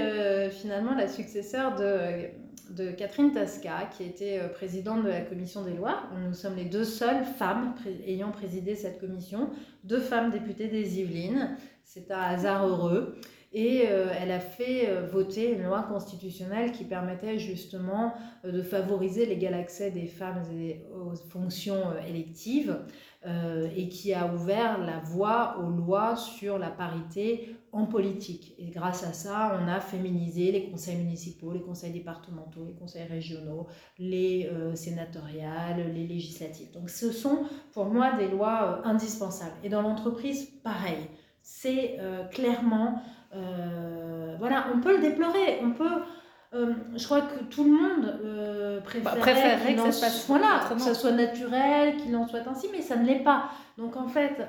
finalement 0.50 0.94
la 0.94 1.08
successeur 1.08 1.74
de 1.76 2.30
de 2.70 2.90
Catherine 2.90 3.32
Tasca, 3.32 3.88
qui 3.96 4.04
était 4.04 4.40
euh, 4.40 4.48
présidente 4.48 5.04
de 5.04 5.08
la 5.08 5.20
commission 5.20 5.62
des 5.62 5.74
lois. 5.74 6.04
Nous 6.26 6.34
sommes 6.34 6.56
les 6.56 6.64
deux 6.64 6.84
seules 6.84 7.24
femmes 7.24 7.74
ayant 8.06 8.30
présidé 8.30 8.74
cette 8.74 9.00
commission, 9.00 9.50
deux 9.84 10.00
femmes 10.00 10.30
députées 10.30 10.68
des 10.68 10.98
Yvelines. 11.00 11.56
C'est 11.84 12.10
un 12.10 12.20
hasard 12.20 12.66
heureux. 12.66 13.16
Et 13.54 13.84
euh, 13.86 14.08
elle 14.20 14.32
a 14.32 14.40
fait 14.40 14.88
euh, 14.88 15.06
voter 15.06 15.52
une 15.52 15.62
loi 15.62 15.84
constitutionnelle 15.84 16.72
qui 16.72 16.84
permettait 16.84 17.38
justement 17.38 18.12
de 18.44 18.62
favoriser 18.62 19.24
l'égal 19.24 19.54
accès 19.54 19.90
des 19.90 20.06
femmes 20.06 20.42
aux 20.94 21.14
fonctions 21.30 21.84
électives 22.06 22.76
et 23.74 23.88
qui 23.88 24.12
a 24.12 24.30
ouvert 24.34 24.78
la 24.84 24.98
voie 24.98 25.58
aux 25.58 25.70
lois 25.70 26.14
sur 26.14 26.58
la 26.58 26.68
parité 26.68 27.56
en 27.74 27.86
politique. 27.86 28.54
Et 28.58 28.70
grâce 28.70 29.02
à 29.02 29.12
ça, 29.12 29.58
on 29.60 29.66
a 29.66 29.80
féminisé 29.80 30.52
les 30.52 30.70
conseils 30.70 30.96
municipaux, 30.96 31.52
les 31.52 31.60
conseils 31.60 31.92
départementaux, 31.92 32.64
les 32.64 32.74
conseils 32.74 33.02
régionaux, 33.02 33.66
les 33.98 34.48
euh, 34.52 34.76
sénatoriales, 34.76 35.92
les 35.92 36.06
législatives. 36.06 36.70
Donc 36.70 36.88
ce 36.88 37.10
sont 37.10 37.40
pour 37.72 37.86
moi 37.86 38.12
des 38.12 38.28
lois 38.28 38.80
euh, 38.84 38.88
indispensables. 38.88 39.56
Et 39.64 39.68
dans 39.68 39.82
l'entreprise, 39.82 40.46
pareil. 40.62 41.08
C'est 41.42 41.96
euh, 41.98 42.24
clairement... 42.26 43.02
voilà, 44.38 44.66
on 44.74 44.80
peut 44.80 44.96
le 44.96 45.02
déplorer, 45.02 45.60
on 45.62 45.70
peut... 45.72 46.02
je 46.52 47.04
crois 47.04 47.22
que 47.22 47.44
tout 47.44 47.64
le 47.64 47.70
monde 47.70 48.82
préférerait, 48.84 49.20
préférerait 49.20 49.74
que, 49.74 49.90
ça 49.90 50.08
voilà, 50.28 50.60
que 50.68 50.80
ça 50.80 50.94
soit 50.94 51.12
naturel, 51.12 51.96
qu'il 51.96 52.14
en 52.16 52.26
soit 52.26 52.46
ainsi, 52.46 52.68
mais 52.72 52.80
ça 52.80 52.96
ne 52.96 53.06
l'est 53.06 53.22
pas. 53.24 53.50
Donc 53.78 53.96
en 53.96 54.08
fait, 54.08 54.46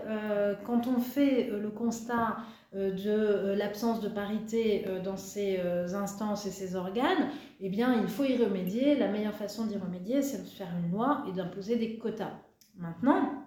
quand 0.65 0.87
on 0.87 0.99
fait 0.99 1.49
le 1.51 1.69
constat 1.69 2.37
euh, 2.75 2.91
de 2.91 3.09
euh, 3.09 3.55
l'absence 3.55 4.01
de 4.01 4.09
parité 4.09 4.83
euh, 4.87 5.01
dans 5.01 5.15
ces 5.15 5.61
instances 5.93 6.45
et 6.45 6.51
ces 6.51 6.75
organes, 6.75 7.29
eh 7.61 7.69
bien, 7.69 7.93
il 8.01 8.07
faut 8.07 8.25
y 8.25 8.35
remédier. 8.35 8.97
La 8.97 9.07
meilleure 9.07 9.35
façon 9.35 9.65
d'y 9.65 9.77
remédier, 9.77 10.21
c'est 10.21 10.43
de 10.43 10.47
faire 10.47 10.67
une 10.83 10.91
loi 10.91 11.23
et 11.29 11.31
d'imposer 11.31 11.77
des 11.77 11.97
quotas. 11.97 12.33
Maintenant, 12.77 13.45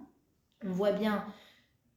on 0.65 0.71
voit 0.71 0.93
bien 0.93 1.25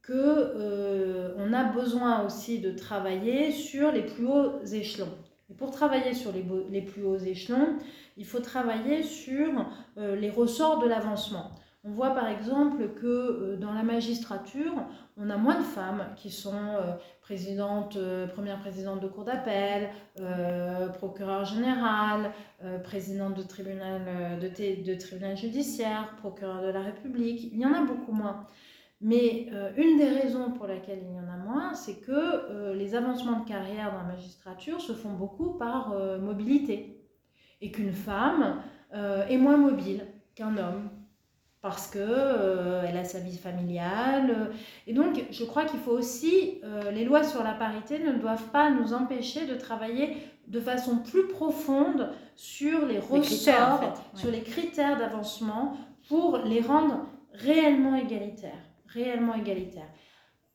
que 0.03 1.35
on 1.39 1.53
a 1.53 1.65
besoin 1.65 2.25
aussi 2.27 2.59
de 2.59 2.73
travailler 2.73 3.53
sur 3.53 3.93
les 3.93 4.03
plus 4.03 4.27
hauts 4.27 4.65
échelons. 4.65 5.13
Et 5.51 5.55
pour 5.55 5.71
travailler 5.71 6.13
sur 6.15 6.33
les, 6.33 6.45
les 6.71 6.83
plus 6.83 7.05
hauts 7.05 7.19
échelons, 7.19 7.79
il 8.17 8.27
faut 8.27 8.41
travailler 8.41 9.03
sur 9.03 9.65
les 9.97 10.31
ressorts 10.31 10.81
de 10.81 10.89
l'avancement. 10.89 11.53
On 11.85 11.91
voit 11.91 12.11
par 12.11 12.29
exemple 12.29 12.91
que 12.91 13.07
euh, 13.07 13.57
dans 13.57 13.73
la 13.73 13.83
magistrature, 13.83 14.73
on 15.17 15.31
a 15.31 15.37
moins 15.37 15.59
de 15.59 15.65
femmes 15.65 16.07
qui 16.15 16.31
sont 16.31 16.55
euh, 16.55 16.93
présidentes, 17.23 17.97
euh, 17.97 18.29
première 18.29 18.61
présidente 18.61 19.01
de 19.01 19.09
cour 19.09 19.25
d'appel, 19.25 19.91
procureur 20.95 21.45
général, 21.45 22.31
présidente 22.85 23.35
de 23.35 23.43
tribunal, 23.43 24.39
de, 24.41 24.95
tribunal 24.95 25.37
judiciaire, 25.37 26.15
procureur 26.19 26.63
de 26.63 26.69
la 26.69 26.83
République. 26.83 27.51
Il 27.53 27.59
y 27.59 27.67
en 27.67 27.75
a 27.75 27.81
beaucoup 27.81 28.13
moins. 28.13 28.47
Mais 29.03 29.49
une 29.77 29.99
des 29.99 30.09
raisons 30.09 30.53
pour 30.53 30.69
lesquelles 30.69 31.01
il 31.03 31.17
y 31.17 31.19
en 31.19 31.29
a 31.29 31.37
moins, 31.37 31.75
c'est 31.75 31.97
que 31.97 32.73
les 32.73 32.95
avancements 32.95 33.41
de 33.41 33.49
carrière 33.49 33.91
dans 33.91 33.99
la 33.99 34.15
magistrature 34.15 34.81
se 34.81 34.93
font 34.93 35.13
beaucoup 35.13 35.59
par 35.59 35.93
mobilité. 36.21 37.05
Et 37.61 37.73
qu'une 37.73 37.93
femme 37.93 38.63
est 38.93 39.39
moins 39.39 39.57
mobile 39.57 40.07
qu'un 40.37 40.57
homme 40.57 40.89
parce 41.63 41.87
que 41.87 41.99
euh, 42.01 42.83
elle 42.87 42.97
a 42.97 43.05
sa 43.05 43.21
vie 43.21 43.39
familiale. 43.39 44.51
Et 44.89 44.93
donc, 44.93 45.25
je 45.31 45.45
crois 45.45 45.65
qu'il 45.65 45.79
faut 45.79 45.93
aussi, 45.93 46.61
euh, 46.65 46.91
les 46.91 47.05
lois 47.05 47.23
sur 47.23 47.45
la 47.45 47.53
parité 47.53 48.01
ne 48.01 48.13
doivent 48.15 48.51
pas 48.51 48.69
nous 48.71 48.93
empêcher 48.93 49.47
de 49.47 49.55
travailler 49.55 50.17
de 50.49 50.59
façon 50.59 50.99
plus 50.99 51.29
profonde 51.29 52.11
sur 52.35 52.85
les, 52.85 52.99
ressorts, 52.99 53.95
sur 54.15 54.33
les 54.33 54.43
critères 54.43 54.99
d'avancement 54.99 55.77
pour 56.09 56.39
les 56.39 56.61
rendre 56.61 57.07
réellement 57.33 57.95
égalitaires, 57.95 58.65
réellement 58.93 59.35
égalitaires. 59.35 59.91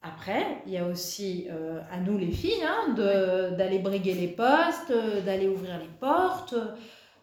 Après, 0.02 0.62
il 0.66 0.72
y 0.72 0.78
a 0.78 0.86
aussi 0.86 1.48
euh, 1.50 1.80
à 1.90 1.98
nous 1.98 2.16
les 2.18 2.30
filles 2.30 2.64
hein, 2.64 2.94
d'aller 2.94 3.80
briguer 3.80 4.14
les 4.14 4.28
postes, 4.28 4.92
d'aller 5.24 5.48
ouvrir 5.48 5.78
les 5.78 5.90
portes. 6.00 6.54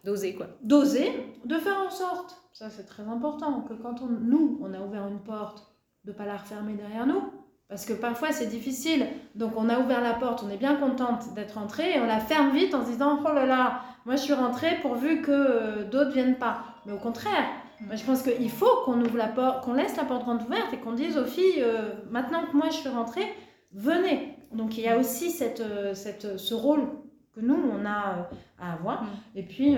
D'oser 0.04 0.34
quoi 0.34 0.46
D'oser, 0.62 1.10
de 1.44 1.56
faire 1.56 1.78
en 1.78 1.90
sorte 1.90 2.36
ça, 2.58 2.70
c'est 2.70 2.86
très 2.86 3.02
important, 3.02 3.60
que 3.68 3.74
quand 3.74 4.00
on, 4.00 4.06
nous, 4.06 4.58
on 4.62 4.72
a 4.72 4.80
ouvert 4.80 5.06
une 5.08 5.20
porte, 5.20 5.62
de 6.06 6.12
ne 6.12 6.16
pas 6.16 6.24
la 6.24 6.38
refermer 6.38 6.72
derrière 6.72 7.06
nous. 7.06 7.22
Parce 7.68 7.84
que 7.84 7.92
parfois, 7.92 8.32
c'est 8.32 8.46
difficile. 8.46 9.06
Donc, 9.34 9.52
on 9.58 9.68
a 9.68 9.78
ouvert 9.78 10.00
la 10.00 10.14
porte, 10.14 10.42
on 10.42 10.48
est 10.48 10.56
bien 10.56 10.76
contente 10.76 11.34
d'être 11.34 11.58
entrée, 11.58 11.96
et 11.96 12.00
on 12.00 12.06
la 12.06 12.18
ferme 12.18 12.52
vite 12.52 12.74
en 12.74 12.82
se 12.82 12.92
disant, 12.92 13.20
oh 13.22 13.34
là 13.34 13.44
là, 13.44 13.82
moi, 14.06 14.16
je 14.16 14.22
suis 14.22 14.32
rentrée 14.32 14.78
pourvu 14.80 15.20
que 15.20 15.30
euh, 15.30 15.84
d'autres 15.84 16.12
viennent 16.12 16.38
pas. 16.38 16.64
Mais 16.86 16.92
au 16.92 16.96
contraire, 16.96 17.44
moi, 17.80 17.96
je 17.96 18.04
pense 18.04 18.22
qu'il 18.22 18.50
faut 18.50 18.84
qu'on 18.84 19.00
ouvre 19.00 19.16
la 19.16 19.28
porte, 19.28 19.64
qu'on 19.64 19.74
laisse 19.74 19.96
la 19.96 20.04
porte 20.04 20.22
grande 20.22 20.42
ouverte 20.42 20.72
et 20.72 20.78
qu'on 20.78 20.92
dise 20.92 21.16
aux 21.18 21.26
filles, 21.26 21.62
euh, 21.62 21.92
maintenant 22.10 22.46
que 22.46 22.56
moi, 22.56 22.68
je 22.70 22.76
suis 22.76 22.88
rentrée, 22.88 23.26
venez. 23.72 24.34
Donc, 24.52 24.78
il 24.78 24.84
y 24.84 24.88
a 24.88 24.98
aussi 24.98 25.30
cette, 25.30 25.60
euh, 25.60 25.94
cette, 25.94 26.38
ce 26.38 26.54
rôle 26.54 26.88
que 27.34 27.40
nous, 27.40 27.54
on 27.54 27.84
a 27.84 28.28
à 28.58 28.72
avoir. 28.72 29.04
Mm. 29.04 29.08
Et 29.36 29.42
puis, 29.42 29.76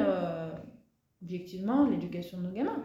objectivement 1.22 1.84
l'éducation 1.86 2.38
de 2.38 2.44
nos 2.44 2.52
gamins, 2.52 2.82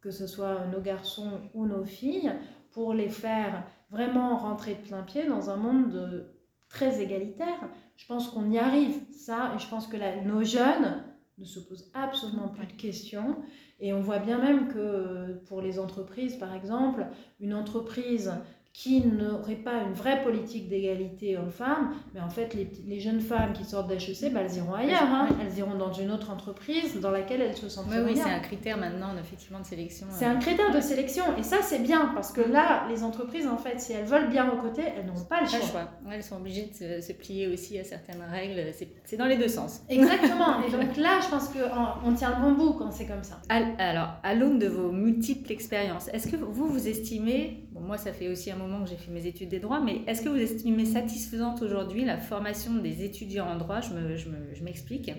que 0.00 0.10
ce 0.10 0.26
soit 0.26 0.66
nos 0.66 0.80
garçons 0.80 1.40
ou 1.54 1.66
nos 1.66 1.84
filles, 1.84 2.32
pour 2.72 2.92
les 2.92 3.08
faire 3.08 3.64
vraiment 3.90 4.36
rentrer 4.36 4.74
de 4.74 4.86
plein 4.86 5.02
pied 5.02 5.26
dans 5.26 5.48
un 5.48 5.56
monde 5.56 6.28
très 6.68 7.00
égalitaire. 7.00 7.60
Je 7.96 8.06
pense 8.06 8.28
qu'on 8.28 8.50
y 8.50 8.58
arrive, 8.58 9.00
ça, 9.12 9.52
et 9.54 9.58
je 9.58 9.68
pense 9.68 9.86
que 9.86 9.96
nos 10.26 10.42
jeunes 10.42 11.04
ne 11.38 11.44
se 11.44 11.60
posent 11.60 11.90
absolument 11.94 12.48
plus 12.48 12.66
de 12.66 12.72
questions. 12.72 13.36
Et 13.80 13.92
on 13.92 14.00
voit 14.00 14.18
bien 14.18 14.38
même 14.38 14.68
que 14.68 15.34
pour 15.46 15.60
les 15.60 15.78
entreprises, 15.78 16.36
par 16.36 16.54
exemple, 16.54 17.06
une 17.40 17.54
entreprise 17.54 18.32
qui 18.74 19.00
n'aurait 19.06 19.54
pas 19.54 19.82
une 19.86 19.92
vraie 19.92 20.20
politique 20.24 20.68
d'égalité 20.68 21.38
hommes-femmes, 21.38 21.94
mais 22.12 22.20
en 22.20 22.28
fait, 22.28 22.54
les, 22.54 22.68
les, 22.88 22.98
jeunes 22.98 23.20
femmes 23.20 23.52
qui 23.52 23.64
sortent 23.64 23.86
d'HEC, 23.86 24.32
bah, 24.32 24.40
elles 24.40 24.56
iront 24.56 24.74
ailleurs. 24.74 25.04
Hein. 25.04 25.28
Elles 25.40 25.56
iront 25.58 25.76
dans 25.76 25.92
une 25.92 26.10
autre 26.10 26.32
entreprise 26.32 27.00
dans 27.00 27.12
laquelle 27.12 27.40
elles 27.40 27.56
se 27.56 27.68
sentent 27.68 27.86
oui, 27.88 27.98
Oui, 28.04 28.16
c'est 28.16 28.28
un 28.28 28.40
critère 28.40 28.76
maintenant, 28.76 29.10
effectivement, 29.16 29.60
de 29.60 29.64
sélection. 29.64 30.08
C'est 30.10 30.24
un 30.24 30.34
euh. 30.34 30.40
critère 30.40 30.74
de 30.74 30.80
sélection. 30.80 31.22
Et 31.38 31.44
ça, 31.44 31.58
c'est 31.62 31.78
bien, 31.78 32.10
parce 32.16 32.32
que 32.32 32.40
là, 32.40 32.84
les 32.90 33.04
entreprises, 33.04 33.46
en 33.46 33.58
fait, 33.58 33.80
si 33.80 33.92
elles 33.92 34.06
veulent 34.06 34.28
bien 34.28 34.50
recruter, 34.50 34.82
elles 34.82 35.06
n'ont 35.06 35.24
pas 35.24 35.42
le 35.42 35.46
choix. 35.46 35.60
choix. 35.60 35.88
elles 36.10 36.24
sont 36.24 36.36
obligées 36.36 36.68
de 36.68 37.00
se, 37.00 37.12
plier 37.12 37.46
aussi 37.46 37.78
à 37.78 37.84
certaines 37.84 38.22
règles. 38.28 38.72
C'est 39.04 39.16
dans 39.16 39.26
les 39.26 39.36
deux 39.36 39.46
sens. 39.46 39.82
Exactement. 39.88 40.64
Et 40.66 40.72
donc 40.72 40.96
là, 40.96 41.20
je 41.22 41.28
pense 41.30 41.48
qu'on 41.48 42.12
tient 42.14 42.40
le 42.40 42.42
bon 42.42 42.52
bout 42.54 42.72
quand 42.72 42.90
c'est 42.90 43.06
comme 43.06 43.22
ça. 43.22 43.40
Alors, 43.78 44.14
à 44.24 44.34
l'aune 44.34 44.58
de 44.58 44.66
vos 44.66 44.90
multiples 44.90 45.52
expériences, 45.52 46.08
est-ce 46.08 46.26
que 46.26 46.34
vous, 46.36 46.66
vous 46.66 46.88
estimez, 46.88 47.63
bon, 47.74 47.80
moi, 47.80 47.98
ça 47.98 48.12
fait 48.12 48.28
aussi 48.28 48.50
un 48.50 48.56
moment 48.56 48.82
que 48.82 48.90
j'ai 48.90 48.96
fait 48.96 49.10
mes 49.10 49.26
études 49.26 49.50
des 49.50 49.60
droits, 49.60 49.80
mais 49.80 50.00
est-ce 50.06 50.22
que 50.22 50.28
vous 50.28 50.38
estimez 50.38 50.86
satisfaisante 50.86 51.60
aujourd'hui 51.62 52.04
la 52.04 52.16
formation 52.16 52.74
des 52.74 53.04
étudiants 53.04 53.48
en 53.48 53.56
droit? 53.56 53.80
Je 53.80 54.64
m'explique. 54.64 55.10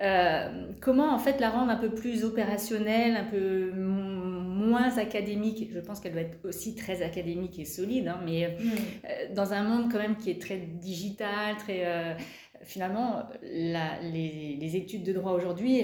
Euh, 0.00 0.66
comment 0.80 1.12
en 1.12 1.18
fait 1.18 1.40
la 1.40 1.50
rendre 1.50 1.72
un 1.72 1.76
peu 1.76 1.90
plus 1.90 2.24
opérationnelle, 2.24 3.16
un 3.16 3.24
peu 3.24 3.72
moins 3.72 4.96
académique? 4.96 5.70
Je 5.72 5.80
pense 5.80 5.98
qu'elle 6.00 6.12
doit 6.12 6.22
être 6.22 6.38
aussi 6.44 6.76
très 6.76 7.02
académique 7.02 7.58
et 7.58 7.64
solide, 7.64 8.06
hein, 8.06 8.20
mais 8.24 8.44
euh, 8.44 8.48
mm. 8.48 8.70
euh, 8.70 9.34
dans 9.34 9.52
un 9.52 9.64
monde 9.64 9.90
quand 9.90 9.98
même 9.98 10.16
qui 10.16 10.30
est 10.30 10.40
très 10.40 10.58
digital, 10.58 11.56
très 11.56 12.16
finalement 12.62 13.22
les, 13.42 14.56
les, 14.60 14.76
études 14.76 15.04
de 15.04 15.12
droit 15.12 15.32
aujourd'hui, 15.32 15.82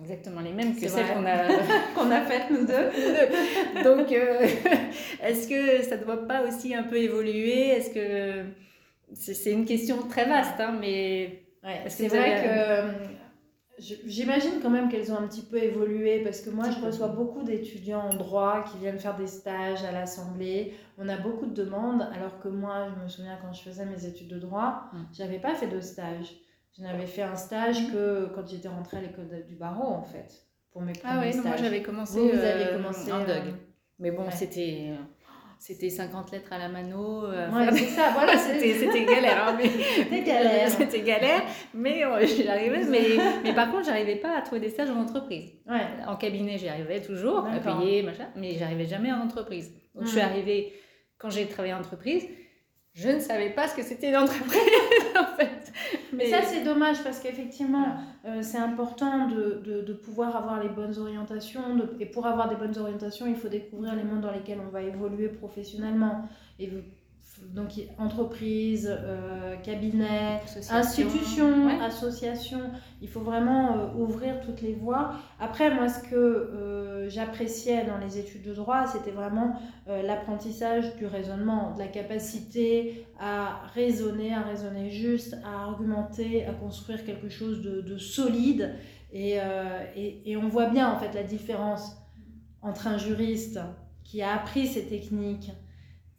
sont 0.00 0.10
exactement 0.10 0.40
les 0.40 0.52
mêmes 0.52 0.74
que 0.74 0.88
celles 0.88 1.06
qu'on 1.06 1.24
a, 1.24 1.46
qu'on 1.94 2.10
a 2.10 2.20
faites 2.22 2.50
nous 2.50 2.66
deux. 2.66 3.82
Donc, 3.84 4.12
euh, 4.12 4.46
est-ce 5.22 5.48
que 5.48 5.82
ça 5.82 5.96
ne 5.96 6.04
doit 6.04 6.26
pas 6.26 6.42
aussi 6.42 6.74
un 6.74 6.84
peu 6.84 6.96
évoluer? 6.96 7.68
Est-ce 7.68 7.90
que 7.90 8.44
c'est 9.14 9.52
une 9.52 9.64
question 9.64 9.98
très 10.08 10.26
vaste, 10.26 10.60
hein, 10.60 10.76
mais 10.80 11.42
c'est 11.88 12.08
vrai 12.08 12.42
que 12.44 13.20
j'imagine 14.06 14.60
quand 14.62 14.70
même 14.70 14.90
qu'elles 14.90 15.10
ont 15.10 15.16
un 15.16 15.26
petit 15.26 15.42
peu 15.42 15.56
évolué 15.56 16.22
parce 16.22 16.42
que 16.42 16.50
moi 16.50 16.66
je 16.70 16.84
reçois 16.84 17.08
beaucoup 17.08 17.42
d'étudiants 17.42 18.10
en 18.10 18.14
droit 18.14 18.62
qui 18.70 18.76
viennent 18.76 18.98
faire 18.98 19.16
des 19.16 19.26
stages 19.26 19.82
à 19.84 19.90
l'Assemblée. 19.90 20.74
On 20.98 21.08
a 21.08 21.16
beaucoup 21.16 21.46
de 21.46 21.54
demandes 21.54 22.06
alors 22.14 22.38
que 22.40 22.48
moi 22.48 22.88
je 22.94 23.02
me 23.02 23.08
souviens 23.08 23.38
quand 23.42 23.52
je 23.54 23.62
faisais 23.62 23.86
mes 23.86 24.04
études 24.04 24.28
de 24.28 24.38
droit, 24.38 24.90
je 24.92 24.98
hum. 24.98 25.06
j'avais 25.12 25.38
pas 25.38 25.54
fait 25.54 25.66
de 25.66 25.80
stage. 25.80 26.30
Je 26.76 26.82
n'avais 26.82 27.06
fait 27.06 27.22
un 27.22 27.36
stage 27.36 27.90
que 27.92 28.26
quand 28.34 28.46
j'étais 28.46 28.68
rentrée 28.68 28.98
à 28.98 29.00
l'école 29.00 29.44
du 29.46 29.56
barreau, 29.56 29.88
en 29.88 30.04
fait, 30.04 30.46
pour 30.72 30.82
mes 30.82 30.92
premiers 30.92 31.14
Ah 31.14 31.20
oui, 31.20 31.40
moi 31.44 31.56
j'avais 31.56 31.82
commencé, 31.82 32.20
vous, 32.20 32.38
avez 32.38 32.76
commencé 32.76 33.12
en 33.12 33.24
Doug. 33.24 33.54
Mais 33.98 34.10
bon, 34.10 34.30
c'était 34.30 34.96
c'était 35.60 35.90
50 35.90 36.32
lettres 36.32 36.54
à 36.54 36.58
la 36.58 36.70
mano. 36.70 37.26
Euh, 37.26 37.50
ouais, 37.50 37.70
c'est 37.72 37.84
ça, 37.84 38.12
voilà. 38.14 38.38
c'était 38.38 39.04
galère. 39.04 39.48
Hein, 39.48 39.58
c'était 39.62 40.22
galère. 40.24 40.70
c'était 40.70 41.02
galère, 41.02 41.42
mais 41.74 42.02
euh, 42.02 42.26
j'arrivais. 42.26 42.84
Mais, 42.84 43.18
mais 43.44 43.52
par 43.52 43.70
contre, 43.70 43.84
j'arrivais 43.84 44.16
pas 44.16 44.38
à 44.38 44.40
trouver 44.40 44.62
des 44.62 44.70
stages 44.70 44.88
en 44.88 44.98
entreprise. 44.98 45.52
Ouais. 45.68 45.86
En 46.08 46.16
cabinet, 46.16 46.56
j'y 46.56 46.68
arrivais 46.68 47.02
toujours, 47.02 47.46
à 47.46 47.58
payer, 47.58 48.02
machin, 48.02 48.28
mais 48.36 48.54
j'arrivais 48.54 48.86
jamais 48.86 49.12
en 49.12 49.20
entreprise. 49.20 49.70
Donc, 49.94 50.06
je 50.06 50.12
suis 50.12 50.20
arrivée, 50.20 50.72
quand 51.18 51.28
j'ai 51.28 51.46
travaillé 51.46 51.74
en 51.74 51.80
entreprise, 51.80 52.26
je 52.92 53.08
ne 53.08 53.20
savais 53.20 53.50
pas 53.50 53.68
ce 53.68 53.76
que 53.76 53.82
c'était 53.82 54.08
une 54.08 54.16
entreprise, 54.16 54.60
en 55.18 55.36
fait. 55.36 55.72
Mais 56.12 56.28
ça, 56.28 56.42
c'est 56.42 56.64
dommage 56.64 57.02
parce 57.04 57.20
qu'effectivement, 57.20 57.94
euh, 58.24 58.42
c'est 58.42 58.58
important 58.58 59.28
de, 59.28 59.62
de, 59.64 59.82
de, 59.82 59.92
pouvoir 59.92 60.36
avoir 60.36 60.60
les 60.60 60.68
bonnes 60.68 60.98
orientations. 60.98 61.76
De, 61.76 61.96
et 62.00 62.06
pour 62.06 62.26
avoir 62.26 62.48
des 62.48 62.56
bonnes 62.56 62.76
orientations, 62.76 63.26
il 63.26 63.36
faut 63.36 63.48
découvrir 63.48 63.94
les 63.94 64.02
mondes 64.02 64.22
dans 64.22 64.32
lesquels 64.32 64.60
on 64.60 64.70
va 64.70 64.82
évoluer 64.82 65.28
professionnellement. 65.28 66.28
Et 66.58 66.68
donc 67.48 67.72
entreprise, 67.98 68.88
euh, 68.90 69.56
cabinet, 69.56 70.40
institution, 70.70 71.68
association, 71.80 72.60
il 73.02 73.08
faut 73.08 73.20
vraiment 73.20 73.76
euh, 73.76 73.94
ouvrir 73.98 74.40
toutes 74.40 74.62
les 74.62 74.74
voies. 74.74 75.14
Après, 75.40 75.74
moi, 75.74 75.88
ce 75.88 76.00
que 76.08 76.14
euh, 76.14 77.08
j'appréciais 77.08 77.84
dans 77.86 77.98
les 77.98 78.18
études 78.18 78.42
de 78.42 78.54
droit, 78.54 78.86
c'était 78.86 79.10
vraiment 79.10 79.60
l'apprentissage 79.86 80.96
du 80.96 81.06
raisonnement, 81.06 81.74
de 81.74 81.80
la 81.80 81.88
capacité 81.88 83.06
à 83.18 83.62
raisonner, 83.74 84.32
à 84.32 84.42
raisonner 84.42 84.90
juste, 84.90 85.36
à 85.44 85.64
argumenter, 85.64 86.46
à 86.46 86.52
construire 86.52 87.04
quelque 87.04 87.28
chose 87.28 87.60
de, 87.60 87.98
solide. 87.98 88.74
Et, 89.12 89.38
et, 89.96 90.30
et 90.30 90.36
on 90.36 90.48
voit 90.48 90.66
bien 90.66 90.92
en 90.92 90.96
fait 90.96 91.12
la 91.12 91.24
différence 91.24 91.96
entre 92.62 92.86
un 92.86 92.98
juriste 92.98 93.58
qui 94.04 94.22
a 94.22 94.34
appris 94.34 94.68
ces 94.68 94.86
techniques, 94.86 95.50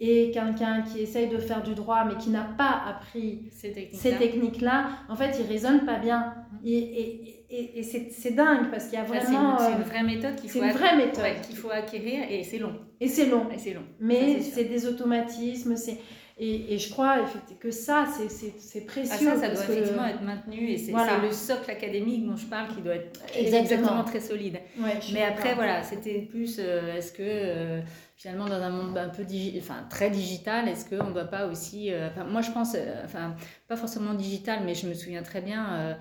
et 0.03 0.31
quelqu'un 0.31 0.81
qui 0.81 1.03
essaye 1.03 1.29
de 1.29 1.37
faire 1.37 1.61
du 1.61 1.75
droit 1.75 2.05
mais 2.05 2.15
qui 2.15 2.31
n'a 2.31 2.43
pas 2.43 2.81
appris 2.87 3.51
ces 3.51 3.71
techniques-là, 4.17 4.89
en 5.07 5.15
fait, 5.15 5.37
il 5.39 5.45
raisonne 5.45 5.85
pas 5.85 5.99
bien. 5.99 6.33
Mm. 6.53 6.67
Et, 6.67 7.37
et, 7.51 7.79
et 7.79 7.83
c'est 7.83 8.31
dingue 8.31 8.71
parce 8.71 8.85
qu'il 8.85 8.97
y 8.97 9.01
a 9.01 9.03
vraiment. 9.03 9.59
C'est 9.59 9.73
une, 9.73 9.83
vraie 9.83 10.03
méthode 10.03 10.35
qu'il 10.37 10.49
faut, 10.49 10.63
une 10.63 10.71
vraie 10.71 10.97
méthode. 10.97 11.41
qu'il 11.45 11.55
faut 11.55 11.69
acquérir 11.69 12.23
et 12.31 12.43
c'est 12.43 12.57
long. 12.57 12.73
Et 12.99 13.07
c'est 13.07 13.27
long. 13.27 13.47
Et 13.53 13.59
c'est 13.59 13.73
long. 13.73 13.83
Mais 13.99 14.41
c'est 14.41 14.63
des 14.63 14.87
automatismes. 14.87 15.75
Et, 16.39 16.73
et, 16.73 16.79
je 16.79 16.89
crois 16.89 17.17
que 17.59 17.69
ça, 17.69 18.07
c'est 18.27 18.85
précieux. 18.87 19.29
Ah, 19.31 19.35
ça, 19.35 19.41
ça 19.41 19.49
doit 19.49 19.63
effectivement 19.63 20.07
être 20.07 20.23
maintenu. 20.23 20.71
Et 20.71 20.77
c'est 20.79 20.93
le 20.93 21.31
socle 21.31 21.69
académique 21.69 22.25
dont 22.25 22.37
je 22.37 22.47
parle 22.47 22.73
qui 22.73 22.81
doit 22.81 22.95
être 22.95 23.21
exactement, 23.35 24.03
très 24.03 24.19
solide. 24.19 24.57
Mais 25.13 25.21
après, 25.21 25.53
voilà, 25.53 25.83
c'était 25.83 26.21
plus 26.21 26.57
euh, 26.57 26.95
est-ce 26.95 27.11
que. 27.11 27.21
Euh, 27.21 27.81
finalement 28.22 28.45
dans 28.45 28.61
un 28.61 28.69
monde 28.69 28.95
un 28.99 29.09
peu 29.09 29.26
enfin, 29.57 29.84
très 29.89 30.11
digital, 30.11 30.67
est-ce 30.67 30.88
qu'on 30.88 31.07
ne 31.07 31.13
doit 31.13 31.26
pas 31.26 31.47
aussi... 31.47 31.91
Euh, 31.91 32.07
enfin, 32.07 32.24
moi 32.24 32.41
je 32.41 32.51
pense, 32.51 32.76
euh, 32.76 33.01
enfin 33.03 33.36
pas 33.67 33.76
forcément 33.76 34.13
digital, 34.13 34.59
mais 34.63 34.76
je 34.76 34.88
me 34.88 34.93
souviens 34.93 35.24
très 35.24 35.41
bien, 35.41 35.74
euh, 35.74 35.93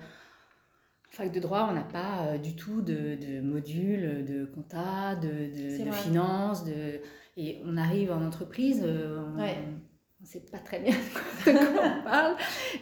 fac 1.09 1.31
de 1.31 1.39
droit, 1.39 1.67
on 1.71 1.73
n'a 1.73 1.81
pas 1.81 2.37
du 2.37 2.55
tout 2.55 2.83
de, 2.83 3.15
de 3.15 3.41
modules 3.41 4.23
de 4.23 4.45
compta, 4.45 5.15
de, 5.15 5.29
de, 5.29 5.83
de 5.83 5.91
finance, 5.91 6.63
de, 6.63 6.99
et 7.37 7.59
on 7.65 7.75
arrive 7.75 8.11
en 8.11 8.23
entreprise, 8.23 8.83
on, 8.85 9.41
ne 9.41 10.25
sait 10.27 10.43
pas 10.51 10.59
très 10.59 10.79
bien 10.79 10.93
de 11.47 11.51
quoi 11.51 11.83
on 11.83 12.03
parle. 12.03 12.35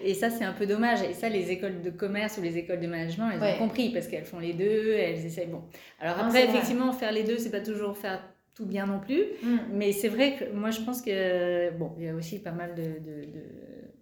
Et 0.04 0.16
ça, 0.16 0.30
c'est 0.30 0.44
un 0.44 0.52
peu 0.52 0.66
dommage. 0.66 1.02
Et 1.02 1.14
ça, 1.14 1.30
les 1.30 1.50
écoles 1.50 1.82
de 1.82 1.90
commerce 1.90 2.38
ou 2.38 2.42
les 2.42 2.58
écoles 2.58 2.82
de 2.82 2.88
management, 2.88 3.32
elles 3.32 3.56
ont 3.56 3.58
compris 3.60 3.94
parce 3.94 4.10
qu'elles 4.10 4.26
font 4.26 4.40
les 4.40 4.52
deux, 4.52 4.92
elles 4.92 5.26
essayent. 5.26 5.48
Bon. 5.48 5.64
Alors 6.02 6.20
après, 6.20 6.44
effectivement, 6.44 6.92
faire 6.92 7.14
les 7.14 7.24
deux, 7.24 7.38
c'est 7.38 7.52
pas 7.52 7.62
toujours 7.62 7.98
faire 7.98 8.22
tout 8.60 8.66
bien 8.66 8.86
non 8.86 9.00
plus. 9.00 9.24
Mm. 9.42 9.58
Mais 9.72 9.92
c'est 9.94 10.10
vrai 10.10 10.36
que 10.36 10.52
moi, 10.54 10.70
je 10.70 10.82
pense 10.82 11.02
que, 11.02 11.72
bon, 11.78 11.94
il 11.98 12.06
y 12.06 12.10
a 12.10 12.16
aussi 12.16 12.40
pas 12.40 12.52
mal 12.52 12.76
de, 12.76 12.84
de, 12.84 13.28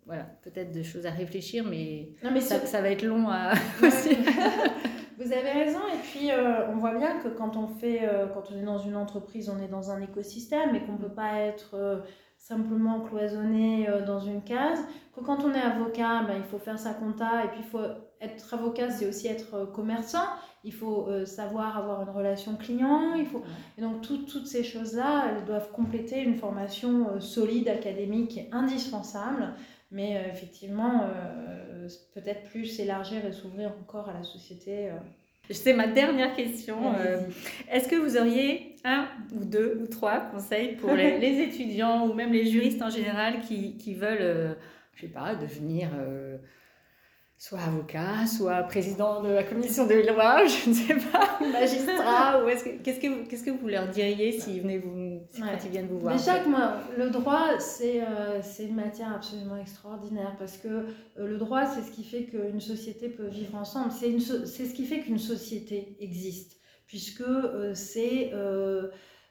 voilà, 0.06 0.24
peut-être 0.42 0.72
de 0.72 0.82
choses 0.82 1.06
à 1.06 1.12
réfléchir, 1.12 1.64
mais, 1.70 2.10
non, 2.24 2.32
mais 2.34 2.42
ça, 2.42 2.60
ça, 2.66 2.82
va 2.82 2.90
être 2.90 3.04
long 3.04 3.30
à 3.30 3.54
Vous 5.20 5.34
avez 5.34 5.52
raison, 5.52 5.80
et 5.94 5.98
puis 6.04 6.32
euh, 6.32 6.68
on 6.70 6.78
voit 6.78 6.96
bien 6.96 7.20
que 7.20 7.28
quand 7.28 7.56
on 7.56 7.68
fait, 7.68 8.02
euh, 8.04 8.28
quand 8.28 8.52
on 8.52 8.58
est 8.58 8.64
dans 8.66 8.78
une 8.78 8.96
entreprise, 8.96 9.50
on 9.50 9.62
est 9.62 9.68
dans 9.68 9.92
un 9.92 10.02
écosystème 10.02 10.76
et 10.76 10.82
qu'on 10.82 10.94
ne 10.94 10.98
peut 11.00 11.14
pas 11.14 11.40
être 11.40 11.74
euh, 11.74 12.00
simplement 12.38 13.02
cloisonné 13.02 13.88
dans 14.06 14.20
une 14.20 14.44
case. 14.44 14.80
Que 15.16 15.22
quand 15.22 15.44
on 15.44 15.54
est 15.54 15.62
avocat, 15.62 16.24
ben, 16.28 16.36
il 16.38 16.44
faut 16.44 16.60
faire 16.60 16.80
sa 16.80 16.94
compta, 16.94 17.46
et 17.46 17.48
puis 17.50 17.60
il 17.62 17.70
faut 17.70 17.80
être 18.22 18.54
avocat, 18.54 18.90
c'est 18.90 19.08
aussi 19.08 19.28
être 19.28 19.66
commerçant 19.74 20.28
il 20.68 20.74
faut 20.74 21.08
euh, 21.08 21.26
savoir 21.26 21.78
avoir 21.78 22.02
une 22.02 22.10
relation 22.10 22.56
client, 22.56 23.14
il 23.16 23.26
faut... 23.26 23.42
Et 23.78 23.82
donc 23.82 24.02
toutes 24.02 24.48
ces 24.48 24.66
choses-là, 24.66 25.32
elles 25.32 25.46
doivent 25.46 25.72
compléter 25.72 26.22
une 26.22 26.36
formation 26.36 27.10
euh, 27.10 27.20
solide, 27.22 27.70
académique, 27.70 28.42
indispensable, 28.52 29.54
mais 29.92 30.18
euh, 30.18 30.30
effectivement, 30.30 31.10
peut-être 32.14 32.44
plus 32.50 32.80
élargir 32.82 33.26
et 33.26 33.32
s'ouvrir 33.32 33.72
encore 33.82 34.10
à 34.10 34.14
la 34.14 34.24
société. 34.24 34.90
C'est 35.50 35.74
ma 35.74 35.88
dernière 35.88 36.36
question. 36.36 36.76
Est-ce 37.72 37.88
que 37.88 37.96
vous 37.96 38.18
auriez 38.18 38.76
un 38.84 39.08
ou 39.34 39.46
deux 39.46 39.80
ou 39.82 39.88
trois 39.88 40.20
conseils 40.20 40.76
pour 40.76 40.92
les, 40.92 41.18
les 41.20 41.40
étudiants 41.40 42.06
ou 42.06 42.14
même 42.14 42.34
les 42.34 42.46
juristes 42.46 42.82
en 42.82 42.90
général 42.90 43.40
qui, 43.40 43.78
qui 43.78 43.94
veulent, 43.94 44.58
je 44.96 45.02
sais 45.02 45.08
pas, 45.08 45.36
devenir 45.36 45.92
soit 47.40 47.60
avocat, 47.60 48.26
soit 48.26 48.64
président 48.64 49.22
de 49.22 49.30
la 49.30 49.44
commission 49.44 49.86
des 49.86 50.02
lois, 50.04 50.44
je 50.48 50.70
ne 50.70 50.74
sais 50.74 50.96
pas, 50.96 51.40
magistrat, 51.40 52.44
ou 52.44 52.50
est-ce 52.50 52.66
qu'est-ce 52.84 53.00
que, 53.00 53.28
qu'est-ce 53.28 53.44
que 53.44 53.52
vous 53.52 53.68
leur 53.68 53.88
diriez 53.90 54.40
s'ils 54.40 54.62
venaient 54.62 54.80
vous, 54.80 55.22
quand 55.38 55.46
ils 55.64 55.70
viennent 55.70 55.88
vous 55.88 56.00
voir? 56.00 56.16
Déjà 56.16 56.40
que 56.40 56.50
moi, 56.50 56.78
le 56.98 57.12
droit, 57.12 57.60
c'est, 57.60 58.02
euh, 58.02 58.42
c'est 58.42 58.66
une 58.66 58.76
matière 58.76 59.14
absolument 59.14 59.58
extraordinaire, 59.58 60.36
parce 60.40 60.58
que 60.58 60.68
euh, 60.68 60.86
le 61.16 61.38
droit, 61.38 61.66
c'est 61.66 61.84
ce 61.84 61.92
qui 61.92 62.04
fait 62.04 62.24
qu'une 62.26 62.60
société 62.60 63.08
peut 63.08 63.28
vivre 63.28 63.56
ensemble, 63.56 63.92
c'est, 63.92 64.10
une 64.10 64.20
c'est 64.20 64.66
ce 64.66 64.74
qui 64.74 64.86
fait 64.86 65.02
qu'une 65.02 65.20
société 65.20 65.96
existe, 66.00 66.58
puisque 66.88 67.22
euh, 67.22 67.76
c'est... 67.76 68.32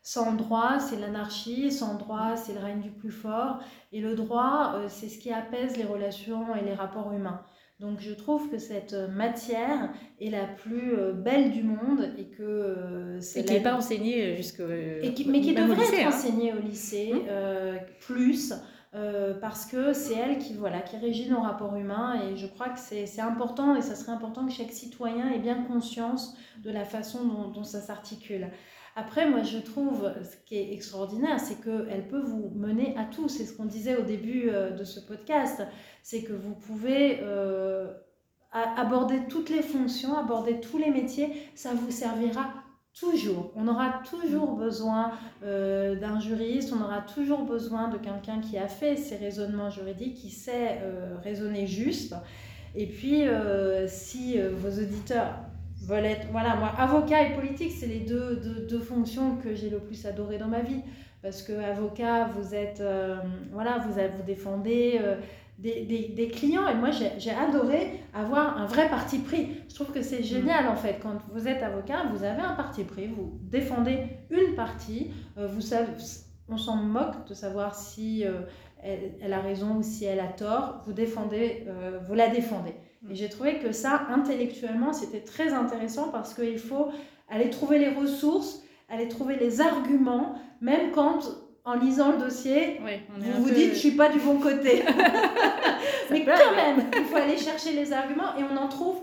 sans 0.02 0.32
droit, 0.34 0.78
c'est 0.78 1.00
l'anarchie, 1.00 1.72
sans 1.72 1.96
droit, 1.96 2.36
c'est 2.36 2.52
le 2.52 2.60
règne 2.60 2.80
du 2.80 2.90
plus 2.92 3.10
fort. 3.10 3.58
Et 3.92 4.00
le 4.00 4.14
droit, 4.14 4.82
c'est 4.86 5.08
ce 5.08 5.18
qui 5.18 5.32
apaise 5.32 5.76
les 5.76 5.82
relations 5.82 6.54
et 6.54 6.64
les 6.64 6.74
rapports 6.74 7.12
humains. 7.12 7.42
Donc 7.78 8.00
je 8.00 8.12
trouve 8.12 8.50
que 8.50 8.56
cette 8.56 8.94
matière 8.94 9.90
est 10.18 10.30
la 10.30 10.46
plus 10.46 10.94
euh, 10.94 11.12
belle 11.12 11.50
du 11.50 11.62
monde 11.62 12.10
et 12.16 12.24
que 12.24 12.42
euh, 12.42 13.20
c'est 13.20 13.44
qui 13.44 13.52
n'est 13.52 13.62
pas 13.62 13.74
enseignée 13.74 14.34
jusque 14.34 14.60
mais 14.60 15.12
qui 15.12 15.54
devrait 15.54 15.82
être 15.82 16.06
hein. 16.06 16.08
enseignée 16.08 16.54
au 16.54 16.60
lycée 16.60 17.12
euh, 17.28 17.76
plus 18.00 18.54
parce 19.42 19.66
que 19.66 19.92
c'est 19.92 20.14
elle 20.14 20.38
qui 20.38 20.54
voilà 20.54 20.80
qui 20.80 20.96
régit 20.96 21.28
nos 21.28 21.42
rapports 21.42 21.76
humains 21.76 22.18
et 22.22 22.36
je 22.38 22.46
crois 22.46 22.70
que 22.70 22.80
c'est 22.80 23.20
important 23.20 23.76
et 23.76 23.82
ça 23.82 23.94
serait 23.94 24.12
important 24.12 24.46
que 24.46 24.52
chaque 24.52 24.72
citoyen 24.72 25.30
ait 25.32 25.38
bien 25.38 25.64
conscience 25.64 26.34
de 26.64 26.70
la 26.70 26.86
façon 26.86 27.26
dont, 27.26 27.48
dont 27.48 27.64
ça 27.64 27.82
s'articule. 27.82 28.48
Après, 28.98 29.28
moi, 29.28 29.42
je 29.42 29.58
trouve 29.58 30.10
ce 30.22 30.36
qui 30.46 30.56
est 30.56 30.72
extraordinaire, 30.72 31.38
c'est 31.38 31.62
qu'elle 31.62 32.08
peut 32.08 32.22
vous 32.22 32.50
mener 32.54 32.96
à 32.96 33.04
tout. 33.04 33.28
C'est 33.28 33.44
ce 33.44 33.54
qu'on 33.54 33.66
disait 33.66 33.94
au 33.94 34.02
début 34.02 34.48
euh, 34.48 34.70
de 34.70 34.84
ce 34.84 35.00
podcast. 35.00 35.62
C'est 36.02 36.22
que 36.22 36.32
vous 36.32 36.54
pouvez 36.54 37.18
euh, 37.20 37.92
aborder 38.52 39.26
toutes 39.28 39.50
les 39.50 39.60
fonctions, 39.60 40.16
aborder 40.16 40.60
tous 40.60 40.78
les 40.78 40.90
métiers. 40.90 41.30
Ça 41.54 41.74
vous 41.74 41.90
servira 41.90 42.54
toujours. 42.98 43.52
On 43.54 43.68
aura 43.68 44.00
toujours 44.08 44.52
besoin 44.52 45.12
euh, 45.44 45.96
d'un 45.96 46.18
juriste, 46.18 46.72
on 46.72 46.82
aura 46.82 47.02
toujours 47.02 47.42
besoin 47.42 47.88
de 47.88 47.98
quelqu'un 47.98 48.40
qui 48.40 48.56
a 48.56 48.66
fait 48.66 48.96
ses 48.96 49.16
raisonnements 49.16 49.68
juridiques, 49.68 50.14
qui 50.14 50.30
sait 50.30 50.80
raisonner 51.22 51.66
juste. 51.66 52.14
Et 52.74 52.86
puis, 52.86 53.24
si 53.88 54.40
vos 54.40 54.70
auditeurs 54.70 55.34
voilà, 55.82 56.56
moi, 56.56 56.72
avocat 56.78 57.28
et 57.28 57.34
politique, 57.34 57.72
c'est 57.72 57.86
les 57.86 58.00
deux, 58.00 58.36
deux, 58.68 58.80
fonctions 58.80 59.36
que 59.36 59.54
j'ai 59.54 59.70
le 59.70 59.78
plus 59.78 60.04
adoré 60.06 60.38
dans 60.38 60.48
ma 60.48 60.60
vie. 60.60 60.80
Parce 61.22 61.42
que 61.42 61.52
avocat, 61.52 62.28
vous 62.34 62.54
êtes, 62.54 62.80
euh, 62.80 63.16
voilà, 63.52 63.78
vous, 63.78 63.92
vous 63.92 64.22
défendez 64.24 65.00
euh, 65.02 65.16
des, 65.58 65.82
des, 65.82 66.08
des, 66.08 66.28
clients. 66.28 66.68
Et 66.68 66.74
moi, 66.74 66.90
j'ai 66.90 67.30
adoré 67.30 68.00
avoir 68.14 68.58
un 68.58 68.66
vrai 68.66 68.88
parti 68.88 69.18
pris. 69.18 69.48
Je 69.68 69.74
trouve 69.74 69.92
que 69.92 70.02
c'est 70.02 70.22
génial, 70.22 70.68
en 70.68 70.76
fait. 70.76 70.98
Quand 71.02 71.18
vous 71.32 71.46
êtes 71.46 71.62
avocat, 71.62 72.04
vous 72.12 72.24
avez 72.24 72.42
un 72.42 72.54
parti 72.54 72.84
pris, 72.84 73.06
vous 73.06 73.38
défendez 73.42 73.98
une 74.30 74.54
partie. 74.54 75.12
Euh, 75.38 75.46
vous 75.46 75.60
savez, 75.60 75.92
on 76.48 76.58
s'en 76.58 76.76
moque 76.76 77.26
de 77.28 77.34
savoir 77.34 77.74
si 77.74 78.24
elle, 78.82 79.12
elle, 79.20 79.32
a 79.32 79.40
raison 79.40 79.76
ou 79.76 79.82
si 79.82 80.04
elle 80.04 80.20
a 80.20 80.28
tort. 80.28 80.82
Vous 80.86 80.92
défendez, 80.92 81.66
vous 82.06 82.14
la 82.14 82.28
défendez. 82.28 82.74
Et 83.10 83.14
j'ai 83.14 83.28
trouvé 83.28 83.58
que 83.58 83.72
ça, 83.72 84.06
intellectuellement, 84.10 84.92
c'était 84.92 85.20
très 85.20 85.52
intéressant 85.52 86.08
parce 86.10 86.34
qu'il 86.34 86.58
faut 86.58 86.88
aller 87.28 87.50
trouver 87.50 87.78
les 87.78 87.90
ressources, 87.90 88.62
aller 88.88 89.08
trouver 89.08 89.36
les 89.36 89.60
arguments, 89.60 90.34
même 90.60 90.90
quand, 90.92 91.20
en 91.64 91.74
lisant 91.74 92.12
le 92.12 92.18
dossier, 92.18 92.80
vous 93.18 93.44
vous 93.44 93.50
dites, 93.50 93.74
je 93.74 93.78
suis 93.78 93.90
pas 93.92 94.08
du 94.08 94.18
bon 94.18 94.38
côté. 94.38 94.82
Mais 96.10 96.24
quand 96.24 96.54
même, 96.54 96.76
même, 96.76 96.86
il 96.96 97.04
faut 97.04 97.16
aller 97.16 97.36
chercher 97.36 97.72
les 97.72 97.92
arguments 97.92 98.36
et 98.38 98.42
on 98.42 98.56
en 98.56 98.68
trouve 98.68 98.96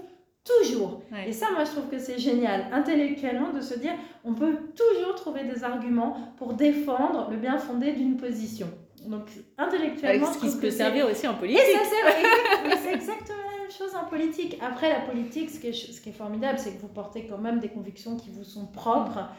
toujours. 0.43 1.01
Ouais. 1.11 1.29
Et 1.29 1.31
ça, 1.31 1.47
moi, 1.53 1.63
je 1.63 1.71
trouve 1.71 1.87
que 1.89 1.99
c'est 1.99 2.17
génial, 2.19 2.67
intellectuellement, 2.71 3.51
de 3.51 3.61
se 3.61 3.77
dire, 3.79 3.93
on 4.23 4.33
peut 4.33 4.57
toujours 4.75 5.15
trouver 5.15 5.43
des 5.43 5.63
arguments 5.63 6.33
pour 6.37 6.53
défendre 6.53 7.29
le 7.31 7.37
bien 7.37 7.57
fondé 7.57 7.93
d'une 7.93 8.17
position. 8.17 8.67
Donc, 9.05 9.27
intellectuellement, 9.57 10.27
Avec 10.27 10.35
ce 10.35 10.39
qui 10.39 10.47
trouve 10.47 10.61
peut 10.61 10.71
servir 10.71 11.07
aussi 11.07 11.27
en 11.27 11.33
Et 11.33 11.39
politique. 11.39 11.61
ça, 11.61 12.11
c'est 12.83 12.93
exactement 12.93 13.52
même 13.63 13.71
chose 13.71 13.95
en 13.95 14.05
politique. 14.05 14.57
Après, 14.61 14.89
la 14.89 14.99
politique, 14.99 15.49
ce 15.49 15.59
qui 15.59 15.67
est, 15.67 15.73
ce 15.73 16.01
qui 16.01 16.09
est 16.09 16.13
formidable, 16.13 16.59
c'est 16.59 16.73
que 16.73 16.81
vous 16.81 16.87
portez 16.87 17.25
quand 17.25 17.37
même 17.37 17.59
des 17.59 17.69
convictions 17.69 18.17
qui 18.17 18.29
vous 18.29 18.43
sont 18.43 18.67
propres. 18.67 19.29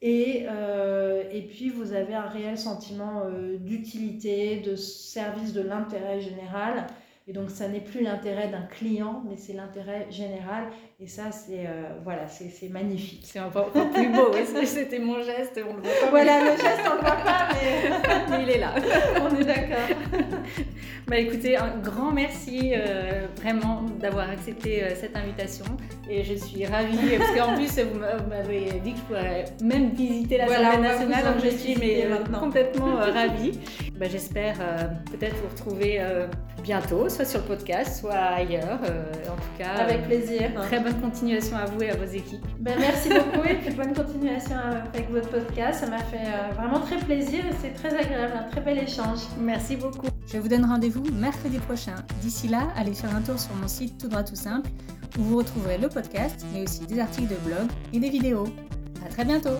Et, 0.00 0.46
euh, 0.48 1.24
et 1.32 1.42
puis, 1.42 1.70
vous 1.70 1.92
avez 1.92 2.14
un 2.14 2.26
réel 2.26 2.58
sentiment 2.58 3.22
euh, 3.24 3.56
d'utilité, 3.58 4.60
de 4.60 4.76
service 4.76 5.52
de 5.52 5.62
l'intérêt 5.62 6.20
général. 6.20 6.86
Et 7.26 7.32
donc, 7.32 7.50
ça 7.50 7.68
n'est 7.68 7.80
plus 7.80 8.02
l'intérêt 8.02 8.48
d'un 8.48 8.62
client, 8.62 9.24
mais 9.28 9.36
c'est 9.36 9.54
l'intérêt 9.54 10.06
général. 10.10 10.70
Et 11.04 11.06
ça, 11.06 11.24
c'est 11.30 11.66
euh, 11.66 11.82
voilà, 12.02 12.22
c'est 12.28 12.68
magnifique. 12.70 13.26
C'est 13.30 13.38
encore, 13.40 13.70
plus 13.70 14.08
beau. 14.08 14.30
C'était 14.64 14.98
mon 14.98 15.22
geste, 15.22 15.60
on 15.62 15.74
le 15.74 15.82
voit 15.82 15.90
pas. 16.00 16.08
Voilà, 16.10 16.40
le 16.40 16.50
geste, 16.52 16.80
on 16.90 16.94
le 16.94 17.00
voit 17.02 17.16
pas, 17.16 17.48
mais 17.52 17.90
mais 18.38 18.42
il 18.44 18.50
est 18.50 18.58
là. 18.58 18.72
on 19.20 19.38
est 19.38 19.44
d'accord. 19.44 19.96
Bah 21.06 21.18
écoutez, 21.18 21.54
un 21.58 21.76
grand 21.84 22.12
merci 22.12 22.72
euh, 22.74 23.26
vraiment 23.36 23.82
d'avoir 24.00 24.30
accepté 24.30 24.82
euh, 24.82 24.94
cette 24.98 25.14
invitation 25.14 25.66
et 26.08 26.24
je 26.24 26.32
suis 26.32 26.64
ravie 26.64 26.96
parce 27.18 27.30
qu'en 27.32 27.54
plus 27.54 27.78
vous 27.78 27.98
m'a- 27.98 28.16
vous 28.16 28.30
m'avez 28.30 28.80
dit 28.82 28.92
que 28.92 28.98
je 28.98 29.02
pourrais 29.02 29.44
même 29.62 29.90
visiter 29.90 30.38
l'Assemblée 30.38 30.64
Voilà, 30.64 30.78
nationale 30.78 31.24
donc 31.34 31.44
je 31.44 31.50
suis 31.50 31.76
mais, 31.76 32.06
complètement 32.40 32.94
ravie. 33.12 33.60
Bah, 33.98 34.06
J'espère 34.10 34.54
peut-être 35.10 35.36
vous 35.36 35.48
retrouver 35.48 36.00
bientôt, 36.62 37.06
soit 37.10 37.26
sur 37.26 37.40
le 37.40 37.46
podcast, 37.48 38.00
soit 38.00 38.14
ailleurs. 38.14 38.80
en 38.82 39.36
tout 39.36 39.58
cas, 39.58 39.82
Avec 39.82 40.04
plaisir. 40.06 40.52
très 40.68 40.80
bonne 40.80 40.93
continuation 41.00 41.56
à 41.56 41.66
vous 41.66 41.82
et 41.82 41.90
à 41.90 41.96
vos 41.96 42.04
équipes. 42.04 42.44
Ben, 42.60 42.76
merci 42.78 43.08
beaucoup 43.08 43.46
et 43.48 43.54
puis 43.54 43.74
bonne 43.74 43.94
continuation 43.94 44.56
avec 44.92 45.10
votre 45.10 45.28
podcast. 45.28 45.80
Ça 45.80 45.90
m'a 45.90 45.98
fait 45.98 46.26
euh, 46.26 46.54
vraiment 46.54 46.80
très 46.80 46.98
plaisir 46.98 47.40
et 47.46 47.54
c'est 47.60 47.72
très 47.72 47.96
agréable, 47.96 48.32
un 48.38 48.50
très 48.50 48.60
bel 48.60 48.78
échange. 48.78 49.20
Merci 49.38 49.76
beaucoup. 49.76 50.08
Je 50.26 50.38
vous 50.38 50.48
donne 50.48 50.64
rendez-vous 50.64 51.04
mercredi 51.12 51.58
prochain. 51.58 51.96
D'ici 52.20 52.48
là, 52.48 52.68
allez 52.76 52.94
faire 52.94 53.14
un 53.14 53.20
tour 53.20 53.38
sur 53.38 53.54
mon 53.54 53.68
site 53.68 53.98
Tout 53.98 54.08
droit 54.08 54.24
tout 54.24 54.36
simple 54.36 54.70
où 55.18 55.22
vous 55.22 55.36
retrouverez 55.36 55.78
le 55.78 55.88
podcast, 55.88 56.44
mais 56.52 56.62
aussi 56.62 56.86
des 56.86 56.98
articles 56.98 57.28
de 57.28 57.36
blog 57.46 57.68
et 57.92 58.00
des 58.00 58.10
vidéos. 58.10 58.46
À 59.04 59.08
très 59.08 59.24
bientôt 59.24 59.58